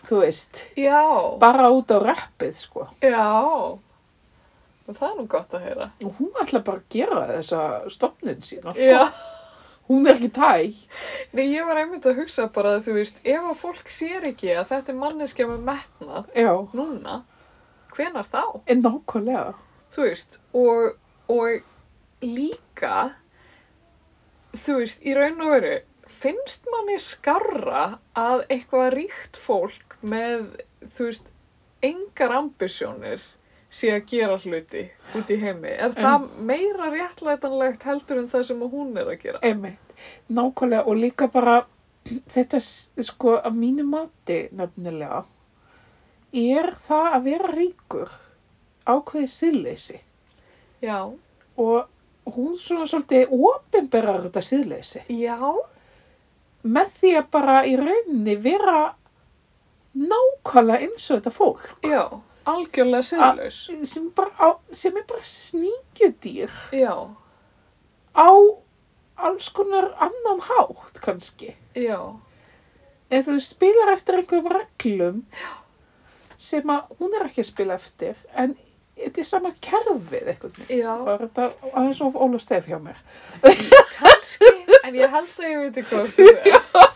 [0.07, 0.99] þú veist, já,
[1.39, 2.87] bara út á rappið sko.
[2.99, 3.23] Já,
[4.83, 7.61] og það er nú gott að heyra, og hún ætla bara að gera þessa
[7.93, 8.83] stofnun sína sko.
[8.83, 9.03] já,
[9.89, 10.53] hún er ekki tæ
[11.33, 14.53] Nei, ég var einmitt að hugsa bara að þú veist, ef að fólk sér ekki
[14.55, 17.19] að þetta er manneskja með metnað já, núna,
[17.95, 18.43] hvenar þá?
[18.65, 19.53] en nákvæmlega.
[19.93, 20.95] Þú veist, og,
[21.29, 23.13] og líka,
[24.55, 25.75] þú veist, í raun og veru,
[26.23, 27.83] finnst manni skarra
[28.17, 30.47] að eitthvað ríkt fólk með,
[30.85, 31.31] þú veist,
[31.83, 33.25] engar ambisjónir
[33.73, 34.83] sé að gera hluti
[35.17, 35.71] út í heimi.
[35.73, 39.41] Er það meira réttlætanlegt heldur en það sem hún er að gera?
[39.41, 39.95] Einmitt,
[40.29, 41.63] nákvæmlega og líka bara
[42.33, 45.23] þetta sko að mínu mati nefnilega
[46.33, 48.15] er það að vera ríkur
[48.89, 49.99] ákveðið siðleysi
[50.83, 50.97] Já.
[51.55, 55.37] og hún svona svolítið opinberar þetta siðleysi Já.
[56.63, 58.83] með því að bara í rauninni vera
[59.93, 62.03] nákvæmlega eins og þetta fólk Já.
[62.45, 63.57] Algjörlega siðlaus.
[63.87, 64.07] sem,
[64.71, 66.93] sem er bara sníkjudýr Já.
[68.17, 68.29] á
[69.23, 71.99] alls konar annan hátt kannski Já.
[73.13, 75.21] ef þú spilar eftir einhverjum reglum
[76.37, 78.55] sem að hún er ekki að spila eftir en
[78.97, 80.33] þetta er sama kerfið
[80.69, 80.97] Já.
[81.05, 82.99] var þetta aðeins of Óla Stef hjá mér
[84.03, 84.51] Kanski,
[84.83, 86.92] en ég held að ég veit ekki hvað þú er.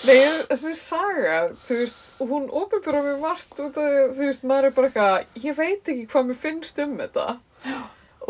[0.00, 0.16] Nei,
[0.48, 4.68] þessi saga, þú veist, hún ofinbjörða mér margt út af því, að, þú veist, maður
[4.70, 7.26] er bara eitthvað, ég veit ekki hvað mér finnst um þetta.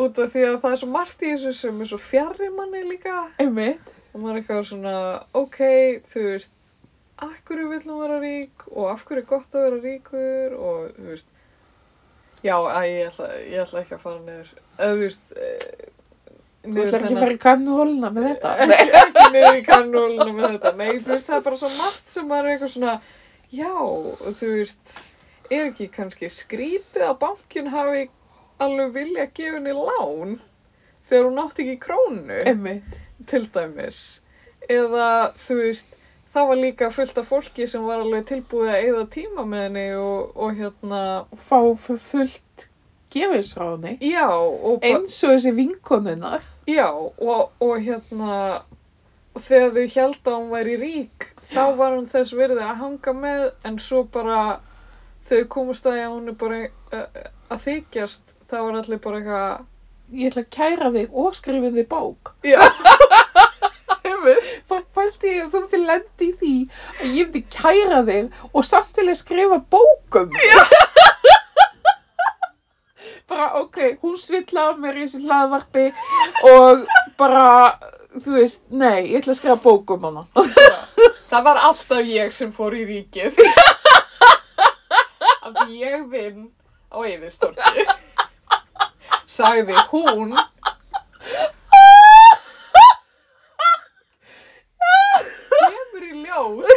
[0.01, 2.83] Út af því að það er svo margt í þessu sem er svo fjarri manni
[2.89, 3.17] líka.
[3.43, 4.95] einmitt, Og maður er eitthvað svona,
[5.39, 5.61] ok,
[6.11, 6.57] þú veist,
[7.23, 10.91] af hverju vill hún vera rík og af hverju er gott að vera ríkur og,
[10.97, 11.31] þú veist,
[12.43, 14.51] já, að ég ætla, ég ætla ekki að fara niður.
[14.75, 15.87] Eða, þú veist, eh,
[16.65, 18.55] þú ætlar ekki að fara í kannhóluna með þetta.
[18.65, 20.73] Ekki, ekki niður í kannólinu með þetta.
[20.81, 22.97] Nei, þú veist, það er bara svo margt sem maður er eitthvað svona
[23.51, 23.73] já,
[24.41, 24.97] þú veist
[25.51, 28.03] er ekki kannski skrítið að bankin hafi
[28.63, 30.35] alveg vilja að gefa henni lán
[31.11, 32.37] þegar hún átti ekki krónu?
[32.47, 32.93] Einmitt,
[33.27, 34.03] til dæmis.
[34.71, 35.09] Eða
[35.41, 35.97] þú veist
[36.31, 39.87] það var líka fullt af fólki sem var alveg tilbúið að eyða tíma með henni
[39.99, 41.01] og, og hérna
[41.49, 42.69] fá fu- fullt
[44.05, 48.63] já, bara eins og þessi vinkonunar Já, og, og hérna,
[49.35, 53.47] þegar þau held að hún væri rík, þá var hún þess virði að hanga með,
[53.67, 54.61] en svo bara,
[55.27, 59.67] þau komast að hún er bara uh, að þykjast, þá var allir bara eitthvað,
[60.21, 62.35] ég ætla að kæra þig og skrifa þig bók.
[62.47, 62.61] Já,
[64.21, 66.51] Bara pælti ég að þú myndi lendi í því
[67.01, 70.35] að ég myndi kæra þig og samt til að skrifa bókum.
[70.37, 70.61] Já.
[73.31, 75.87] Bara, ok, hún svillaði mér í þessu hlaðvarpi
[76.51, 76.85] og
[77.21, 77.45] bara,
[78.17, 80.27] þú veist, nei, ég ætla að skrifa bókum hana.
[80.37, 80.79] já.
[81.31, 83.37] Það var alltaf ég sem fór í ríkið.
[85.47, 86.49] Af ég vinn
[86.91, 87.85] á eðistorki.
[89.31, 90.35] Sagði hún.
[95.55, 96.75] Kemur í ljós.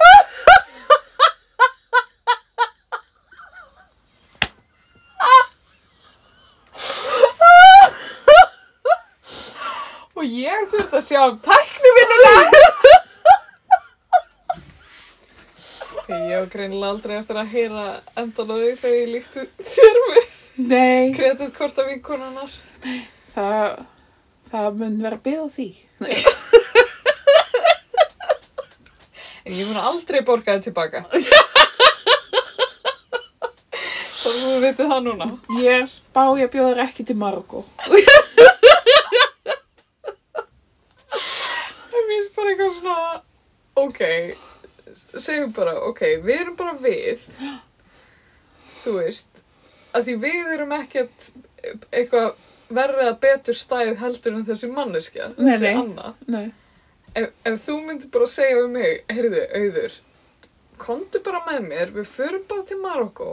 [10.18, 10.24] Og
[10.68, 12.31] ég þurfti að sjá um tæknivinnuna.
[15.98, 17.85] Ok, ég hef greinilega aldrei eftir að heyra
[18.22, 19.41] endan á því þegar ég líkti
[19.76, 22.53] þér með Nei, kreditkort af vinkonunnar.
[23.35, 23.65] það,
[24.52, 25.68] það mun vera byggð á því.
[29.48, 31.03] En ég mun aldrei borga það tilbaka.
[34.18, 35.27] Svo þú veitir það núna.
[35.61, 37.61] Ég spá ég bjóða þér ekki til Marokko.
[41.88, 42.95] Það finnst bara eitthvað svona,
[43.78, 43.99] ok,
[45.22, 47.26] segjum bara, ok, við erum bara við,
[48.84, 49.44] þú veist,
[49.98, 51.30] að því við erum ekkert
[51.91, 52.34] eitthvað
[52.78, 55.78] verri að betur stæð heldur en þessi manneskja, Nei, þessi nei.
[55.84, 56.14] Anna.
[56.28, 56.48] Nei.
[57.18, 59.95] Ef, ef þú myndir bara segja um mig, heyrðu, auður,
[60.78, 63.32] komdu bara með mér, við förum bara til Marokko,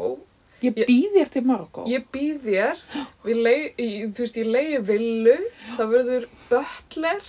[0.65, 1.83] Ég Ég- býð þér til Marokko.
[1.91, 2.79] ég býð þér,
[3.27, 5.35] leið, í- þú veist, ég leiði villu,
[5.77, 7.27] það verður butler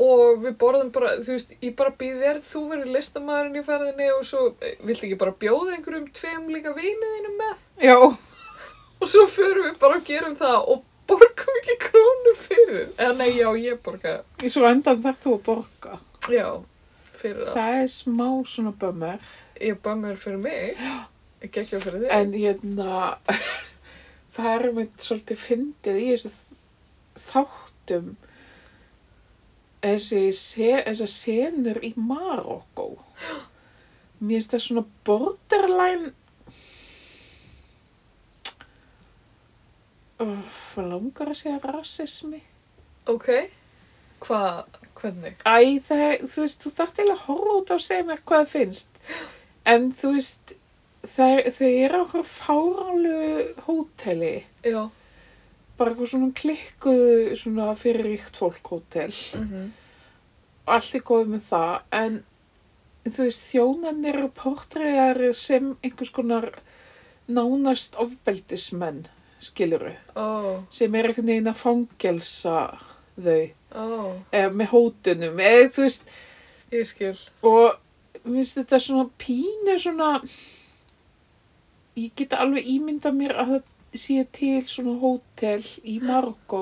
[0.00, 4.10] og við borðum bara, þú veist, ég bara býð þér, þú verður listamæðurinn í ferðinni
[4.16, 7.64] og svo, eh, viltu ekki bara bjóða einhverjum tveim líka viniðinu með?
[7.84, 7.96] Já,
[9.00, 12.90] Og svo förum við bara og gerum það og borgum ekki krónu fyrir.
[13.00, 15.94] Eða nei, já, ég borga, í svo endan þarf þú að borga.
[16.28, 16.48] já,
[17.16, 17.54] fyrir allt.
[17.56, 19.30] Það er smá svona bömmar.
[19.60, 20.82] Ég bað mér fyrir mig,
[21.40, 22.10] ekki ekki fyrir þig.
[22.18, 23.00] En hérna,
[24.36, 26.34] það er mynd svolítið fyndið í þessu
[27.24, 28.12] þáttum
[29.84, 30.22] þessi,
[31.10, 32.92] senur í Marokko.
[34.20, 36.14] Mér finnst það svona borderline
[40.20, 42.40] hvað langar að segja rasismi?
[43.08, 43.28] Ok,
[44.20, 45.40] hvað, hvernig?
[45.48, 48.42] Æ, það, þú veist, þú þarft eiginlega að horfa út á og segja mér hvað
[48.42, 49.00] það finnst.
[49.72, 50.54] En þú veist,
[51.14, 54.34] það, þau eru á okkur fáránlegu hóteli.
[54.66, 54.82] Já.
[55.80, 59.14] Bara eitthvað svona klikkuðu svona fyrir ríkt fólk hótel.
[59.40, 59.70] Mm
[60.70, 61.70] Allt er góð með það.
[61.98, 62.18] En
[63.08, 66.46] þú veist, þjónarnir eru portræðar sem einhvers konar
[67.26, 69.00] nánast ofbeldismenn,
[69.42, 69.94] skiluru.
[70.14, 72.58] Ó, Sem er einhvern veginn að fangelsa
[73.16, 73.50] þau.
[73.72, 73.86] ó,
[74.36, 75.40] Eða með hótunum.
[75.48, 76.14] Eða þú veist,
[76.76, 77.16] ég skil.
[77.42, 77.80] og
[78.22, 80.12] mér finnst þetta svona pínu svona
[81.96, 83.62] ég get alveg ímynda mér að það
[83.98, 86.60] sé til svona hótel í Marokko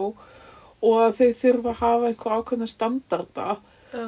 [0.79, 3.57] og að þau þurfa að hafa einhver ákveðna standarda.
[3.93, 4.07] Já,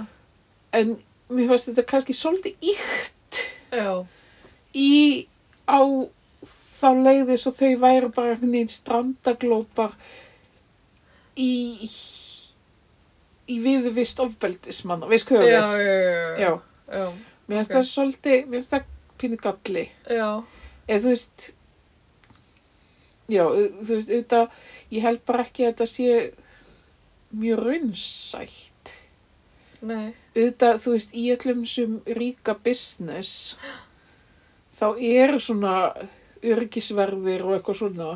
[0.78, 0.94] en
[1.30, 3.40] mér fannst þetta kannski svolítið íkt
[3.74, 3.90] já,
[4.74, 5.26] í
[5.66, 5.80] á
[6.46, 9.94] þá leiði svo þau væru bara einhvern veginn strandaglópar
[11.36, 11.50] í
[13.50, 14.20] í viðvist
[15.42, 15.90] já, við?
[15.90, 16.50] já, Já,
[17.00, 17.06] já,
[17.50, 18.84] mér finnst það svolítið, mér finnst það
[19.20, 19.84] pínu galli.
[20.06, 20.28] já,
[20.86, 21.48] eða þú veist
[23.32, 24.58] já, þú veist, auðvitað
[24.96, 26.16] ég held bara ekki að þetta sé
[27.40, 28.94] mjög raunsætt.
[29.80, 33.54] Nei, auðvitað, þú veist, í öllum sem ríka business
[34.80, 35.74] þá eru svona
[36.40, 38.10] örgisverðir og eitthvað svona.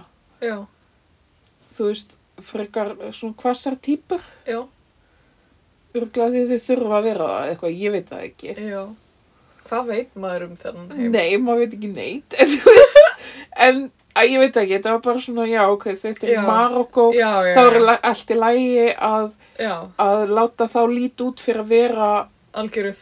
[0.44, 0.58] Já,
[1.76, 4.64] þú veist, frekar svona hvassar típur já,
[5.94, 8.54] örglaði þau þurfa að vera það eitthvað, ég veit það ekki.
[8.72, 8.82] Já.
[9.64, 11.12] Hvað veit maður um þennan heim?
[11.14, 12.98] Nei, maður veit ekki neitt, en þú veist,
[13.66, 13.84] en
[14.14, 17.54] að ég veit ekki, þetta var bara svona, já, ok, þetta er Marokko, Já, já,
[17.56, 19.30] þá er allt í lægi að,
[20.04, 22.10] að láta þá lít út fyrir að vera,
[22.54, 22.92] algjöru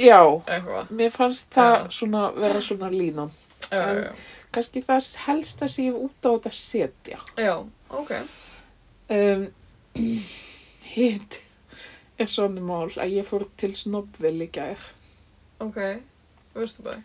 [0.00, 3.30] já, eitthvað, mér fannst það svona vera svona línan.
[3.70, 4.24] já, En-
[4.56, 7.18] Kannski það helst að sé út á þetta setja.
[7.36, 7.54] já,
[7.90, 8.12] ok,
[9.06, 9.42] Um,
[10.96, 11.40] hitt
[12.18, 14.80] er svona mál að ég fór til Snobville í gær.
[15.62, 15.78] ok,
[16.56, 16.96] veistu bæ,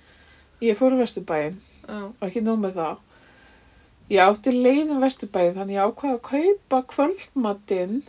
[0.62, 1.56] Ég fór í Vesturbæinn.
[1.90, 2.98] Já, og ekki nóg með það.
[4.12, 8.02] Ég átti leiðum Vesturbæinn þannig ég ákvaði að kaupa kvöldmatinn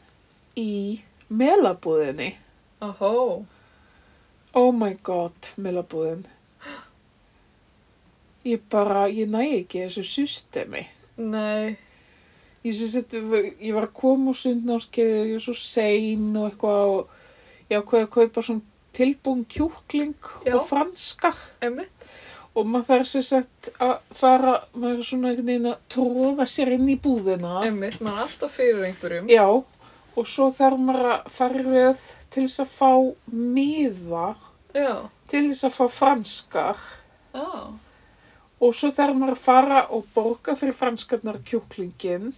[0.58, 0.70] í
[1.30, 2.32] melabúðinni.
[2.82, 3.44] ahó,
[4.54, 6.26] Oh my god, melabúðin.
[8.44, 10.82] Ég bara, ég næ ekki þessu systemi.
[11.16, 11.76] nei,
[12.64, 16.44] Ég, sem sagt, ég var að koma úr sundnámskeiði og ég var svo sein og
[16.50, 17.08] eitthvað og
[17.72, 18.62] ég ákveði að kaupa svona
[18.94, 20.54] tilbúin kjúkling Já.
[20.58, 21.32] og franska
[21.64, 22.01] emmitt,
[22.52, 26.72] og maður þarf sem sagt að fara, maður er svona einhvern veginn að tróða sér
[26.76, 27.52] inn í búðina.
[27.66, 29.46] emmitt, maður er alltaf fyrir einhverjum, Já,
[30.12, 32.02] og svo þarf maður að fara röð
[32.32, 32.92] til þess að fá
[33.32, 34.26] miða,
[34.76, 34.92] já,
[35.32, 36.82] til þess að fá franskar.
[37.32, 37.48] Já,
[38.62, 42.34] og svo þarf maður að fara og borga fyrir franskarnar kjúklingin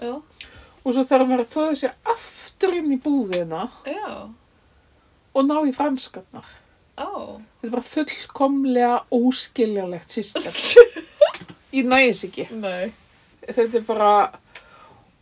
[0.00, 3.68] já, og svo þarf maður að tróða sér aftur inn í búðina.
[3.84, 4.32] Já,
[5.36, 6.48] og ná í franskarnar.
[6.98, 7.10] Á,
[7.58, 10.48] Þetta er bara fullkomlega óskiljanlegt system.
[11.78, 12.48] Ég nægis ekki.
[12.58, 12.90] nei,
[13.48, 14.10] Þetta er bara,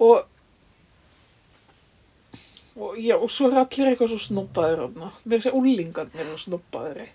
[0.03, 0.25] og,
[2.77, 5.13] og já, og svo er allir eitthvað svo snobbaðir hana.
[5.29, 7.07] Mér sé úlingarnir eru snobbaðir.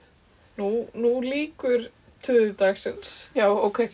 [0.60, 1.90] Nú, nú líkur
[2.26, 3.30] töðudagsins.
[3.38, 3.86] Já, ok.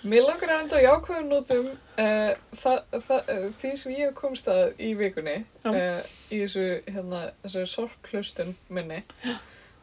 [0.00, 1.66] Mér langar að enda á jákvæðum nótum
[2.00, 2.30] uh,
[2.64, 6.00] uh, því sem ég hef komst að í vikunni uh,
[6.32, 9.02] í þessu, hérna, þessari sorplustun minni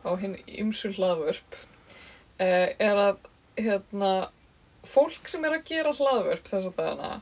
[0.02, 1.60] á hinn ymsu hlaðvörp
[2.42, 3.20] er að
[3.62, 4.12] hérna,
[4.90, 7.14] fólk sem er að gera hlaðvörp þess að dagana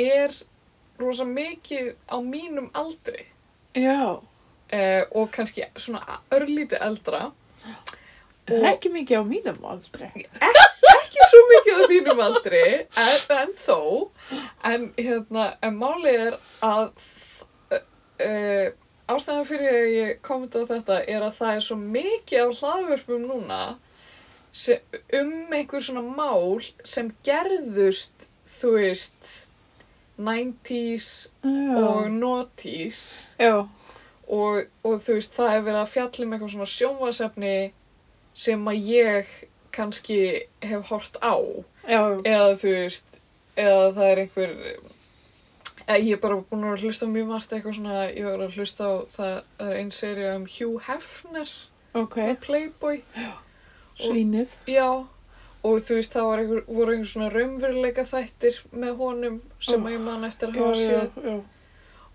[0.00, 0.36] er
[1.00, 3.24] rosa mikið á mínum aldri.
[5.16, 7.22] Og kannski svona örlítið eldra.
[8.44, 10.10] Er ekki mikið á mínum aldrei.
[10.12, 10.73] ekki
[11.30, 13.78] svo mikið á þínum aldri en, en þó
[14.70, 16.90] en hérna, en málið er að
[17.74, 18.68] uh,
[19.10, 23.26] ástæðan fyrir að ég komið á þetta er að það er svo mikið af hlaðvörpum
[23.28, 23.62] núna
[24.54, 24.80] sem,
[25.18, 29.32] um einhver svona mál sem gerðust þú veist
[30.18, 31.08] 90s
[31.42, 31.78] Já.
[31.82, 33.66] og noughties Já.
[34.28, 37.56] og, og þú veist það er verið að fjalla um eitthvað svona sjónvasefni
[38.44, 39.34] sem að ég
[39.74, 40.18] kannski
[40.62, 41.34] hef hort á
[41.88, 42.02] Já.
[42.24, 43.18] eða þú veist
[43.56, 44.52] eða það er einhver
[45.84, 48.84] eða ég er bara búin að hlusta mjög margt eitthvað svona, ég var að hlusta
[48.88, 49.34] á það
[49.66, 51.50] er einn serið um Hugh Hefner
[51.94, 52.16] Ok.
[52.16, 53.02] með Playboy
[53.98, 54.54] Svínið.
[54.66, 54.88] já
[55.64, 59.90] og þú veist það einhver, voru einhver svona raunveruleika þættir með honum sem Oh.
[59.92, 61.36] ég man eftir að Já, hafa já, séð já.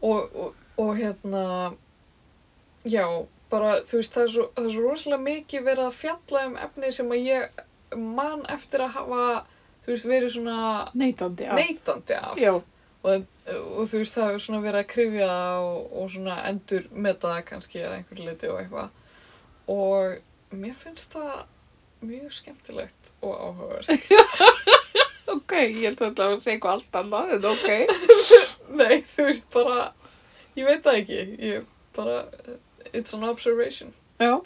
[0.01, 1.43] og, og, og hérna
[2.85, 3.05] já,
[3.49, 6.57] bara þú veist það er, svo, það er svo rosalega mikið verið að fjalla um
[6.65, 7.63] efni sem að ég
[7.97, 9.23] man eftir að hafa
[9.85, 10.57] þú veist verið svona
[10.93, 11.57] Neitandi af.
[11.57, 12.41] neitandi af.
[12.99, 13.23] Og,
[13.79, 15.29] og þú veist það er svona verið að krifja
[15.63, 18.89] og, og svona endur meta það kannski að einhverju liti og eitthvað.
[19.69, 21.45] Og mér finnst það
[22.09, 23.89] mjög skemmtilegt og áhugavert.
[25.29, 27.67] Ok, ég held að það var að segja eitthvað allt annað, en ok.
[28.79, 29.75] nei, þú veist bara
[30.57, 31.19] ég veit það ekki.
[31.45, 31.67] Ég
[31.97, 32.15] bara,
[32.93, 34.41] it's an observation Já.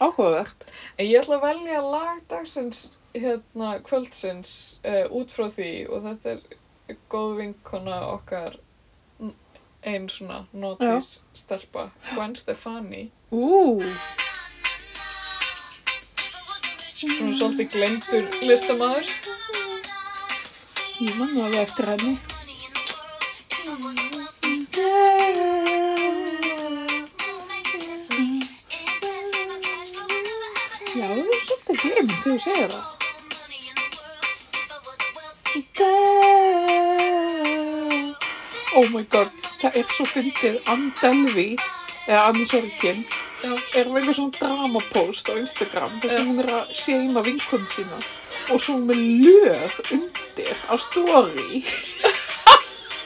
[0.00, 0.64] Áhugavert.
[0.98, 2.84] En ég ætla að velja lag dagsins,
[3.18, 4.52] hérna, kvöldsins
[4.86, 8.54] uh, út frá því og þetta er góð vinkona okkar
[9.18, 9.34] n-
[9.82, 13.82] ein svona notis stelpa, Gwen Stefani, Ú.
[16.98, 19.10] svona svolítið glemdur listamaður.
[21.02, 22.16] Ég man alveg eftir henni.
[32.22, 32.86] Þú segir það.
[38.78, 40.58] Oh my god, það er svo fyndið.
[40.70, 41.48] Ann Delvi,
[42.06, 43.00] eða Ann Sorkin,
[43.78, 47.98] er með svona dramapóst á Instagram þar sem hún er að seima vinkun sína
[48.48, 51.64] og svo með lög undir á story.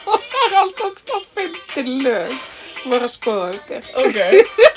[0.09, 2.37] Og það er alltaf svona fyndið lög.
[2.83, 3.83] Þú var að skoða þetta.
[4.03, 4.69] Ok.